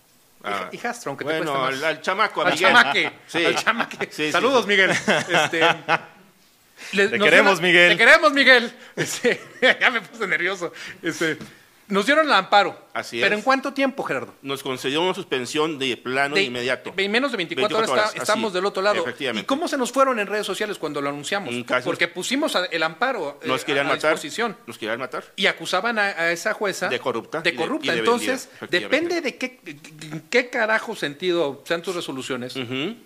Ah. 0.42 0.68
hijastro, 0.72 1.10
aunque 1.10 1.24
te 1.24 1.36
bueno, 1.36 1.52
cueste 1.52 1.70
más. 1.76 1.78
al, 1.82 1.84
al 1.96 2.00
chamaco, 2.02 2.40
a 2.42 2.46
al 2.46 2.52
Miguel. 2.54 2.68
chamaque, 2.68 3.12
Sí. 3.26 3.44
al 3.44 3.54
chamaque. 3.56 3.96
Sí, 4.10 4.26
sí, 4.26 4.32
Saludos, 4.32 4.62
sí. 4.62 4.68
Miguel. 4.68 4.90
Este, 4.90 5.60
le- 6.92 7.08
Te 7.08 7.18
queremos, 7.18 7.60
dieron- 7.60 7.62
Miguel. 7.62 7.92
Te 7.92 7.98
queremos, 7.98 8.32
Miguel. 8.32 8.72
Este, 8.96 9.40
ya 9.80 9.90
me 9.90 10.00
puse 10.00 10.26
nervioso. 10.26 10.72
Este, 11.02 11.36
nos 11.90 12.06
dieron 12.06 12.26
el 12.26 12.32
amparo. 12.32 12.88
Así 12.92 13.20
¿Pero 13.20 13.34
es. 13.34 13.38
en 13.38 13.44
cuánto 13.44 13.72
tiempo, 13.72 14.02
Gerardo? 14.02 14.34
Nos 14.42 14.62
concedió 14.62 15.00
una 15.02 15.14
suspensión 15.14 15.78
de 15.78 15.96
plano 15.96 16.34
De- 16.34 16.42
inmediato. 16.42 16.92
En 16.96 17.10
menos 17.10 17.30
de 17.30 17.36
24, 17.36 17.76
24 17.78 17.92
horas, 17.92 18.08
está- 18.10 18.22
estamos 18.22 18.48
así, 18.50 18.54
del 18.54 18.64
otro 18.66 18.82
lado. 18.82 19.00
efectivamente. 19.02 19.44
¿Y 19.44 19.46
cómo 19.46 19.68
se 19.68 19.76
nos 19.76 19.92
fueron 19.92 20.18
en 20.18 20.26
redes 20.26 20.44
sociales 20.46 20.78
cuando 20.78 21.00
lo 21.00 21.08
anunciamos? 21.08 21.54
Casi 21.66 21.84
Porque 21.84 22.08
pusimos 22.08 22.56
el 22.70 22.82
amparo 22.82 23.38
eh, 23.42 23.46
Nos 23.48 23.64
querían 23.64 23.86
a, 23.86 23.90
matar. 23.90 24.12
disposición. 24.12 24.56
Nos 24.66 24.76
querían 24.78 24.98
matar. 24.98 25.24
Y 25.36 25.46
acusaban 25.46 25.98
a, 25.98 26.06
a 26.06 26.32
esa 26.32 26.52
jueza 26.54 26.88
De 26.88 26.98
corrupta 26.98 27.42
De 27.42 27.54
corrupta. 27.54 27.92
de 27.92 27.98
Entonces, 28.00 28.48
vendida, 28.60 28.80
depende 28.80 29.20
de 29.20 29.36
qué, 29.36 29.60
qué 30.30 30.50
carajo 30.50 30.96
sentido 30.96 31.62
sean 31.66 31.82
tus 31.82 31.94
resoluciones 31.94 32.54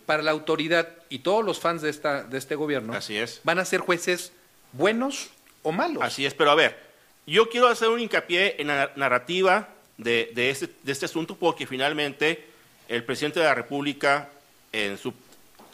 para 0.07 0.23
la 0.23 0.31
autoridad 0.31 0.89
y 1.11 1.19
todos 1.21 1.45
los 1.45 1.61
fans 1.61 1.83
de, 1.83 1.91
esta, 1.91 2.23
de 2.25 2.39
este 2.39 2.55
gobierno. 2.55 2.95
Así 2.95 3.17
es. 3.17 3.41
Van 3.45 3.59
a 3.59 3.65
ser 3.65 3.81
jueces 3.81 4.33
buenos 4.73 5.29
o 5.63 5.73
malos. 5.73 6.03
Así 6.03 6.27
es, 6.27 6.35
pero 6.35 6.51
a 6.51 6.55
ver, 6.55 6.84
yo 7.27 7.49
quiero 7.49 7.69
hacer 7.69 7.89
un 7.89 8.01
hincapié 8.01 8.57
en 8.61 8.69
la 8.69 8.93
narrativa 8.97 9.69
de, 9.97 10.31
de 10.35 10.51
este, 10.51 10.69
de 10.83 10.93
este 10.93 11.07
asunto 11.07 11.37
porque 11.37 11.67
finalmente 11.67 12.47
el 12.89 13.05
presidente 13.05 13.41
de 13.41 13.47
la 13.47 13.55
República, 13.55 14.29
en 14.73 14.99
su 14.99 15.13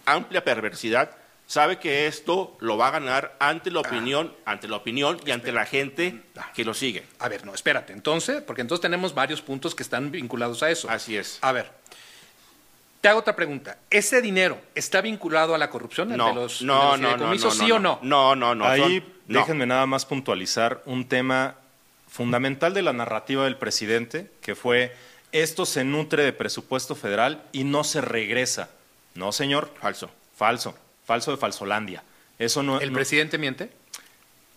amplia 0.05 0.45
perversidad, 0.45 1.11
sabe 1.51 1.79
que 1.79 2.07
esto 2.07 2.57
lo 2.61 2.77
va 2.77 2.89
a 2.89 2.91
ganar 2.93 3.37
ante 3.41 3.73
la 3.73 3.81
opinión, 3.81 4.33
ante 4.45 4.69
la 4.69 4.77
opinión 4.77 5.21
y 5.27 5.33
ante 5.33 5.51
la 5.51 5.67
gente 5.67 6.23
que 6.55 6.65
lo 6.65 6.75
sigue. 6.75 7.05
A 7.19 7.29
ver, 7.29 7.45
no, 7.45 7.53
espérate. 7.53 7.93
Entonces, 7.93 8.41
porque 8.43 8.63
entonces 8.63 8.83
tenemos 8.83 9.15
varios 9.15 9.43
puntos 9.43 9.75
que 9.75 9.83
están 9.83 10.13
vinculados 10.13 10.63
a 10.63 10.71
eso. 10.71 10.89
Así 10.89 11.17
es. 11.17 11.39
A 11.41 11.51
ver, 11.51 11.73
te 13.01 13.09
hago 13.09 13.21
otra 13.21 13.35
pregunta. 13.37 13.79
¿Ese 13.91 14.21
dinero 14.21 14.61
está 14.75 15.01
vinculado 15.01 15.55
a 15.55 15.59
la 15.59 15.71
corrupción? 15.71 16.11
el 16.13 16.19
No, 16.19 16.29
de 16.29 16.35
los, 16.35 16.63
no, 16.63 16.75
de 16.75 16.81
los 16.81 16.91
no, 16.91 16.97
no, 16.97 17.09
no, 17.09 17.17
fideicomisos, 17.17 17.59
no, 17.59 17.65
¿Sí 17.65 17.73
o 17.73 17.79
no? 17.79 17.99
No, 18.03 18.37
no, 18.37 18.55
no. 18.55 18.65
Ahí 18.67 18.81
son- 19.01 19.05
no. 19.29 19.41
déjenme 19.41 19.67
nada 19.67 19.87
más 19.87 20.05
puntualizar 20.07 20.83
un 20.87 21.09
tema 21.09 21.57
fundamental 22.09 22.75
de 22.75 22.83
la 22.83 22.93
narrativa 22.93 23.45
del 23.45 23.57
presidente, 23.57 24.31
que 24.43 24.55
fue 24.55 24.95
esto 25.33 25.65
se 25.65 25.85
nutre 25.85 26.25
de 26.25 26.33
presupuesto 26.33 26.95
federal 26.97 27.43
y 27.53 27.65
no 27.65 27.85
se 27.85 28.01
regresa. 28.01 28.69
No, 29.15 29.31
señor. 29.33 29.73
Falso. 29.81 30.11
Falso. 30.37 30.77
Falso 31.07 31.31
de 31.31 31.37
Falsolandia. 31.37 32.03
Eso 32.39 32.63
no 32.63 32.81
¿El 32.81 32.91
no- 32.91 32.97
presidente 32.97 33.39
miente? 33.39 33.71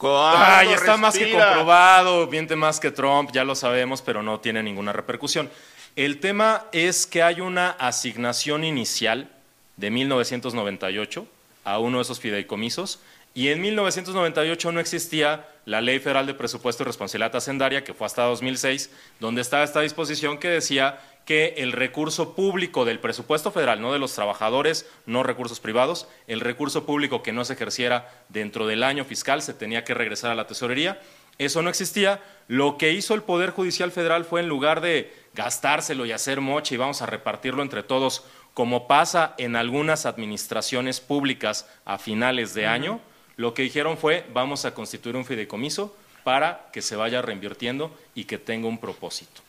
Ay, 0.05 0.69
está 0.73 0.97
más 0.97 1.17
que 1.17 1.31
comprobado, 1.31 2.27
miente 2.27 2.55
más 2.57 2.79
que 2.79 2.91
Trump, 2.91 3.29
ya 3.31 3.45
lo 3.45 3.55
sabemos, 3.55 4.01
pero 4.01 4.21
no 4.21 4.39
tiene 4.41 4.61
ninguna 4.61 4.91
repercusión. 4.91 5.49
El 5.95 6.19
tema 6.19 6.65
es 6.71 7.05
que 7.05 7.21
hay 7.21 7.39
una 7.39 7.69
asignación 7.69 8.63
inicial 8.63 9.29
de 9.77 9.91
1998 9.91 11.27
a 11.65 11.77
uno 11.77 11.99
de 11.99 12.01
esos 12.01 12.19
fideicomisos 12.19 12.99
y 13.35 13.49
en 13.49 13.61
1998 13.61 14.71
no 14.71 14.79
existía 14.79 15.47
la 15.65 15.81
Ley 15.81 15.99
Federal 15.99 16.25
de 16.25 16.33
Presupuesto 16.33 16.81
y 16.81 16.87
Responsabilidad 16.87 17.35
Hacendaria, 17.35 17.83
que 17.83 17.93
fue 17.93 18.07
hasta 18.07 18.23
2006, 18.23 18.89
donde 19.19 19.41
estaba 19.41 19.63
esta 19.63 19.81
disposición 19.81 20.39
que 20.39 20.49
decía 20.49 20.99
que 21.25 21.53
el 21.57 21.71
recurso 21.71 22.35
público 22.35 22.85
del 22.85 22.99
presupuesto 22.99 23.51
federal, 23.51 23.79
no 23.79 23.93
de 23.93 23.99
los 23.99 24.13
trabajadores, 24.13 24.87
no 25.05 25.21
recursos 25.21 25.59
privados, 25.59 26.07
el 26.27 26.41
recurso 26.41 26.87
público 26.87 27.21
que 27.21 27.33
no 27.33 27.45
se 27.45 27.53
ejerciera 27.53 28.11
dentro 28.29 28.65
del 28.65 28.83
año 28.83 29.05
fiscal 29.05 29.43
se 29.43 29.53
tenía 29.53 29.83
que 29.83 29.93
regresar 29.93 30.31
a 30.31 30.35
la 30.35 30.47
tesorería. 30.47 30.99
Eso 31.45 31.61
no 31.61 31.69
existía. 31.69 32.21
Lo 32.47 32.77
que 32.77 32.91
hizo 32.91 33.13
el 33.13 33.23
Poder 33.23 33.51
Judicial 33.51 33.91
Federal 33.91 34.25
fue 34.25 34.41
en 34.41 34.49
lugar 34.49 34.81
de 34.81 35.13
gastárselo 35.33 36.05
y 36.05 36.11
hacer 36.11 36.41
moche 36.41 36.75
y 36.75 36.77
vamos 36.77 37.01
a 37.01 37.05
repartirlo 37.05 37.61
entre 37.61 37.83
todos, 37.83 38.23
como 38.53 38.87
pasa 38.87 39.33
en 39.37 39.55
algunas 39.55 40.05
administraciones 40.05 40.99
públicas 41.01 41.67
a 41.85 41.97
finales 41.97 42.53
de 42.53 42.67
año, 42.67 43.01
lo 43.35 43.53
que 43.53 43.63
dijeron 43.63 43.97
fue 43.97 44.25
vamos 44.33 44.65
a 44.65 44.73
constituir 44.73 45.15
un 45.15 45.25
fideicomiso 45.25 45.95
para 46.23 46.69
que 46.71 46.81
se 46.81 46.95
vaya 46.95 47.21
reinvirtiendo 47.21 47.95
y 48.13 48.25
que 48.25 48.37
tenga 48.37 48.67
un 48.67 48.77
propósito. 48.77 49.41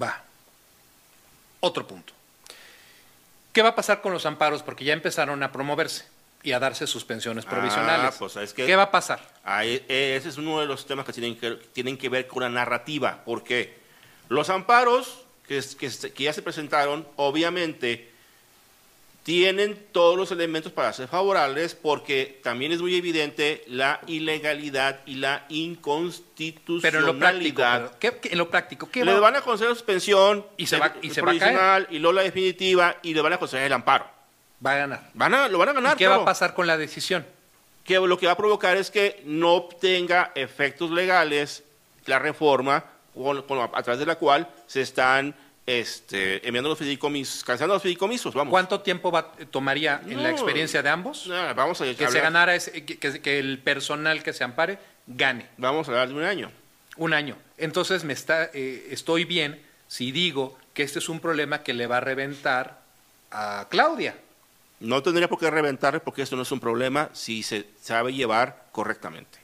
Va. 0.00 0.22
Otro 1.60 1.86
punto. 1.86 2.12
¿Qué 3.52 3.62
va 3.62 3.70
a 3.70 3.74
pasar 3.74 4.00
con 4.00 4.12
los 4.12 4.26
amparos? 4.26 4.62
Porque 4.62 4.84
ya 4.84 4.92
empezaron 4.92 5.42
a 5.42 5.52
promoverse 5.52 6.04
y 6.42 6.52
a 6.52 6.58
darse 6.60 6.86
suspensiones 6.86 7.44
Ah, 7.46 7.50
provisionales. 7.50 8.14
pues, 8.18 8.36
es 8.36 8.52
que- 8.54 8.66
¿Qué 8.66 8.76
va 8.76 8.84
a 8.84 8.90
pasar? 8.90 9.20
Ahí, 9.44 9.84
ese 9.88 10.28
es 10.28 10.36
uno 10.38 10.60
de 10.60 10.66
los 10.66 10.86
temas 10.86 11.04
que 11.04 11.12
tienen 11.12 11.36
que, 11.36 11.52
tienen 11.72 11.96
que 11.98 12.08
ver 12.08 12.26
con 12.26 12.42
la 12.42 12.48
narrativa. 12.48 13.24
¿Por 13.24 13.42
qué? 13.42 13.76
Los 14.28 14.48
amparos 14.50 15.22
que, 15.46 15.60
ya 16.16 16.32
se 16.32 16.42
presentaron, 16.42 17.06
obviamente, 17.16 18.10
tienen 19.22 19.86
todos 19.92 20.16
los 20.16 20.30
elementos 20.30 20.72
para 20.72 20.92
ser 20.92 21.06
favorables 21.08 21.74
porque 21.74 22.40
también 22.42 22.72
es 22.72 22.80
muy 22.80 22.94
evidente 22.94 23.62
la 23.66 24.00
ilegalidad 24.06 25.00
y 25.04 25.16
la 25.16 25.44
Pero 25.48 25.58
en 25.58 27.06
lo 27.06 27.18
práctico, 27.18 27.60
inconstitucionalidad. 27.60 27.90
pero, 27.98 27.98
¿qué- 27.98 28.20
qué- 28.20 28.32
en 28.32 28.38
lo 28.38 28.48
práctico, 28.48 28.90
¿qué 28.90 29.04
le 29.04 29.12
va? 29.14 29.20
van 29.20 29.36
a 29.36 29.40
conceder 29.42 29.74
suspensión 29.74 30.46
Y 30.56 30.66
se 30.66 30.78
va- 30.78 30.94
y 31.02 31.10
se 31.10 31.20
va 31.20 31.32
a 31.32 31.38
caer. 31.38 31.40
provisional 31.40 31.86
y 31.90 31.98
luego 31.98 32.14
la 32.14 32.22
definitiva 32.22 32.96
y 33.02 33.12
le 33.12 33.20
van 33.20 33.34
a 33.34 33.38
conceder 33.38 33.66
el 33.66 33.72
amparo. 33.72 34.06
Va 34.64 34.72
a 34.72 34.76
ganar? 34.76 35.10
Van 35.14 35.34
a, 35.34 35.48
lo 35.48 35.58
van 35.58 35.68
a 35.70 35.72
ganar. 35.72 35.94
¿Y 35.94 35.98
qué 35.98 36.08
va 36.08 36.16
a 36.16 36.24
pasar 36.24 36.54
con 36.54 36.66
la 36.66 36.76
decisión? 36.76 37.24
que 37.84 37.94
lo 37.94 38.18
que 38.18 38.26
va 38.26 38.32
a 38.32 38.36
provocar 38.36 38.76
es 38.76 38.90
que 38.90 39.22
no 39.24 39.54
obtenga 39.54 40.30
efectos 40.34 40.90
legales 40.90 41.62
la 42.04 42.18
reforma 42.18 42.84
con- 43.14 43.40
con- 43.44 43.58
a 43.72 43.82
través 43.82 43.98
de 43.98 44.04
la 44.04 44.16
cual 44.16 44.46
se 44.66 44.82
están 44.82 45.34
este, 45.64 46.46
enviando 46.46 46.68
los 46.70 46.78
fideicomisos, 46.78 47.44
cancelando 47.44 47.74
los 47.74 47.82
fideicomisos, 47.82 48.34
vamos. 48.34 48.50
¿Cuánto 48.52 48.80
tiempo 48.80 49.10
va- 49.10 49.32
tomaría 49.50 50.00
en 50.06 50.22
la 50.22 50.30
No. 50.30 50.34
experiencia 50.34 50.82
de 50.82 50.88
ambos? 50.90 51.26
No, 51.26 51.54
vamos 51.54 51.80
a 51.80 51.84
que 51.94 52.08
se 52.08 52.20
ganara, 52.20 52.54
ese- 52.54 52.84
que, 52.84 52.98
que- 52.98 53.20
que 53.22 53.38
el 53.38 53.58
personal 53.58 54.22
que 54.22 54.32
se 54.34 54.44
ampare 54.44 54.78
gane 55.06 55.46
Vamos 55.56 55.88
a 55.88 55.92
hablar 55.92 56.08
de 56.08 56.14
un 56.14 56.24
año. 56.24 56.50
un 56.96 57.14
año. 57.14 57.36
Entonces 57.56 58.04
me 58.04 58.12
está, 58.12 58.50
eh, 58.52 58.88
estoy 58.90 59.24
bien 59.24 59.62
si 59.88 60.10
digo 60.12 60.58
que 60.74 60.82
este 60.82 60.98
es 60.98 61.08
un 61.08 61.20
problema 61.20 61.62
que 61.62 61.72
le 61.74 61.86
va 61.86 61.98
a 61.98 62.00
reventar 62.00 62.80
a 63.30 63.66
Claudia. 63.70 64.14
No 64.80 65.02
tendría 65.02 65.28
por 65.28 65.38
qué 65.38 65.50
reventar 65.50 66.00
porque 66.02 66.22
esto 66.22 66.36
no 66.36 66.42
es 66.42 66.52
un 66.52 66.60
problema 66.60 67.10
si 67.12 67.42
se 67.42 67.66
sabe 67.82 68.12
llevar 68.12 68.66
correctamente. 68.72 69.38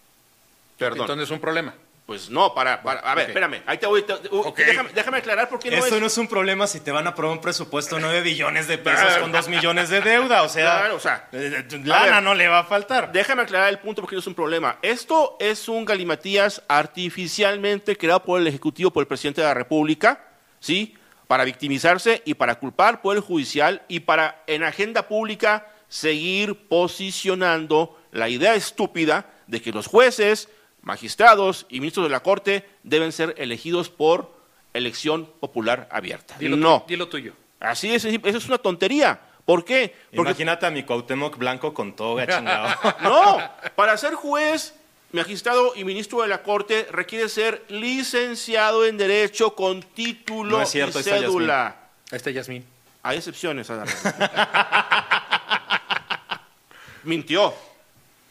Perdón. 0.79 1.03
Entonces 1.03 1.25
es 1.25 1.31
un 1.31 1.41
problema. 1.41 1.75
pues 2.07 2.29
no, 2.29 2.53
para, 2.55 2.83
para- 2.83 3.01
a 3.01 3.15
ver, 3.15 3.29
espérame, 3.29 3.63
ahí 3.67 3.79
te 3.79 3.87
voy, 3.87 4.03
te- 4.03 4.13
uh, 4.31 4.53
déjame, 4.55 4.91
déjame 4.93 5.19
aclarar 5.19 5.49
por 5.49 5.59
qué 5.59 5.71
no 5.71 5.79
Esto 5.79 5.95
es... 5.95 6.01
no 6.03 6.07
es 6.07 6.19
un 6.19 6.29
problema 6.29 6.67
si 6.67 6.81
te 6.81 6.93
van 6.93 7.07
a 7.07 7.11
aprobar 7.11 7.35
un 7.35 7.41
presupuesto 7.41 7.97
de 7.97 8.03
9 8.03 8.21
billones 8.21 8.69
de 8.69 8.77
pesos 8.77 9.17
con 9.17 9.33
2 9.33 9.49
millones 9.49 9.89
de 9.89 10.03
deuda. 10.03 10.43
O 10.43 10.49
sea, 10.51 10.65
Claro, 10.81 10.97
o 10.97 11.01
sea, 11.01 11.29
eh, 11.33 11.65
a 11.67 11.77
lana 11.87 12.05
ver. 12.17 12.23
no 12.23 12.35
le 12.35 12.47
va 12.49 12.59
a 12.59 12.65
faltar. 12.65 13.11
Déjame 13.11 13.43
aclarar 13.43 13.71
el 13.71 13.79
punto 13.79 14.03
porque 14.03 14.17
no 14.17 14.21
es 14.21 14.27
un 14.27 14.35
problema. 14.35 14.77
Esto 14.83 15.37
es 15.41 15.67
un 15.69 15.85
galimatías 15.87 16.63
artificialmente 16.69 17.97
creado 17.97 18.23
por 18.23 18.41
el 18.41 18.47
Ejecutivo, 18.47 18.91
por 18.91 19.03
el 19.03 19.07
presidente 19.07 19.41
de 19.41 19.47
la 19.47 19.55
República, 19.55 20.21
¿sí? 20.61 20.95
Para 21.27 21.45
victimizarse 21.45 22.23
y 22.25 22.35
para 22.35 22.57
culpar 22.59 23.01
por 23.03 23.17
el 23.17 23.23
judicial 23.23 23.83
y 23.89 24.01
para 24.01 24.43
en 24.47 24.63
agenda 24.63 25.09
pública 25.09 25.67
seguir 25.89 26.67
posicionando 26.69 27.99
la 28.13 28.29
idea 28.29 28.55
estúpida 28.55 29.27
de 29.47 29.61
que 29.63 29.73
los 29.73 29.87
jueces, 29.87 30.49
magistrados 30.83 31.67
y 31.69 31.81
ministros 31.81 32.07
de 32.07 32.11
la 32.11 32.21
Corte 32.21 32.69
deben 32.83 33.13
ser 33.13 33.35
elegidos 33.39 33.89
por 33.91 34.35
elección 34.75 35.27
popular 35.41 35.89
abierta. 35.91 36.35
Dilo, 36.39 36.57
no, 36.57 36.83
tu- 36.83 36.89
dilo 36.89 37.09
tuyo. 37.09 37.33
así 37.61 37.95
es, 37.95 38.05
eso 38.05 38.39
es 38.39 38.47
una 38.47 38.59
tontería. 38.59 39.21
¿Por 39.45 39.65
qué? 39.65 39.95
Porque 40.15 40.31
Imagínate 40.31 40.67
a 40.67 40.71
mi 40.71 40.83
Cuauhtémoc 40.85 41.37
Blanco 41.37 41.73
con 41.75 41.95
toga, 41.95 42.27
chingado. 42.39 42.75
no, 43.03 43.39
para 43.77 43.97
ser 43.97 44.15
juez, 44.15 44.75
magistrado 45.15 45.73
y 45.77 45.85
ministro 45.85 46.23
de 46.23 46.29
la 46.29 46.43
Corte 46.43 46.89
requiere 46.91 47.29
ser 47.29 47.65
licenciado 47.69 48.85
en 48.85 48.97
Derecho 48.97 49.55
con 49.55 49.83
título 49.83 50.59
No 50.59 50.63
es 50.63 50.71
cierto, 50.71 50.99
y 51.01 51.09
ahí 51.09 51.21
cédula. 51.21 51.77
Ahí 52.11 52.17
está 52.17 52.31
Yasmín. 52.31 52.65
Hay 53.03 53.19
excepciones, 53.19 53.69
Adán. 53.71 53.87
mintió. 57.05 57.55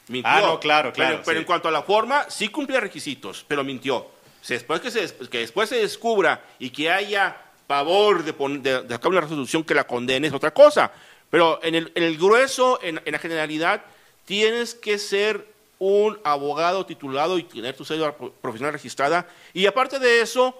Mintió. 0.08 0.32
Ah, 0.32 0.42
no, 0.42 0.60
claro, 0.60 0.92
claro, 0.92 1.22
Pero, 1.24 1.38
sí. 1.38 1.42
en 1.42 1.46
cuanto 1.46 1.68
a 1.68 1.72
la 1.72 1.84
forma, 1.84 2.30
sí 2.30 2.50
cumplía 2.50 2.80
requisitos, 2.80 3.46
pero 3.48 3.64
mintió. 3.64 4.08
Si 4.42 4.54
Después 4.54 4.82
que, 4.82 4.92
se, 4.92 5.14
que 5.30 5.40
después 5.40 5.70
se 5.70 5.78
descubra 5.78 6.44
y 6.60 6.70
que 6.70 6.92
haya 6.92 7.38
pavor 7.68 8.24
de, 8.24 8.34
pon- 8.34 8.62
de, 8.62 8.82
de 8.84 8.90
sacar 8.90 9.12
una 9.12 9.22
resolución 9.22 9.64
que 9.64 9.74
la 9.74 9.86
condene 9.88 10.28
es 10.28 10.34
otra 10.34 10.54
cosa. 10.54 10.92
Pero 11.30 11.60
en 11.64 11.76
el, 11.76 11.92
en 11.96 12.04
el 12.04 12.18
grueso, 12.18 12.80
en, 12.84 13.02
en 13.06 13.12
la 13.14 13.20
generalidad, 13.20 13.84
tienes 14.26 14.76
que 14.76 14.98
ser 14.98 15.48
un 15.84 16.18
abogado 16.24 16.86
titulado 16.86 17.38
y 17.38 17.44
tener 17.44 17.76
tu 17.76 17.84
cédula 17.84 18.16
pro- 18.16 18.32
profesional 18.32 18.74
registrada. 18.74 19.28
Y 19.54 19.66
aparte 19.66 20.00
de 20.00 20.22
eso, 20.22 20.58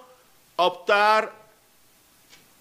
optar 0.56 1.32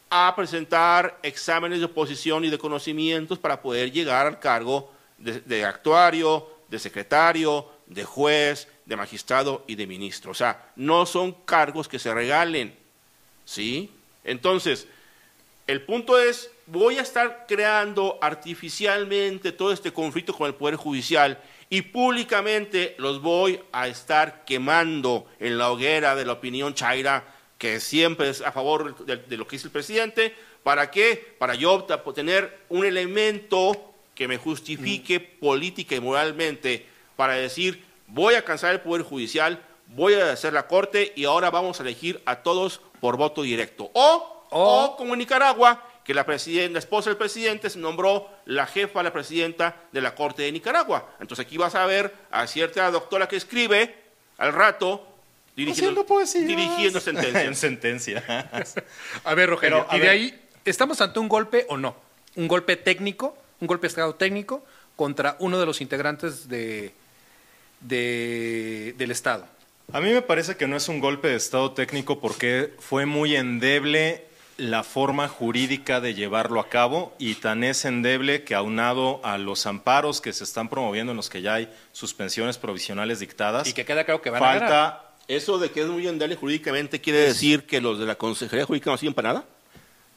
a 0.09 0.33
presentar 0.35 1.19
exámenes 1.23 1.79
de 1.79 1.85
oposición 1.85 2.45
y 2.45 2.49
de 2.49 2.57
conocimientos 2.57 3.37
para 3.37 3.61
poder 3.61 3.91
llegar 3.91 4.27
al 4.27 4.39
cargo 4.39 4.91
de, 5.17 5.41
de 5.41 5.65
actuario, 5.65 6.47
de 6.69 6.79
secretario, 6.79 7.67
de 7.87 8.05
juez, 8.05 8.67
de 8.85 8.95
magistrado 8.95 9.63
y 9.67 9.75
de 9.75 9.85
ministro. 9.87 10.31
O 10.31 10.35
sea, 10.35 10.71
no 10.75 11.05
son 11.05 11.33
cargos 11.45 11.87
que 11.87 11.99
se 11.99 12.13
regalen. 12.13 12.77
¿Sí? 13.45 13.91
Entonces, 14.23 14.87
el 15.67 15.81
punto 15.81 16.17
es, 16.17 16.49
voy 16.65 16.97
a 16.97 17.01
estar 17.01 17.45
creando 17.47 18.17
artificialmente 18.21 19.51
todo 19.51 19.73
este 19.73 19.91
conflicto 19.91 20.33
con 20.33 20.47
el 20.47 20.55
Poder 20.55 20.75
Judicial 20.75 21.41
y 21.73 21.81
públicamente 21.81 22.93
los 22.99 23.19
voy 23.19 23.59
a 23.71 23.87
estar 23.87 24.45
quemando 24.45 25.25
en 25.39 25.57
la 25.57 25.71
hoguera 25.71 26.13
de 26.15 26.23
la 26.23 26.33
opinión 26.33 26.75
chaira, 26.75 27.23
que 27.57 27.79
siempre 27.79 28.29
es 28.29 28.41
a 28.41 28.51
favor 28.51 29.03
de, 29.07 29.17
de 29.17 29.37
lo 29.37 29.47
que 29.47 29.55
dice 29.55 29.65
el 29.67 29.71
presidente. 29.71 30.35
¿Para 30.61 30.91
qué? 30.91 31.35
Para 31.39 31.55
yo 31.55 31.73
opta- 31.73 32.03
por 32.03 32.13
tener 32.13 32.59
un 32.69 32.85
elemento 32.85 33.93
que 34.13 34.27
me 34.27 34.37
justifique 34.37 35.19
política 35.19 35.95
y 35.95 35.99
moralmente 35.99 36.85
para 37.15 37.33
decir, 37.33 37.83
voy 38.05 38.35
a 38.35 38.45
cansar 38.45 38.71
el 38.73 38.81
Poder 38.81 39.01
Judicial, 39.01 39.59
voy 39.87 40.13
a 40.13 40.31
hacer 40.31 40.53
la 40.53 40.67
Corte 40.67 41.11
y 41.15 41.25
ahora 41.25 41.49
vamos 41.49 41.79
a 41.79 41.83
elegir 41.83 42.21
a 42.25 42.35
todos 42.43 42.81
por 43.01 43.17
voto 43.17 43.41
directo. 43.41 43.89
O, 43.93 44.45
O- 44.51 44.83
o 44.85 44.95
como 44.95 45.13
en 45.13 45.19
Nicaragua, 45.19 45.83
que 46.03 46.13
la, 46.13 46.25
presidenta, 46.25 46.73
la 46.73 46.79
esposa 46.79 47.09
del 47.09 47.17
presidente 47.17 47.69
se 47.69 47.79
nombró 47.79 48.29
la 48.45 48.65
jefa, 48.67 49.01
la 49.03 49.13
presidenta 49.13 49.75
de 49.91 50.01
la 50.01 50.13
Corte 50.15 50.41
de 50.43 50.51
Nicaragua. 50.51 51.15
Entonces 51.21 51.45
aquí 51.45 51.57
vas 51.57 51.75
a 51.75 51.85
ver 51.85 52.13
a 52.31 52.45
cierta 52.47 52.89
doctora 52.91 53.27
que 53.27 53.37
escribe 53.37 53.95
al 54.37 54.51
rato 54.53 55.07
dirigiendo, 55.55 56.03
dirigiendo 56.33 56.99
en 56.99 57.03
sentencias. 57.03 57.57
sentencia. 57.59 58.49
A 59.23 59.33
ver, 59.35 59.49
Rogelio, 59.49 59.85
Pero, 59.87 59.91
a 59.91 59.97
y 59.97 59.99
de 60.01 60.09
ahí, 60.09 60.41
¿estamos 60.65 60.99
ante 61.01 61.19
un 61.19 61.29
golpe 61.29 61.65
o 61.69 61.77
no? 61.77 61.95
¿Un 62.35 62.47
golpe 62.47 62.75
técnico, 62.75 63.37
un 63.61 63.67
golpe 63.67 63.83
de 63.83 63.89
Estado 63.89 64.15
técnico 64.15 64.65
contra 64.95 65.37
uno 65.39 65.59
de 65.59 65.65
los 65.65 65.79
integrantes 65.81 66.49
de, 66.49 66.91
de- 67.81 68.93
del 68.97 69.11
Estado? 69.11 69.47
A 69.91 69.99
mí 70.01 70.11
me 70.11 70.21
parece 70.21 70.55
que 70.55 70.67
no 70.67 70.75
es 70.77 70.87
un 70.87 70.99
golpe 70.99 71.27
de 71.27 71.35
Estado 71.35 71.71
técnico 71.73 72.19
porque 72.19 72.73
fue 72.79 73.05
muy 73.05 73.35
endeble 73.35 74.25
la 74.57 74.83
forma 74.83 75.27
jurídica 75.27 75.99
de 75.99 76.13
llevarlo 76.13 76.59
a 76.59 76.69
cabo 76.69 77.13
y 77.17 77.35
tan 77.35 77.63
es 77.63 77.85
endeble 77.85 78.43
que 78.43 78.53
aunado 78.55 79.19
a 79.23 79.37
los 79.37 79.65
amparos 79.65 80.21
que 80.21 80.31
se 80.33 80.43
están 80.43 80.69
promoviendo 80.69 81.11
en 81.11 81.17
los 81.17 81.29
que 81.29 81.41
ya 81.41 81.55
hay 81.55 81.73
suspensiones 81.91 82.57
provisionales 82.57 83.19
dictadas, 83.19 83.67
Y 83.67 83.73
que 83.73 83.83
queda 83.85 84.03
claro 84.03 84.21
que 84.21 84.29
van 84.29 84.43
a 84.43 84.45
ganar. 84.45 84.59
falta 84.69 85.03
Eso 85.27 85.57
de 85.57 85.71
que 85.71 85.81
es 85.81 85.87
muy 85.87 86.07
endeble 86.07 86.35
jurídicamente 86.35 87.01
quiere 87.01 87.19
decir 87.19 87.65
que 87.65 87.81
los 87.81 87.97
de 87.97 88.05
la 88.05 88.15
Consejería 88.15 88.65
Jurídica 88.65 88.91
no 88.91 88.97
sirven 88.97 89.13
para 89.13 89.29
nada. 89.33 89.45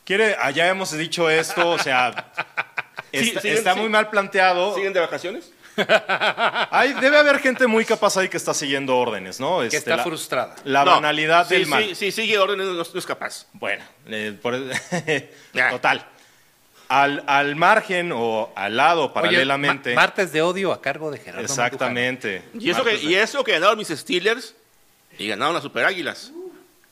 Quiere, 0.04 0.36
allá 0.40 0.68
hemos 0.68 0.92
dicho 0.92 1.28
esto, 1.30 1.70
o 1.70 1.78
sea, 1.78 2.32
Sí, 3.12 3.28
está, 3.28 3.40
siguen- 3.40 3.56
está 3.58 3.74
sí. 3.74 3.80
muy 3.80 3.88
mal 3.88 4.10
planteado. 4.10 4.74
¿Siguen 4.74 4.92
de 4.92 5.00
vacaciones? 5.00 5.50
Hay, 6.70 6.92
debe 6.94 7.18
haber 7.18 7.38
gente 7.38 7.66
muy 7.66 7.84
capaz 7.84 8.16
ahí 8.16 8.28
que 8.28 8.36
está 8.36 8.54
siguiendo 8.54 8.96
órdenes, 8.96 9.40
¿no? 9.40 9.60
Que 9.60 9.66
Este, 9.66 9.78
está 9.78 9.96
la, 9.96 10.02
frustrada. 10.04 10.56
La 10.64 10.84
No. 10.84 10.92
banalidad 10.92 11.46
Sí, 11.48 11.54
del 11.54 11.66
mal. 11.66 11.94
Sí, 11.96 12.10
sigue 12.12 12.38
órdenes, 12.38 12.66
no, 12.66 12.72
no 12.74 12.82
es 12.98 13.06
capaz. 13.06 13.46
Bueno, 13.52 13.84
eh, 14.06 14.36
por- 14.40 14.56
total. 15.70 16.06
Al, 16.88 17.24
al 17.26 17.56
margen 17.56 18.12
o 18.14 18.52
al 18.54 18.76
lado, 18.76 19.06
Oye, 19.06 19.14
paralelamente. 19.14 19.94
ma- 19.94 20.02
martes 20.02 20.32
de 20.32 20.40
odio 20.42 20.72
a 20.72 20.80
cargo 20.80 21.10
de 21.10 21.18
Gerardo 21.18 21.42
exactamente. 21.44 22.42
Y 22.58 22.70
eso, 22.70 22.84
que, 22.84 22.90
de- 22.96 23.02
y 23.02 23.14
eso 23.16 23.42
que 23.42 23.52
ganaron 23.52 23.76
mis 23.76 23.88
Steelers 23.88 24.54
y 25.18 25.26
ganaron 25.28 25.54
las 25.54 25.64
Super 25.64 25.84
Águilas. 25.84 26.30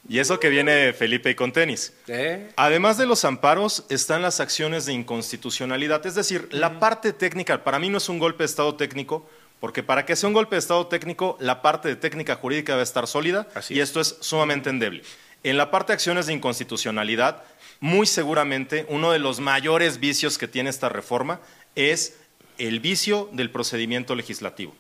Y 0.09 0.19
eso 0.19 0.39
que 0.39 0.51
viene 0.51 0.93
Felipe 0.93 1.31
y 1.31 1.35
con 1.35 1.53
tenis. 1.53 1.93
¿Eh? 2.09 2.51
Además 2.57 2.99
de 2.99 3.07
los 3.07 3.25
amparos, 3.25 3.85
están 3.89 4.23
las 4.23 4.41
acciones 4.41 4.87
de 4.87 4.93
inconstitucionalidad. 4.93 6.05
Es 6.07 6.15
decir, 6.15 6.49
la 6.51 6.79
parte 6.79 7.13
técnica, 7.13 7.65
para 7.65 7.79
mí 7.79 7.89
no 7.89 7.99
es 7.99 8.09
un 8.09 8.19
golpe 8.19 8.43
de 8.43 8.47
Estado 8.47 8.75
técnico, 8.75 9.29
porque 9.61 9.83
para 9.83 10.05
que 10.05 10.15
sea 10.17 10.29
un 10.29 10.35
golpe 10.35 10.57
de 10.57 10.61
Estado 10.61 10.87
técnico, 10.89 11.39
la 11.41 11.63
parte 11.63 11.89
de 11.89 11.97
técnica 11.97 12.37
jurídica 12.37 12.73
debe 12.73 12.83
estar 12.83 13.07
sólida, 13.07 13.49
Así 13.55 13.75
y 13.75 13.81
es. 13.81 13.89
esto 13.89 14.01
es 14.01 14.17
sumamente 14.21 14.69
endeble. 14.69 15.03
En 15.43 15.57
la 15.57 15.71
parte 15.71 15.93
de 15.93 15.95
acciones 15.95 16.27
de 16.27 16.35
inconstitucionalidad, 16.35 17.43
muy 17.81 18.07
seguramente 18.07 18.87
uno 18.89 19.11
de 19.13 19.19
los 19.19 19.41
mayores 19.41 20.01
vicios 20.01 20.39
que 20.39 20.49
tiene 20.49 20.71
esta 20.71 20.89
reforma 20.89 21.41
es 21.75 22.17
el 22.59 22.81
vicio 22.81 23.29
del 23.33 23.51
procedimiento 23.51 24.15
legislativo. 24.15 24.75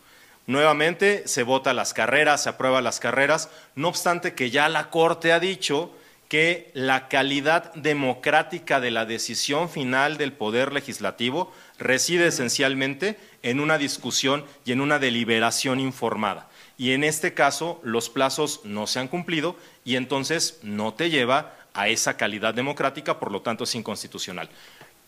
Nuevamente 0.47 1.27
se 1.27 1.43
vota 1.43 1.73
las 1.73 1.95
carreras, 1.95 2.43
se 2.43 2.51
aprueba 2.51 2.83
las 2.83 3.01
carreras, 3.01 3.49
no 3.75 3.89
obstante 3.89 4.35
que 4.35 4.51
ya 4.51 4.69
la 4.69 4.91
Corte 4.91 5.33
ha 5.33 5.41
dicho 5.41 5.91
que 6.29 6.71
la 6.75 7.09
calidad 7.09 7.73
democrática 7.75 8.81
de 8.81 8.91
la 8.91 9.07
decisión 9.07 9.71
final 9.71 10.17
del 10.17 10.33
Poder 10.33 10.73
Legislativo 10.73 11.53
reside 11.79 12.27
esencialmente 12.27 13.19
en 13.43 13.61
una 13.61 13.79
discusión 13.79 14.45
y 14.65 14.73
en 14.73 14.81
una 14.81 14.99
deliberación 14.99 15.81
informada. 15.81 16.49
Y 16.77 16.93
en 16.93 17.05
este 17.05 17.35
caso 17.35 17.81
los 17.83 18.11
plazos 18.11 18.61
no 18.65 18.87
se 18.87 18.99
han 18.99 19.09
cumplido 19.09 19.57
y 19.85 19.97
entonces 19.97 20.59
no 20.63 20.93
te 20.93 21.09
lleva 21.09 21.55
a 21.73 21.89
esa 21.89 22.17
calidad 22.17 22.55
democrática, 22.55 23.19
por 23.19 23.31
lo 23.31 23.43
tanto 23.43 23.65
es 23.65 23.75
inconstitucional. 23.75 24.49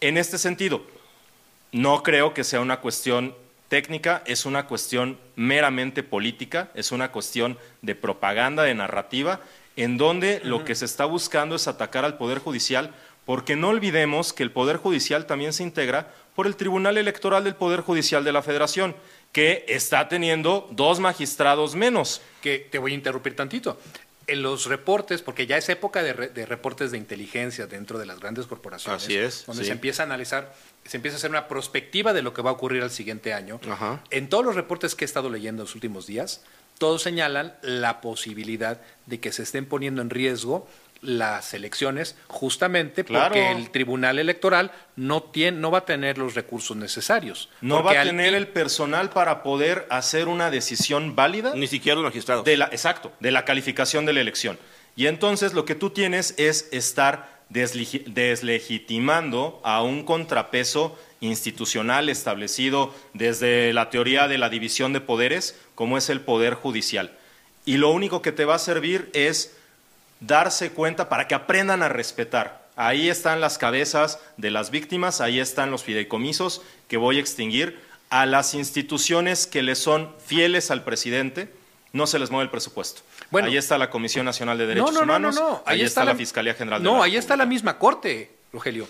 En 0.00 0.18
este 0.18 0.38
sentido, 0.38 0.82
no 1.72 2.02
creo 2.02 2.34
que 2.34 2.44
sea 2.44 2.60
una 2.60 2.80
cuestión 2.80 3.34
técnica, 3.68 4.22
es 4.26 4.46
una 4.46 4.66
cuestión 4.66 5.18
meramente 5.34 6.02
política, 6.02 6.70
es 6.74 6.92
una 6.92 7.12
cuestión 7.12 7.58
de 7.82 7.94
propaganda, 7.94 8.62
de 8.62 8.74
narrativa, 8.74 9.40
en 9.76 9.98
donde 9.98 10.40
lo 10.42 10.64
que 10.64 10.74
se 10.74 10.84
está 10.84 11.04
buscando 11.04 11.56
es 11.56 11.68
atacar 11.68 12.04
al 12.04 12.16
Poder 12.16 12.38
Judicial, 12.38 12.94
porque 13.24 13.56
no 13.56 13.68
olvidemos 13.68 14.32
que 14.32 14.42
el 14.42 14.52
Poder 14.52 14.76
Judicial 14.76 15.26
también 15.26 15.52
se 15.52 15.64
integra 15.64 16.12
por 16.34 16.46
el 16.46 16.56
Tribunal 16.56 16.96
Electoral 16.96 17.44
del 17.44 17.56
Poder 17.56 17.80
Judicial 17.80 18.22
de 18.24 18.32
la 18.32 18.42
Federación, 18.42 18.94
que 19.32 19.64
está 19.68 20.08
teniendo 20.08 20.68
dos 20.70 21.00
magistrados 21.00 21.74
menos. 21.74 22.22
que 22.40 22.60
te 22.60 22.78
voy 22.78 22.92
a 22.92 22.94
interrumpir 22.94 23.34
tantito. 23.34 23.76
En 24.28 24.42
los 24.42 24.66
reportes, 24.66 25.22
porque 25.22 25.46
ya 25.46 25.56
es 25.56 25.68
época 25.68 26.02
de, 26.02 26.12
re- 26.12 26.28
de 26.28 26.46
reportes 26.46 26.90
de 26.90 26.98
inteligencia 26.98 27.66
dentro 27.66 27.98
de 27.98 28.06
las 28.06 28.18
grandes 28.18 28.46
corporaciones, 28.46 29.02
Así 29.04 29.16
es, 29.16 29.44
donde 29.46 29.62
sí. 29.62 29.68
se 29.68 29.72
empieza 29.72 30.02
a 30.02 30.06
analizar, 30.06 30.52
se 30.84 30.96
empieza 30.96 31.16
a 31.16 31.18
hacer 31.18 31.30
una 31.30 31.46
prospectiva 31.46 32.12
de 32.12 32.22
lo 32.22 32.34
que 32.34 32.42
va 32.42 32.50
a 32.50 32.52
ocurrir 32.54 32.82
al 32.82 32.90
siguiente 32.90 33.32
año. 33.34 33.60
Ajá. 33.70 34.02
En 34.10 34.28
todos 34.28 34.44
los 34.44 34.56
reportes 34.56 34.94
que 34.96 35.04
he 35.04 35.06
estado 35.06 35.30
leyendo 35.30 35.62
en 35.62 35.66
los 35.66 35.74
últimos 35.76 36.06
días, 36.08 36.42
todos 36.78 37.02
señalan 37.02 37.54
la 37.62 38.00
posibilidad 38.00 38.80
de 39.06 39.20
que 39.20 39.30
se 39.32 39.44
estén 39.44 39.64
poniendo 39.66 40.02
en 40.02 40.10
riesgo 40.10 40.68
las 41.06 41.54
elecciones 41.54 42.16
justamente 42.26 43.04
Claro. 43.04 43.26
porque 43.34 43.50
el 43.52 43.70
Tribunal 43.70 44.18
Electoral 44.18 44.72
no, 44.96 45.22
tiene, 45.22 45.58
no 45.58 45.70
va 45.70 45.78
a 45.78 45.84
tener 45.86 46.18
los 46.18 46.34
recursos 46.34 46.76
necesarios. 46.76 47.48
No 47.60 47.82
va 47.82 47.92
a 47.92 48.00
al- 48.00 48.08
tener 48.08 48.34
el 48.34 48.48
personal 48.48 49.10
para 49.10 49.42
poder 49.42 49.86
hacer 49.88 50.28
una 50.28 50.50
decisión 50.50 51.16
válida 51.16 51.52
Ni 51.54 51.66
siquiera 51.66 51.94
los 51.96 52.04
magistrados. 52.04 52.44
de 52.44 52.56
la, 52.56 52.66
exacto, 52.66 53.12
de 53.20 53.30
la 53.30 53.44
calificación 53.44 54.04
de 54.04 54.12
la 54.12 54.20
elección. 54.20 54.58
Y 54.96 55.06
entonces 55.06 55.52
lo 55.54 55.64
que 55.64 55.74
tú 55.74 55.90
tienes 55.90 56.34
es 56.38 56.68
estar 56.72 57.36
deslegi- 57.52 58.04
deslegitimando 58.06 59.60
a 59.64 59.82
un 59.82 60.04
contrapeso 60.04 60.98
institucional 61.20 62.08
establecido 62.08 62.94
desde 63.14 63.72
la 63.72 63.90
teoría 63.90 64.28
de 64.28 64.38
la 64.38 64.48
división 64.48 64.92
de 64.92 65.00
poderes, 65.00 65.58
como 65.74 65.96
es 65.98 66.10
el 66.10 66.20
poder 66.20 66.54
judicial. 66.54 67.12
Y 67.64 67.78
lo 67.78 67.90
único 67.90 68.22
que 68.22 68.32
te 68.32 68.44
va 68.44 68.54
a 68.56 68.58
servir 68.58 69.10
es 69.12 69.56
darse 70.20 70.70
cuenta 70.70 71.08
para 71.08 71.28
que 71.28 71.34
aprendan 71.34 71.82
a 71.82 71.88
respetar. 71.88 72.66
Ahí 72.76 73.08
están 73.08 73.40
las 73.40 73.56
cabezas 73.58 74.18
de 74.36 74.50
las 74.50 74.70
víctimas, 74.70 75.20
ahí 75.20 75.40
están 75.40 75.70
los 75.70 75.82
fideicomisos 75.82 76.62
que 76.88 76.96
voy 76.96 77.16
a 77.16 77.20
extinguir. 77.20 77.80
A 78.08 78.24
las 78.26 78.54
instituciones 78.54 79.46
que 79.48 79.62
le 79.62 79.74
son 79.74 80.14
fieles 80.24 80.70
al 80.70 80.84
presidente, 80.84 81.52
no 81.92 82.06
se 82.06 82.18
les 82.20 82.30
mueve 82.30 82.44
el 82.44 82.50
presupuesto. 82.50 83.00
Bueno. 83.30 83.48
ahí 83.48 83.56
está 83.56 83.78
la 83.78 83.90
Comisión 83.90 84.24
Nacional 84.26 84.58
de 84.58 84.66
Derechos 84.66 84.92
no, 84.92 84.98
no, 85.00 85.04
Humanos, 85.04 85.34
No, 85.34 85.40
no, 85.40 85.50
no. 85.50 85.62
ahí 85.66 85.82
está, 85.82 86.04
la, 86.04 86.14
Fiscalía 86.14 86.54
General 86.54 86.80
de 86.80 86.84
No, 86.88 86.98
la 86.98 87.04
ahí 87.04 87.16
está 87.16 87.34
la 87.36 87.46
misma 87.46 87.78
corte, 87.78 88.30
Rogelio. 88.52 88.86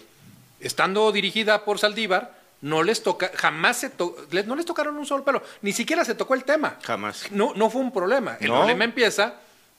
Estando 0.60 1.10
dirigida 1.12 1.64
por 1.64 1.78
Saldívar, 1.78 2.34
no 2.60 2.82
les 2.82 3.02
toca, 3.02 3.30
jamás 3.34 3.78
se 3.78 3.90
to- 3.90 4.16
no 4.46 4.56
les 4.56 4.66
tocaron 4.66 4.96
un 4.96 5.06
solo 5.06 5.24
pelo, 5.24 5.42
ni 5.62 5.72
siquiera 5.72 6.04
se 6.04 6.14
tocó 6.14 6.34
el 6.34 6.44
tema. 6.44 6.76
Jamás. 6.82 7.30
No, 7.30 7.52
no 7.54 7.70
fue 7.70 7.80
un 7.80 7.92
problema. 7.92 8.36
El 8.40 8.48
No. 8.48 8.56
problema 8.58 8.84
empieza 8.84 9.34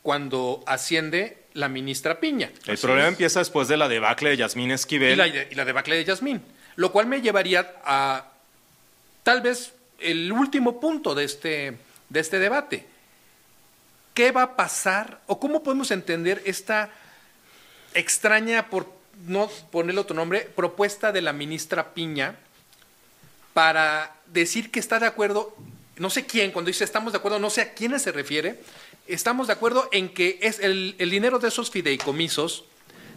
cuando 0.08 0.63
asciende 0.65 1.36
la 1.52 1.67
ministra 1.67 2.22
Piña. 2.22 2.50
El 2.65 2.78
problema 2.78 3.10
empieza 3.10 3.39
después 3.39 3.67
de 3.67 3.76
la 3.76 3.89
debacle 3.89 4.30
de 4.30 4.38
Yasmín 4.38 4.70
Y 4.70 4.74
Esquivel. 4.74 5.17
la, 5.17 5.28
y 5.28 5.54
la 5.54 5.65
debacle 5.65 5.98
de 5.98 6.06
Yasmín. 6.06 6.41
Lo 6.78 6.93
cual 6.93 7.08
me 7.08 7.22
llevaría 7.22 7.74
a 7.84 8.32
tal 9.24 9.41
vez 9.41 9.74
el 10.00 10.32
último 10.32 10.80
punto 10.80 11.13
de 11.13 11.26
este, 11.26 11.78
de 12.08 12.20
este 12.22 12.39
debate. 12.39 12.86
¿Qué 14.13 14.32
va 14.32 14.43
a 14.43 14.56
pasar 14.56 15.20
o 15.28 15.41
cómo 15.41 15.62
podemos 15.62 15.91
entender 15.91 16.41
esta 16.46 16.89
extraña, 17.93 18.70
por 18.70 18.89
no 19.26 19.50
ponerle 19.74 20.00
otro 20.00 20.15
nombre, 20.15 20.50
propuesta 20.56 21.12
de 21.12 21.22
la 21.22 21.34
ministra 21.34 21.93
Piña 21.93 22.38
para 23.54 24.15
decir 24.28 24.72
que 24.72 24.80
está 24.80 25.00
de 25.00 25.08
acuerdo, 25.08 25.54
no 25.98 26.10
sé 26.10 26.26
quién, 26.26 26.52
cuando 26.52 26.70
dice 26.70 26.86
estamos 26.86 27.12
de 27.12 27.17
acuerdo, 27.17 27.39
no 27.39 27.50
sé 27.50 27.60
a 27.60 27.74
quiénes 27.74 28.04
se 28.04 28.13
refiere, 28.13 28.62
estamos 29.08 29.48
de 29.48 29.54
acuerdo 29.54 29.89
en 29.91 30.10
que 30.13 30.39
es 30.41 30.60
el, 30.60 30.96
el 30.98 31.10
dinero 31.10 31.39
de 31.39 31.48
esos 31.48 31.72
fideicomisos 31.72 32.65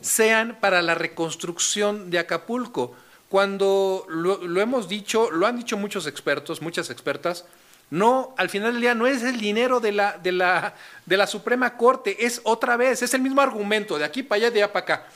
sean 0.00 0.58
para 0.60 0.82
la 0.82 0.94
reconstrucción 0.94 2.10
de 2.10 2.18
Acapulco. 2.18 2.94
Cuando 3.28 4.06
lo, 4.08 4.60
hemos 4.60 4.88
dicho, 4.88 5.30
lo 5.30 5.46
han 5.46 5.56
dicho 5.56 5.76
muchos 5.76 6.06
expertos, 6.06 6.62
muchas 6.62 6.90
expertas, 6.90 7.44
no, 7.90 8.34
al 8.36 8.50
final 8.50 8.72
del 8.72 8.82
día 8.82 8.94
no 8.94 9.06
es 9.06 9.22
el 9.22 9.38
dinero 9.38 9.80
de 9.80 9.92
la, 9.92 10.18
de 10.18 10.32
la, 10.32 10.74
de 11.06 11.16
la 11.16 11.26
Suprema 11.26 11.76
Corte, 11.76 12.24
es 12.24 12.40
otra 12.44 12.76
vez, 12.76 13.02
es 13.02 13.14
el 13.14 13.20
mismo 13.20 13.40
argumento, 13.40 13.98
de 13.98 14.04
aquí 14.04 14.22
para 14.22 14.38
allá, 14.38 14.50
de 14.50 14.62
allá 14.62 14.72
para 14.72 14.82
acá. 14.82 15.06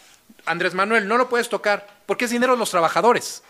Andrés 0.45 0.75
Manuel, 0.75 1.09
no 1.09 1.17
lo 1.17 1.29
puedes 1.29 1.49
tocar, 1.49 1.89
porque 2.07 2.27
es 2.27 2.31
dinero 2.31 2.53
de 2.53 2.59
los 2.59 2.71
trabajadores. 2.71 3.43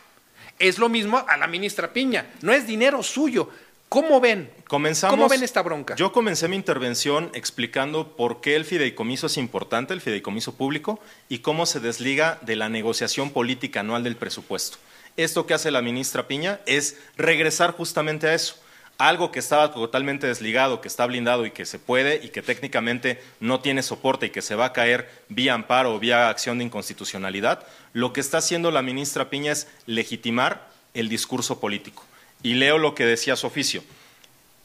Es 0.59 0.79
lo 0.79 0.89
mismo 0.89 1.25
a 1.27 1.37
la 1.37 1.47
ministra 1.47 1.93
Piña, 1.93 2.27
no 2.41 2.53
es 2.53 2.67
dinero 2.67 3.03
suyo. 3.03 3.51
¿Cómo 3.95 4.21
ven? 4.21 4.51
Comenzamos, 4.67 5.17
¿Cómo 5.17 5.29
ven 5.29 5.45
esta 5.45 5.63
bronca? 5.63 5.95
Yo 5.95 6.11
comencé 6.11 6.49
mi 6.49 6.57
intervención 6.57 7.31
explicando 7.33 8.17
por 8.17 8.41
qué 8.41 8.57
el 8.57 8.65
fideicomiso 8.65 9.29
es 9.29 9.37
importante, 9.37 9.95
el 9.95 10.01
fideicomiso 10.01 10.57
público, 10.57 10.99
y 11.29 11.39
cómo 11.39 11.65
se 11.65 11.79
desliga 11.79 12.41
de 12.43 12.57
la 12.57 12.69
negociación 12.69 13.31
política 13.31 13.81
anual 13.81 14.03
del 14.03 14.17
presupuesto. 14.17 14.79
Esto 15.17 15.47
que 15.47 15.55
hace 15.55 15.71
la 15.71 15.81
ministra 15.81 16.27
Piña 16.27 16.59
es 16.67 16.99
regresar 17.17 17.71
justamente 17.71 18.27
a 18.27 18.35
eso. 18.35 18.57
Algo 18.99 19.31
que 19.31 19.39
estaba 19.39 19.73
totalmente 19.73 20.27
desligado, 20.27 20.81
que 20.81 20.89
está 20.89 21.07
blindado 21.07 21.47
y 21.47 21.53
que 21.53 21.65
se 21.65 21.79
puede 21.79 22.17
y 22.25 22.31
que 22.31 22.43
técnicamente 22.43 23.23
no 23.39 23.61
tiene 23.61 23.85
soporte 23.85 24.27
y 24.27 24.31
que 24.31 24.43
se 24.43 24.57
va 24.57 24.67
a 24.67 24.73
caer 24.73 25.09
vía 25.29 25.55
amparo 25.55 25.95
o 25.95 26.01
vía 26.01 26.31
acción 26.31 26.59
de 26.59 26.65
inconstitucionalidad, 26.65 27.65
lo 27.93 28.13
que 28.13 28.21
está 28.21 28.39
haciendo 28.39 28.73
la 28.73 28.83
ministra 28.83 29.31
Piña 29.31 29.53
es 29.53 29.69
legitimar 29.87 30.69
el 30.95 31.09
discurso 31.09 31.61
político 31.61 32.03
y 32.45 32.55
leo 32.55 32.79
lo 32.79 32.95
que 32.95 33.05
decía 33.05 33.35
su 33.35 33.49
oficio. 33.49 33.83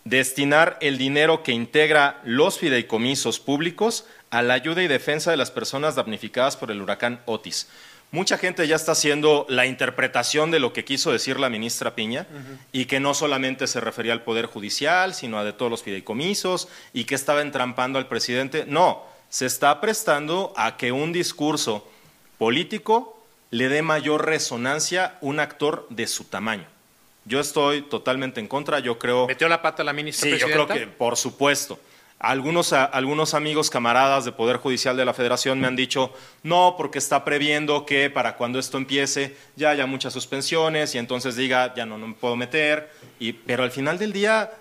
Destinar 0.04 0.78
el 0.82 1.00
dinero 1.00 1.42
que 1.42 1.54
integra 1.54 2.22
los 2.24 2.60
fideicomisos 2.60 3.40
públicos 3.40 4.06
a 4.30 4.44
la 4.44 4.54
ayuda 4.54 4.84
y 4.84 4.88
defensa 4.88 5.32
de 5.32 5.38
las 5.38 5.50
personas 5.50 5.96
damnificadas 5.96 6.56
por 6.58 6.70
el 6.70 6.82
huracán 6.82 7.22
Otis. 7.26 7.68
Mucha 8.12 8.38
gente 8.38 8.68
ya 8.68 8.76
está 8.76 8.94
haciendo 8.94 9.46
la 9.50 9.66
interpretación 9.66 10.52
de 10.52 10.60
lo 10.60 10.74
que 10.74 10.84
quiso 10.84 11.12
decir 11.12 11.40
la 11.40 11.50
ministra 11.50 11.96
Piña 11.96 12.28
uh 12.30 12.36
-huh. 12.36 12.58
y 12.72 12.86
que 12.86 13.00
no 13.00 13.14
solamente 13.14 13.68
se 13.68 13.80
refería 13.80 14.14
al 14.14 14.24
Poder 14.24 14.48
Judicial, 14.48 15.14
sino 15.14 15.38
a 15.38 15.44
de 15.44 15.54
todos 15.54 15.72
los 15.72 15.84
fideicomisos 15.84 16.68
y 16.92 17.06
que 17.06 17.16
estaba 17.16 17.42
entrampando 17.42 17.98
al 17.98 18.08
presidente. 18.08 18.66
No, 18.68 19.06
se 19.30 19.46
está 19.46 19.80
prestando 19.80 20.54
a 20.58 20.76
que 20.76 20.92
un 20.92 21.14
discurso 21.14 21.88
político 22.40 23.24
le 23.52 23.70
dé 23.70 23.84
mayor 23.84 24.26
resonancia 24.26 25.06
a 25.06 25.18
un 25.22 25.40
actor 25.40 25.86
de 25.90 26.08
su 26.08 26.26
tamaño. 26.26 26.66
Yo 27.26 27.40
estoy 27.40 27.82
totalmente 27.84 28.40
en 28.40 28.48
contra. 28.48 28.80
Yo 28.80 28.98
creo. 28.98 29.28
¿Metió 29.28 29.48
la 29.48 29.62
pata 29.62 29.84
la 29.84 29.94
ministra 29.94 30.26
Sí, 30.26 30.30
presidenta? 30.32 30.58
yo 30.58 30.68
creo 30.68 30.88
que, 30.88 30.88
por 30.88 31.18
supuesto. 31.18 31.80
Algunos, 32.20 32.74
a, 32.74 32.84
algunos 32.84 33.34
amigos, 33.34 33.70
camaradas 33.70 34.26
de 34.26 34.34
Poder 34.34 34.58
Judicial 34.58 34.98
de 34.98 35.06
la 35.06 35.14
Federación 35.14 35.58
me 35.62 35.68
han 35.68 35.78
dicho, 35.78 36.14
no, 36.44 36.76
porque 36.78 36.98
está 36.98 37.24
previendo 37.24 37.86
que 37.86 38.10
para 38.10 38.36
cuando 38.36 38.60
esto 38.60 38.78
empiece 38.78 39.38
ya 39.56 39.70
haya 39.70 39.86
muchas 39.86 40.12
suspensiones 40.12 40.96
y 40.96 40.98
entonces 40.98 41.38
diga, 41.38 41.74
ya 41.76 41.86
no, 41.86 41.98
no 41.98 42.10
me 42.10 42.14
puedo 42.16 42.36
meter. 42.36 42.92
Y, 43.20 43.32
pero 43.34 43.64
al 43.64 43.72
final 43.72 43.98
del 43.98 44.12
día, 44.12 44.52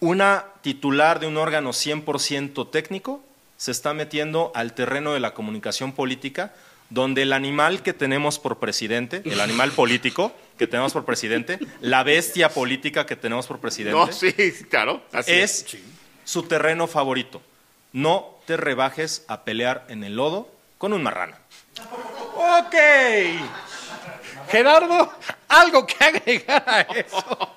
una 0.00 0.44
titular 0.60 1.18
de 1.18 1.28
un 1.28 1.38
órgano 1.38 1.70
100% 1.70 2.70
técnico 2.70 3.22
se 3.56 3.70
está 3.70 3.94
metiendo 3.94 4.52
al 4.54 4.74
terreno 4.74 5.14
de 5.14 5.20
la 5.20 5.32
comunicación 5.32 5.92
política 5.92 6.52
donde 6.90 7.22
el 7.22 7.32
animal 7.32 7.82
que 7.82 7.92
tenemos 7.92 8.38
por 8.38 8.58
presidente, 8.58 9.22
el 9.24 9.40
animal 9.40 9.70
político 9.70 10.32
que 10.60 10.66
tenemos 10.66 10.92
por 10.92 11.06
presidente, 11.06 11.58
la 11.80 12.02
bestia 12.02 12.50
política 12.50 13.06
que 13.06 13.16
tenemos 13.16 13.46
por 13.46 13.58
presidente, 13.60 13.98
No, 13.98 14.12
sí, 14.12 14.30
claro. 14.68 15.02
Así 15.10 15.32
es 15.32 15.64
su 16.24 16.42
terreno 16.42 16.86
favorito. 16.86 17.40
No 17.94 18.38
te 18.46 18.58
rebajes 18.58 19.24
a 19.26 19.42
pelear 19.44 19.86
en 19.88 20.04
el 20.04 20.16
lodo 20.16 20.52
con 20.76 20.92
un 20.92 21.02
marrano. 21.02 21.34
Ok. 22.36 22.74
Gerardo, 24.50 25.10
algo 25.48 25.86
que 25.86 26.04
agregar 26.04 26.62
a 26.66 26.80
eso. 26.82 27.56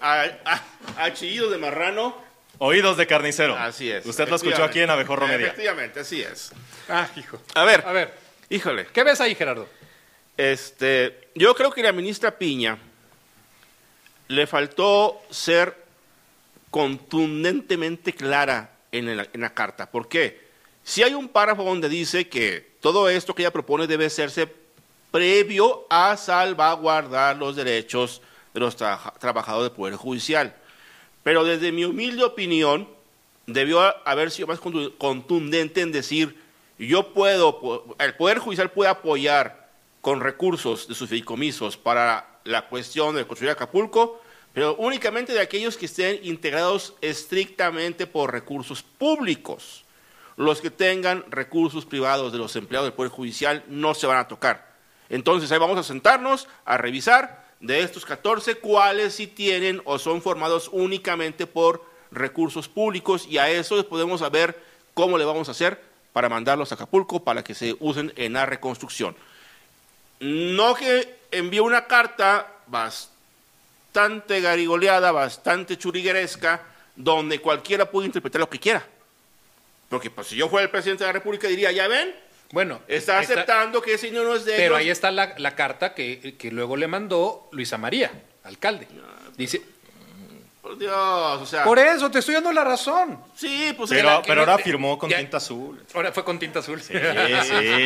A, 0.00 0.24
a- 0.44 0.62
a 0.98 1.12
chillido 1.14 1.48
de 1.50 1.56
marrano. 1.58 2.14
Oídos 2.58 2.96
de 2.98 3.06
carnicero. 3.06 3.56
Así 3.56 3.90
es. 3.90 4.04
Usted 4.06 4.28
lo 4.28 4.36
escuchó 4.36 4.62
aquí 4.62 4.80
en 4.80 4.90
Abejorro 4.90 5.26
Media. 5.26 5.46
Efectivamente, 5.46 6.00
así 6.00 6.20
es. 6.20 6.52
Ah, 6.90 7.08
hijo. 7.16 7.40
A 7.54 7.64
ver, 7.64 7.82
A 7.86 7.92
ver, 7.92 8.12
híjole. 8.50 8.86
¿qué 8.92 9.02
ves 9.02 9.20
ahí, 9.22 9.34
Gerardo? 9.34 9.66
Este, 10.36 11.28
yo 11.34 11.54
creo 11.54 11.70
que 11.70 11.82
la 11.82 11.92
ministra 11.92 12.36
Piña 12.36 12.78
le 14.28 14.46
faltó 14.46 15.20
ser 15.30 15.84
contundentemente 16.70 18.12
clara 18.12 18.70
en 18.90 19.16
la, 19.16 19.54
carta. 19.54 19.90
¿Por 19.90 20.08
qué? 20.08 20.42
Si 20.82 21.02
hay 21.02 21.14
un 21.14 21.28
párrafo 21.28 21.64
donde 21.64 21.88
dice 21.88 22.28
que 22.28 22.74
todo 22.80 23.08
esto 23.08 23.34
que 23.34 23.42
ella 23.42 23.52
propone 23.52 23.86
debe 23.86 24.06
hacerse 24.06 24.52
previo 25.10 25.86
a 25.88 26.16
salvaguardar 26.16 27.36
los 27.36 27.54
derechos 27.56 28.20
de 28.52 28.60
los 28.60 28.76
trabaja- 28.76 29.12
trabajadores 29.18 29.70
del 29.70 29.76
Poder 29.76 29.94
Judicial. 29.94 30.54
Pero 31.22 31.44
desde 31.44 31.72
mi 31.72 31.84
humilde 31.84 32.24
opinión, 32.24 32.88
debió 33.46 33.80
haber 34.06 34.30
sido 34.30 34.48
más 34.48 34.60
contu- 34.60 34.96
contundente 34.98 35.80
en 35.80 35.92
decir, 35.92 36.40
yo 36.78 37.12
puedo, 37.14 37.96
el 37.98 38.14
Poder 38.16 38.38
Judicial 38.38 38.70
puede 38.70 38.90
apoyar 38.90 39.63
con 40.04 40.20
recursos 40.20 40.86
de 40.86 40.94
sus 40.94 41.08
fideicomisos 41.08 41.78
para 41.78 42.38
la 42.44 42.68
cuestión 42.68 43.16
de 43.16 43.26
construir 43.26 43.52
Acapulco, 43.52 44.20
pero 44.52 44.76
únicamente 44.76 45.32
de 45.32 45.40
aquellos 45.40 45.78
que 45.78 45.86
estén 45.86 46.20
integrados 46.22 46.92
estrictamente 47.00 48.06
por 48.06 48.30
recursos 48.30 48.82
públicos. 48.82 49.82
Los 50.36 50.60
que 50.60 50.70
tengan 50.70 51.24
recursos 51.30 51.86
privados 51.86 52.32
de 52.32 52.38
los 52.38 52.54
empleados 52.54 52.86
del 52.86 52.92
Poder 52.92 53.10
Judicial 53.10 53.64
no 53.66 53.94
se 53.94 54.06
van 54.06 54.18
a 54.18 54.28
tocar. 54.28 54.74
Entonces 55.08 55.50
ahí 55.50 55.58
vamos 55.58 55.78
a 55.78 55.82
sentarnos 55.82 56.48
a 56.66 56.76
revisar 56.76 57.46
de 57.60 57.80
estos 57.80 58.04
14 58.04 58.56
cuáles 58.56 59.14
sí 59.14 59.26
tienen 59.26 59.80
o 59.86 59.98
son 59.98 60.20
formados 60.20 60.68
únicamente 60.70 61.46
por 61.46 61.82
recursos 62.10 62.68
públicos 62.68 63.26
y 63.26 63.38
a 63.38 63.48
eso 63.48 63.88
podemos 63.88 64.20
saber 64.20 64.62
cómo 64.92 65.16
le 65.16 65.24
vamos 65.24 65.48
a 65.48 65.52
hacer 65.52 65.82
para 66.12 66.28
mandarlos 66.28 66.72
a 66.72 66.74
Acapulco 66.74 67.24
para 67.24 67.42
que 67.42 67.54
se 67.54 67.74
usen 67.80 68.12
en 68.16 68.34
la 68.34 68.44
reconstrucción. 68.44 69.16
No 70.20 70.74
que 70.74 71.16
envíe 71.30 71.60
una 71.60 71.86
carta 71.86 72.46
bastante 72.66 74.40
garigoleada, 74.40 75.12
bastante 75.12 75.76
churigueresca, 75.76 76.62
donde 76.96 77.40
cualquiera 77.40 77.90
puede 77.90 78.06
interpretar 78.06 78.40
lo 78.40 78.48
que 78.48 78.58
quiera. 78.60 78.86
Porque 79.88 80.10
pues, 80.10 80.28
si 80.28 80.36
yo 80.36 80.48
fuera 80.48 80.64
el 80.64 80.70
presidente 80.70 81.04
de 81.04 81.08
la 81.08 81.12
República 81.12 81.46
diría, 81.48 81.70
ya 81.72 81.88
ven, 81.88 82.14
Bueno, 82.52 82.80
está 82.88 83.18
aceptando 83.18 83.82
que 83.82 83.94
ese 83.94 84.10
niño 84.10 84.24
no 84.24 84.34
es 84.34 84.44
de 84.44 84.52
Pero 84.52 84.74
ellos. 84.74 84.78
ahí 84.80 84.90
está 84.90 85.10
la, 85.10 85.34
la 85.38 85.54
carta 85.54 85.94
que, 85.94 86.36
que 86.38 86.50
luego 86.50 86.76
le 86.76 86.86
mandó 86.86 87.48
Luisa 87.52 87.78
María, 87.78 88.10
alcalde. 88.44 88.86
Dice, 89.36 89.60
Por 90.64 90.78
Dios, 90.78 90.96
o 90.96 91.44
sea. 91.44 91.62
por 91.62 91.78
eso 91.78 92.10
te 92.10 92.20
estoy 92.20 92.36
dando 92.36 92.50
la 92.50 92.64
razón. 92.64 93.22
Sí, 93.36 93.74
pues 93.76 93.90
Pero, 93.90 94.08
era- 94.08 94.22
pero 94.22 94.40
ahora 94.40 94.56
firmó 94.56 94.98
con 94.98 95.10
Ya- 95.10 95.18
tinta 95.18 95.36
azul. 95.36 95.84
Ahora 95.92 96.10
fue 96.10 96.24
con 96.24 96.38
tinta 96.38 96.60
azul. 96.60 96.80
Sí, 96.80 96.94
sí, 96.94 96.98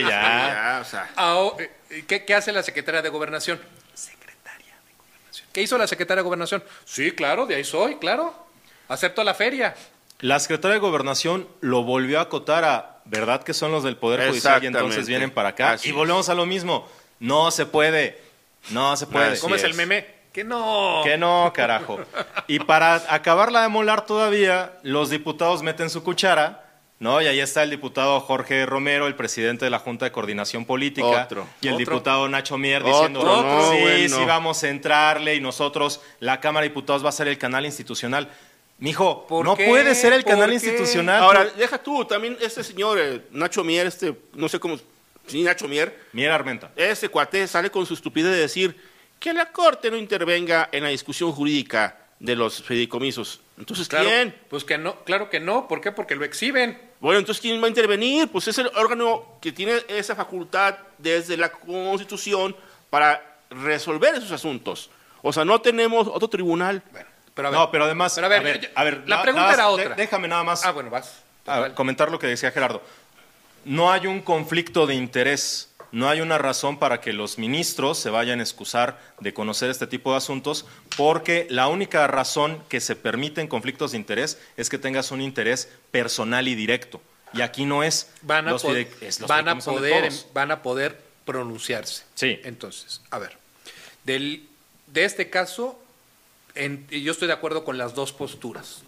ya. 0.03 0.07
ya, 0.09 0.79
o 0.81 0.85
sea. 0.85 1.11
Ahora, 1.17 1.65
eh, 1.91 2.05
¿qué, 2.07 2.25
qué 2.25 2.35
hace 2.37 2.53
la 2.53 2.63
secretaria 2.63 3.03
de 3.03 3.09
Gobernación? 3.09 3.61
Secretaria 3.95 4.77
de 4.87 4.95
Gobernación. 4.97 5.49
¿Qué 5.53 5.61
hizo 5.63 5.77
la 5.77 5.89
secretaria 5.89 6.23
de 6.23 6.25
Gobernación? 6.25 6.63
Sí, 6.85 7.11
claro, 7.11 7.47
de 7.47 7.57
ahí 7.57 7.65
soy, 7.65 7.97
claro. 7.97 8.47
Acepto 8.87 9.25
la 9.25 9.35
feria. 9.35 9.75
La 10.21 10.39
secretaria 10.39 10.75
de 10.75 10.81
Gobernación 10.81 11.49
lo 11.61 11.83
volvió 11.83 12.21
a 12.21 12.23
acotar 12.23 12.63
a, 12.65 13.01
¿verdad 13.07 13.43
que 13.43 13.55
son 13.55 13.73
los 13.73 13.83
del 13.83 13.97
Poder 13.97 14.29
Judicial 14.29 14.63
y 14.63 14.69
entonces 14.69 15.09
vienen 15.09 15.33
para 15.33 15.49
acá? 15.49 15.73
Así 15.73 15.89
y 15.89 15.91
es. 15.91 15.97
volvemos 15.97 16.29
a 16.29 16.35
lo 16.37 16.47
mismo. 16.47 16.89
No 17.19 17.51
se 17.51 17.67
puede. 17.67 18.21
No 18.71 18.97
se 18.97 19.09
puede. 19.09 19.37
¿Cómo 19.41 19.57
es. 19.57 19.65
el 19.65 19.75
meme? 19.75 20.18
Que 20.33 20.45
no. 20.45 21.01
Que 21.05 21.17
no, 21.19 21.53
carajo. 21.55 21.99
Y 22.47 22.61
para 22.61 22.95
acabarla 23.13 23.63
de 23.63 23.69
molar 23.69 24.07
todavía, 24.07 24.73
los 24.83 25.11
diputados 25.11 25.63
meten 25.63 25.91
su 25.91 26.03
cuchara, 26.05 26.65
¿no? 27.01 27.21
Y 27.23 27.27
ahí 27.27 27.41
está 27.41 27.63
el 27.63 27.71
diputado 27.71 28.21
Jorge 28.21 28.67
Romero, 28.67 29.07
el 29.07 29.15
presidente 29.15 29.65
de 29.65 29.71
la 29.71 29.79
Junta 29.79 30.05
de 30.05 30.13
Coordinación 30.13 30.65
Política. 30.65 31.25
Otro. 31.25 31.47
Y 31.61 31.69
el 31.69 31.75
Otro. 31.75 31.85
diputado 31.87 32.29
Nacho 32.29 32.59
Mier 32.59 32.83
Otro, 32.83 32.93
diciendo, 32.95 33.25
no, 33.25 33.73
sí, 33.73 33.79
bueno. 33.81 34.17
sí, 34.17 34.25
vamos 34.27 34.63
a 34.63 34.69
entrarle 34.69 35.35
y 35.35 35.41
nosotros, 35.41 36.01
la 36.21 36.41
Cámara 36.41 36.63
de 36.65 36.69
Diputados 36.69 37.05
va 37.05 37.09
a 37.09 37.13
ser 37.13 37.29
el 37.29 37.39
canal 37.39 37.65
institucional. 37.65 38.29
Mijo, 38.81 39.27
¿Por 39.27 39.45
no 39.45 39.57
qué? 39.57 39.67
puede 39.67 39.95
ser 39.97 40.13
el 40.13 40.23
¿Por 40.23 40.33
canal 40.33 40.51
qué? 40.51 40.55
institucional. 40.55 41.21
Ahora, 41.23 41.47
deja 41.57 41.79
tú, 41.79 42.05
también 42.05 42.37
este 42.41 42.63
señor, 42.63 42.99
eh, 43.01 43.23
Nacho 43.33 43.65
Mier, 43.65 43.89
este, 43.89 44.15
no 44.35 44.49
sé 44.49 44.61
cómo, 44.61 44.79
sí, 45.27 45.43
Nacho 45.43 45.67
Mier, 45.67 45.99
Mier 46.13 46.31
Armenta. 46.31 46.71
ese 46.77 47.09
cuate 47.09 47.45
sale 47.49 47.71
con 47.71 47.85
su 47.87 47.95
estupidez 47.95 48.31
de 48.31 48.39
decir 48.39 48.88
que 49.19 49.33
la 49.33 49.51
Corte 49.53 49.91
no 49.91 49.97
intervenga 49.97 50.69
en 50.73 50.83
la 50.85 50.89
discusión 50.91 51.33
jurídica 51.33 51.97
de 52.21 52.35
los 52.37 52.63
fideicomisos. 52.63 53.41
Entonces, 53.59 53.89
Claro, 53.89 54.09
¿quién? 54.09 54.35
Pues 54.49 54.65
que 54.65 54.79
no, 54.79 54.97
claro 55.05 55.31
que 55.31 55.41
no. 55.41 55.67
¿Por 55.69 55.81
qué? 55.81 55.93
Porque 55.93 56.15
lo 56.17 56.25
exhiben. 56.25 56.81
Bueno, 57.01 57.19
entonces, 57.21 57.41
¿quién 57.41 57.61
va 57.61 57.67
a 57.67 57.69
intervenir? 57.69 58.29
Pues 58.29 58.49
es 58.49 58.59
el 58.59 58.69
órgano 58.77 59.39
que 59.41 59.53
tiene 59.53 59.75
esa 59.89 60.15
facultad 60.17 60.77
desde 60.99 61.37
la 61.37 61.51
Constitución 61.51 62.57
para 62.91 63.23
resolver 63.51 64.15
esos 64.17 64.33
asuntos. 64.33 64.91
O 65.23 65.33
sea, 65.33 65.45
no 65.45 65.61
tenemos 65.61 66.07
otro 66.09 66.29
tribunal. 66.29 66.83
Bueno, 66.93 67.09
pero 67.35 67.49
a 67.49 67.51
ver. 67.51 67.61
No, 67.61 67.71
pero 67.71 67.85
además, 67.85 68.13
Pero 68.15 68.27
a 68.27 68.31
ver, 68.31 68.41
a 68.41 68.43
ver, 68.43 68.61
yo- 68.61 68.69
a 68.75 68.85
ver, 68.85 69.03
la 69.07 69.23
pregunta 69.23 69.43
nada 69.43 69.55
era 69.55 69.69
otra. 69.69 69.95
déjame 69.95 70.29
nada 70.29 70.45
más 70.45 70.65
Ah, 70.65 70.73
bueno, 70.73 70.91
vas. 70.91 71.23
a 71.47 71.75
comentar 71.75 72.11
lo 72.11 72.19
que 72.19 72.27
decía 72.27 72.51
Gerardo. 72.51 72.83
No 73.65 73.91
hay 73.93 74.07
un 74.07 74.21
conflicto 74.23 74.87
de 74.87 74.95
interés, 74.95 75.73
no 75.93 76.09
hay 76.09 76.21
una 76.21 76.39
razón 76.39 76.79
para 76.79 77.01
que 77.01 77.13
los 77.13 77.39
ministros 77.39 77.99
se 77.99 78.11
vayan 78.11 78.41
a 78.41 78.43
excusar 78.43 79.01
de 79.21 79.33
conocer 79.33 79.71
este 79.71 79.87
tipo 79.87 80.11
de 80.13 80.19
asuntos, 80.19 80.67
porque 80.97 81.47
la 81.51 81.69
única 81.69 82.07
razón 82.07 82.63
que 82.69 82.81
se 82.81 82.95
permite 82.97 83.41
en 83.41 83.49
conflictos 83.49 83.93
de 83.93 83.99
interés 83.99 84.39
es 84.57 84.69
que 84.69 84.79
tengas 84.79 85.11
un 85.11 85.21
interés 85.23 85.69
personal 85.91 86.47
y 86.49 86.55
directo. 86.55 87.01
Y 87.33 87.43
aquí 87.43 87.65
no 87.65 87.83
es. 87.83 88.11
Van 88.23 88.49
a, 88.49 88.53
Los 88.53 88.63
po- 88.63 88.71
fidei- 88.73 88.89
es 89.01 89.21
los 89.21 89.29
van, 89.29 89.49
a 89.49 89.59
poder, 89.59 90.09
todos. 90.09 90.27
van 90.33 90.51
a 90.51 90.63
poder 90.63 91.01
pronunciarse. 91.25 92.05
Sí. 92.15 92.41
Entonces, 92.45 93.01
a 93.11 93.19
ver, 93.19 93.37
del, 94.05 94.49
de 94.87 95.05
este 95.05 95.29
caso, 95.31 95.79
en- 96.55 96.87
yo 96.89 97.13
estoy 97.13 97.29
de 97.29 97.35
acuerdo 97.35 97.65
con 97.65 97.77
las 97.79 97.95
dos 97.95 98.13
posturas. 98.13 98.83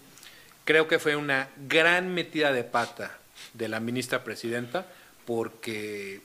Creo 0.64 0.88
que 0.88 0.98
fue 0.98 1.16
una 1.16 1.48
gran 1.68 2.14
metida 2.14 2.53
de 2.53 2.64
pata 2.64 3.18
de 3.55 3.68
la 3.68 3.80
ministra 3.80 4.22
presidenta 4.24 4.86
porque 5.26 6.20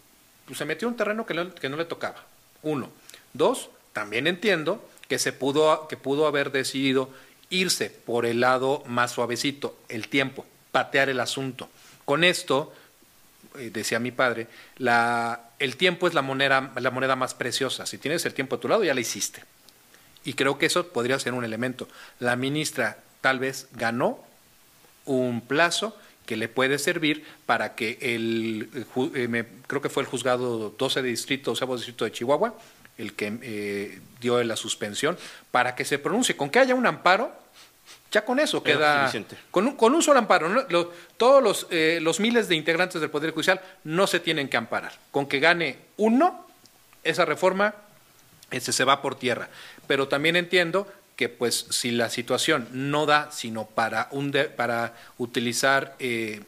pues, 0.46 0.58
se 0.58 0.66
metió 0.66 0.88
un 0.88 0.96
terreno 0.98 1.26
que, 1.26 1.34
no- 1.34 1.54
que 1.54 1.70
no 1.70 1.78
le 1.78 1.86
tocaba. 1.86 2.24
Uno. 2.64 2.90
Dos, 3.34 3.70
también 3.94 4.28
entiendo 4.28 4.88
que 5.08 5.20
se 5.20 5.34
pudo, 5.34 5.88
que 5.88 5.98
pudo 5.98 6.28
haber 6.28 6.52
decidido 6.52 7.10
irse 7.50 7.90
por 7.90 8.26
el 8.26 8.40
lado 8.40 8.84
más 8.88 9.12
suavecito, 9.12 9.78
el 9.90 10.08
tiempo, 10.08 10.46
patear 10.72 11.10
el 11.10 11.20
asunto. 11.20 11.70
Con 12.06 12.24
esto, 12.24 12.74
eh, 13.58 13.70
decía 13.72 14.00
mi 14.00 14.12
padre, 14.12 14.48
la, 14.78 15.42
el 15.60 15.78
tiempo 15.78 16.08
es 16.08 16.14
la 16.14 16.22
moneda, 16.22 16.72
la 16.78 16.92
moneda 16.92 17.16
más 17.16 17.34
preciosa. 17.34 17.86
Si 17.86 17.98
tienes 17.98 18.26
el 18.26 18.34
tiempo 18.34 18.56
a 18.56 18.60
tu 18.60 18.68
lado, 18.68 18.84
ya 18.84 18.94
la 18.94 19.02
hiciste. 19.02 19.44
Y 20.24 20.34
creo 20.34 20.58
que 20.58 20.66
eso 20.66 20.88
podría 20.88 21.20
ser 21.20 21.34
un 21.34 21.44
elemento. 21.46 21.88
La 22.20 22.36
ministra 22.36 22.98
tal 23.22 23.38
vez 23.40 23.68
ganó 23.74 24.20
un 25.06 25.42
plazo 25.42 25.96
que 26.26 26.36
le 26.36 26.48
puede 26.48 26.80
servir 26.80 27.24
para 27.46 27.76
que 27.76 27.98
el, 28.02 28.70
eh, 28.74 28.86
eh, 29.16 29.28
me- 29.28 29.46
creo 29.68 29.82
que 29.82 29.90
fue 29.90 30.04
el 30.04 30.10
juzgado 30.10 30.74
12 30.78 31.02
de 31.02 31.10
distrito, 31.10 31.52
12 31.52 31.66
distrito 31.76 32.06
de 32.06 32.12
Chihuahua, 32.12 32.56
el 32.98 33.14
que 33.14 33.38
eh, 33.42 34.00
dio 34.22 34.42
la 34.44 34.56
suspensión, 34.56 35.18
para 35.52 35.76
que 35.76 35.86
se 35.86 36.00
pronuncie. 36.00 36.36
Con 36.36 36.50
que 36.50 36.60
haya 36.60 36.74
un 36.76 36.86
amparo, 36.86 37.32
ya 38.12 38.24
con 38.26 38.40
eso 38.40 38.64
queda. 38.64 39.06
Con 39.52 39.68
un, 39.68 39.76
con 39.76 39.94
un 39.94 40.02
solo 40.02 40.20
amparo. 40.20 40.50
¿no? 40.50 40.64
Lo- 40.70 40.92
todos 41.18 41.44
los, 41.44 41.68
eh, 41.70 42.00
los 42.02 42.20
miles 42.20 42.48
de 42.48 42.56
integrantes 42.56 43.02
del 43.02 43.10
Poder 43.10 43.32
Judicial 43.32 43.60
no 43.84 44.08
se 44.08 44.20
tienen 44.20 44.48
que 44.50 44.58
amparar. 44.58 44.94
Con 45.12 45.28
que 45.28 45.40
gane 45.40 45.78
uno, 45.98 46.48
esa 47.04 47.26
reforma 47.26 47.76
este, 48.52 48.72
se 48.72 48.84
va 48.86 49.02
por 49.02 49.16
tierra. 49.16 49.50
Pero 49.88 50.08
también 50.08 50.36
entiendo 50.38 50.88
que 51.16 51.30
pues 51.30 51.68
si 51.70 51.92
la 51.92 52.10
situación 52.10 52.68
no 52.72 53.06
da 53.06 53.32
sino 53.32 53.66
para, 53.66 54.08
un 54.12 54.32
de- 54.32 54.46
para 54.46 54.94
utilizar 55.18 55.96
eh, 56.00 56.42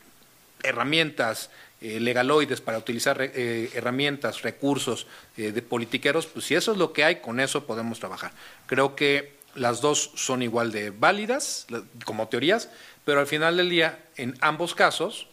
herramientas 0.63 1.49
eh, 1.82 1.99
legaloides, 1.99 2.59
para 2.61 2.78
utilizar 2.78 3.18
eh, 3.22 3.70
herramientas, 3.74 4.41
recursos 4.41 5.07
de 5.36 5.61
politiqueros, 5.61 6.26
pues 6.26 6.45
si 6.45 6.55
eso 6.55 6.72
es 6.72 6.78
lo 6.80 6.91
que 6.93 7.03
hay, 7.03 7.18
con 7.18 7.39
eso 7.39 7.65
podemos 7.68 7.99
trabajar. 7.99 8.32
Creo 8.65 8.95
que 8.95 9.38
las 9.53 9.82
dos 9.82 10.11
son 10.15 10.41
igual 10.41 10.72
de 10.72 10.89
válidas 10.89 11.68
como 12.05 12.28
teorías, 12.28 12.70
pero 13.05 13.20
al 13.20 13.28
final 13.28 13.57
del 13.57 13.70
día, 13.70 13.99
en 14.15 14.36
ambos 14.41 14.74
casos, 14.74 15.28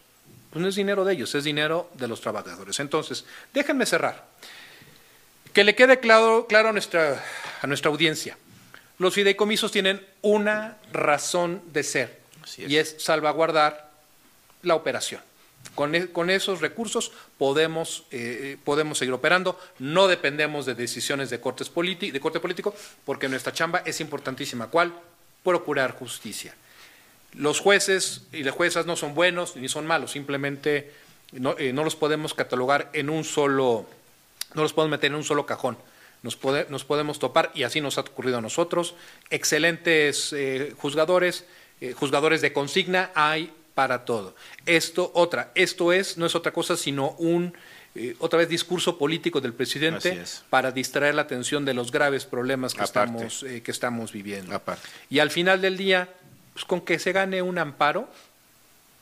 pues 0.51 0.61
no 0.61 0.69
es 0.69 0.75
dinero 0.75 1.03
de 1.03 1.13
ellos, 1.13 1.33
es 1.35 1.43
dinero 1.43 1.89
de 1.95 2.07
los 2.07 2.21
trabajadores. 2.21 2.79
Entonces, 2.79 3.25
déjenme 3.53 3.85
cerrar. 3.87 4.25
Que 5.53 5.63
le 5.63 5.73
quede 5.75 5.99
claro, 5.99 6.45
claro 6.47 6.71
nuestra, 6.71 7.23
a 7.61 7.67
nuestra 7.67 7.89
audiencia. 7.89 8.37
Los 8.97 9.13
fideicomisos 9.13 9.71
tienen 9.71 10.05
una 10.21 10.77
razón 10.91 11.61
de 11.73 11.83
ser 11.83 12.19
es. 12.45 12.59
y 12.69 12.77
es 12.77 12.95
salvaguardar 12.99 13.91
la 14.61 14.75
operación. 14.75 15.21
Con, 15.73 15.95
e- 15.95 16.07
con 16.11 16.29
esos 16.29 16.61
recursos 16.61 17.11
podemos, 17.37 18.05
eh, 18.11 18.57
podemos 18.63 18.97
seguir 18.97 19.13
operando, 19.13 19.59
no 19.79 20.07
dependemos 20.07 20.65
de 20.65 20.75
decisiones 20.75 21.29
de, 21.29 21.39
cortes 21.39 21.71
de 21.73 22.19
corte 22.19 22.39
político, 22.39 22.75
porque 23.03 23.27
nuestra 23.27 23.51
chamba 23.51 23.79
es 23.85 23.99
importantísima. 23.99 24.67
¿Cuál? 24.67 24.93
Procurar 25.43 25.91
justicia. 25.93 26.53
Los 27.33 27.59
jueces 27.59 28.21
y 28.31 28.43
las 28.43 28.55
juezas 28.55 28.85
no 28.85 28.95
son 28.95 29.13
buenos 29.15 29.55
ni 29.57 29.67
son 29.67 29.85
malos, 29.85 30.11
simplemente 30.11 30.93
no, 31.33 31.57
eh, 31.57 31.73
no 31.73 31.83
los 31.83 31.95
podemos 31.95 32.33
catalogar 32.33 32.89
en 32.93 33.09
un 33.09 33.25
solo, 33.25 33.85
no 34.53 34.61
los 34.61 34.71
podemos 34.71 34.91
meter 34.91 35.11
en 35.11 35.15
un 35.15 35.23
solo 35.23 35.45
cajón. 35.45 35.77
Nos, 36.25 36.35
pode- 36.35 36.65
nos 36.69 36.83
podemos 36.83 37.19
topar, 37.19 37.51
y 37.53 37.61
así 37.61 37.81
nos 37.81 37.99
ha 37.99 38.01
ocurrido 38.01 38.39
a 38.39 38.41
nosotros, 38.41 38.95
excelentes 39.29 40.33
eh, 40.33 40.73
juzgadores, 40.75 41.45
eh, 41.81 41.93
juzgadores 41.93 42.41
de 42.41 42.51
consigna 42.51 43.11
hay 43.13 43.53
para 43.75 44.05
todo. 44.05 44.33
Esto, 44.65 45.11
otra, 45.13 45.51
esto 45.53 45.93
es, 45.93 46.17
no 46.17 46.25
es 46.25 46.33
otra 46.33 46.51
cosa 46.51 46.75
sino 46.77 47.11
un, 47.19 47.53
eh, 47.93 48.15
otra 48.19 48.39
vez, 48.39 48.49
discurso 48.49 48.97
político 48.97 49.39
del 49.39 49.53
presidente 49.53 50.23
para 50.49 50.71
distraer 50.71 51.13
la 51.13 51.21
atención 51.21 51.63
de 51.63 51.75
los 51.75 51.91
graves 51.91 52.25
problemas 52.25 52.73
que, 52.73 52.81
Aparte. 52.81 53.25
estamos, 53.27 53.43
eh, 53.43 53.61
que 53.61 53.69
estamos 53.71 54.11
viviendo. 54.11 54.55
Aparte. 54.55 54.87
Y 55.11 55.19
al 55.19 55.29
final 55.29 55.61
del 55.61 55.77
día, 55.77 56.09
pues 56.53 56.65
con 56.65 56.81
que 56.81 56.97
se 56.97 57.11
gane 57.11 57.41
un 57.43 57.59
amparo, 57.59 58.09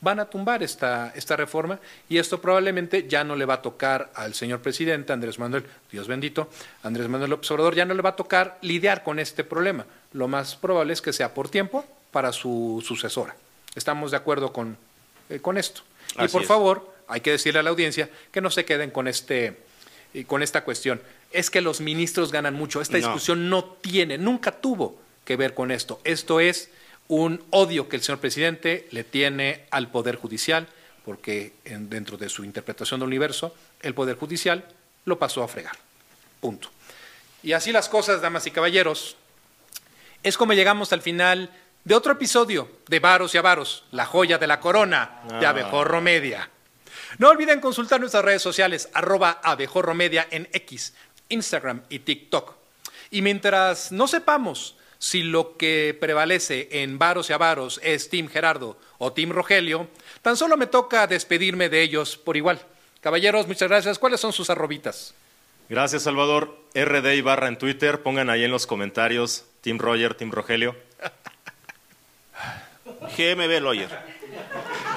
van 0.04 0.20
a 0.20 0.26
tumbar 0.26 0.62
esta, 0.62 1.12
esta 1.16 1.34
reforma 1.36 1.80
y 2.08 2.18
esto 2.18 2.40
probablemente 2.40 3.08
ya 3.08 3.24
no 3.24 3.34
le 3.34 3.44
va 3.46 3.54
a 3.54 3.62
tocar 3.62 4.12
al 4.14 4.34
señor 4.34 4.60
presidente 4.60 5.12
Andrés 5.12 5.38
Manuel, 5.38 5.64
Dios 5.90 6.06
bendito, 6.06 6.48
Andrés 6.82 7.08
Manuel 7.08 7.30
López 7.30 7.50
Obrador, 7.50 7.74
ya 7.74 7.84
no 7.84 7.94
le 7.94 8.02
va 8.02 8.10
a 8.10 8.16
tocar 8.16 8.58
lidiar 8.60 9.02
con 9.02 9.18
este 9.18 9.42
problema. 9.42 9.86
Lo 10.12 10.28
más 10.28 10.54
probable 10.56 10.92
es 10.92 11.02
que 11.02 11.12
sea 11.12 11.34
por 11.34 11.48
tiempo 11.48 11.84
para 12.12 12.32
su 12.32 12.84
sucesora. 12.86 13.34
Estamos 13.74 14.12
de 14.12 14.16
acuerdo 14.18 14.52
con, 14.52 14.76
eh, 15.30 15.40
con 15.40 15.58
esto. 15.58 15.80
Y 16.22 16.28
por 16.28 16.42
es. 16.42 16.48
favor, 16.48 16.94
hay 17.08 17.20
que 17.22 17.32
decirle 17.32 17.58
a 17.60 17.62
la 17.64 17.70
audiencia 17.70 18.08
que 18.30 18.40
no 18.40 18.50
se 18.50 18.64
queden 18.64 18.90
con 18.90 19.08
este 19.08 19.58
eh, 20.12 20.24
con 20.24 20.42
esta 20.42 20.62
cuestión. 20.62 21.00
Es 21.32 21.50
que 21.50 21.60
los 21.60 21.80
ministros 21.80 22.30
ganan 22.30 22.54
mucho. 22.54 22.80
Esta 22.80 22.98
No. 22.98 23.06
discusión 23.06 23.50
no 23.50 23.64
tiene, 23.64 24.16
nunca 24.18 24.52
tuvo 24.52 24.96
que 25.24 25.36
ver 25.36 25.54
con 25.54 25.72
esto. 25.72 26.00
Esto 26.04 26.38
es 26.38 26.70
un 27.08 27.44
odio 27.50 27.88
que 27.88 27.96
el 27.96 28.02
señor 28.02 28.18
presidente 28.20 28.88
le 28.90 29.04
tiene 29.04 29.66
al 29.70 29.88
Poder 29.90 30.16
Judicial, 30.16 30.66
porque 31.04 31.52
en- 31.64 31.90
dentro 31.90 32.16
de 32.16 32.28
su 32.28 32.44
interpretación 32.44 33.00
del 33.00 33.08
universo, 33.08 33.54
el 33.82 33.94
Poder 33.94 34.16
Judicial 34.16 34.64
lo 35.04 35.18
pasó 35.18 35.42
a 35.42 35.48
fregar. 35.48 35.76
Punto. 36.40 36.70
Y 37.42 37.52
así 37.52 37.72
las 37.72 37.88
cosas, 37.90 38.22
damas 38.22 38.46
y 38.46 38.50
caballeros, 38.50 39.16
es 40.22 40.38
como 40.38 40.54
llegamos 40.54 40.92
al 40.94 41.02
final 41.02 41.50
de 41.84 41.94
otro 41.94 42.12
episodio 42.12 42.70
de 42.88 43.00
Varos 43.00 43.34
y 43.34 43.38
Avaros, 43.38 43.84
la 43.90 44.06
joya 44.06 44.38
de 44.38 44.46
la 44.46 44.60
corona 44.60 45.20
de 45.38 45.44
Ah. 45.46 45.50
Abejorro 45.50 46.00
Media. 46.00 46.48
No 47.18 47.28
olviden 47.28 47.60
consultar 47.60 48.00
nuestras 48.00 48.24
redes 48.24 48.40
sociales, 48.40 48.88
arroba 48.94 49.40
Abejorro 49.42 49.94
Media 49.94 50.26
en 50.30 50.48
X, 50.52 50.94
Instagram 51.28 51.82
y 51.90 51.98
TikTok. 51.98 52.54
Y 53.10 53.20
mientras 53.20 53.92
no 53.92 54.08
sepamos 54.08 54.76
si 55.04 55.22
lo 55.22 55.58
que 55.58 55.94
prevalece 56.00 56.68
en 56.82 56.98
Varos 56.98 57.28
y 57.28 57.34
Avaros 57.34 57.78
es 57.82 58.08
Team 58.08 58.26
Gerardo 58.28 58.78
o 58.96 59.12
Team 59.12 59.32
Rogelio, 59.32 59.86
tan 60.22 60.34
solo 60.38 60.56
me 60.56 60.66
toca 60.66 61.06
despedirme 61.06 61.68
de 61.68 61.82
ellos 61.82 62.16
por 62.16 62.38
igual. 62.38 62.58
Caballeros, 63.02 63.46
muchas 63.46 63.68
gracias. 63.68 63.98
¿Cuáles 63.98 64.18
son 64.20 64.32
sus 64.32 64.48
arrobitas? 64.48 65.12
Gracias, 65.68 66.04
Salvador. 66.04 66.56
RD 66.74 67.12
y 67.16 67.20
barra 67.20 67.48
en 67.48 67.58
Twitter. 67.58 68.02
Pongan 68.02 68.30
ahí 68.30 68.44
en 68.44 68.50
los 68.50 68.66
comentarios 68.66 69.44
Team 69.60 69.78
Roger, 69.78 70.14
Team 70.14 70.30
Rogelio. 70.32 70.74
GMB 73.16 73.60
Lawyer. 73.62 73.90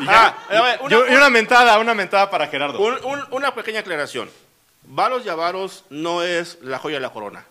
Y, 0.01 0.05
Ah, 0.07 0.37
ya- 0.49 0.61
ver, 0.61 0.79
una- 0.81 1.11
y 1.11 1.15
una 1.15 1.29
mentada, 1.29 1.77
una 1.79 1.93
mentada 1.93 2.29
para 2.29 2.47
Gerardo. 2.47 2.79
Un- 2.79 3.03
un- 3.03 3.25
una 3.31 3.53
pequeña 3.53 3.81
aclaración. 3.81 4.29
Varos 4.83 5.25
y 5.25 5.29
Avaros 5.29 5.83
no 5.89 6.23
es 6.23 6.59
la 6.61 6.79
joya 6.79 6.95
de 6.95 7.01
la 7.01 7.09
corona. 7.11 7.45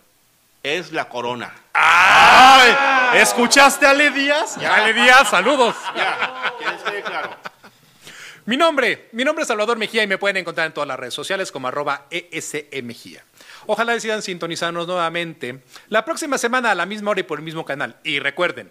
Es 0.67 0.91
la 0.91 1.07
corona. 1.07 1.55
¡Ay! 1.71 3.21
¿Escuchaste 3.21 3.85
a 3.85 3.91
Ale 3.91 4.11
Díaz? 4.11 4.57
Ale 4.57 4.91
Díaz, 4.91 5.29
saludos. 5.29 5.73
Ya, 5.95 6.53
que 6.91 7.01
claro. 7.03 7.29
Mi 8.45 8.57
nombre, 8.57 9.07
mi 9.13 9.23
nombre 9.23 9.43
es 9.43 9.47
Salvador 9.47 9.77
Mejía 9.77 10.03
y 10.03 10.07
me 10.07 10.17
pueden 10.17 10.35
encontrar 10.35 10.67
en 10.67 10.73
todas 10.73 10.85
las 10.89 10.99
redes 10.99 11.13
sociales 11.13 11.53
como 11.53 11.69
arroba 11.69 12.07
ESE 12.09 12.67
Mejía. 12.83 13.23
Ojalá 13.65 13.93
decidan 13.93 14.21
sintonizarnos 14.21 14.87
nuevamente 14.87 15.63
la 15.87 16.03
próxima 16.03 16.37
semana 16.37 16.71
a 16.71 16.75
la 16.75 16.85
misma 16.85 17.11
hora 17.11 17.21
y 17.21 17.23
por 17.23 17.39
el 17.39 17.45
mismo 17.45 17.63
canal. 17.63 17.95
Y 18.03 18.19
recuerden, 18.19 18.69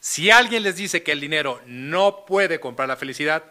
si 0.00 0.32
alguien 0.32 0.64
les 0.64 0.74
dice 0.74 1.04
que 1.04 1.12
el 1.12 1.20
dinero 1.20 1.60
no 1.66 2.26
puede 2.26 2.58
comprar 2.58 2.88
la 2.88 2.96
felicidad, 2.96 3.44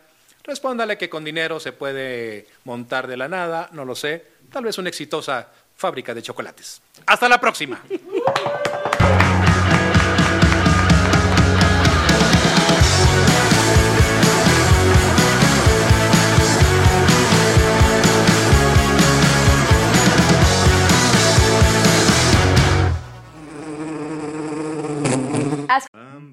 respóndale 0.44 0.98
que 0.98 1.10
con 1.10 1.24
dinero 1.24 1.62
se 1.62 1.72
puede 1.72 2.46
montar 2.66 3.08
de 3.08 3.16
la 3.16 3.30
nada, 3.30 3.70
no 3.72 3.86
lo 3.86 3.96
sé, 3.96 4.26
tal 4.52 4.66
vez 4.66 4.78
una 4.78 4.90
exitosa 4.90 5.48
fábrica 5.76 6.14
de 6.14 6.22
chocolates. 6.22 6.82
Hasta 7.06 7.30
la 7.30 7.40
próxima. 7.40 7.82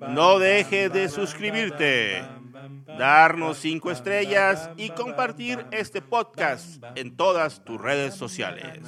No 0.09 0.39
dejes 0.39 0.93
de 0.93 1.09
suscribirte, 1.09 2.23
darnos 2.87 3.59
cinco 3.59 3.91
estrellas 3.91 4.71
y 4.77 4.91
compartir 4.91 5.67
este 5.71 6.03
podcast 6.03 6.83
en 6.95 7.17
todas 7.17 7.65
tus 7.65 7.81
redes 7.81 8.15
sociales. 8.15 8.81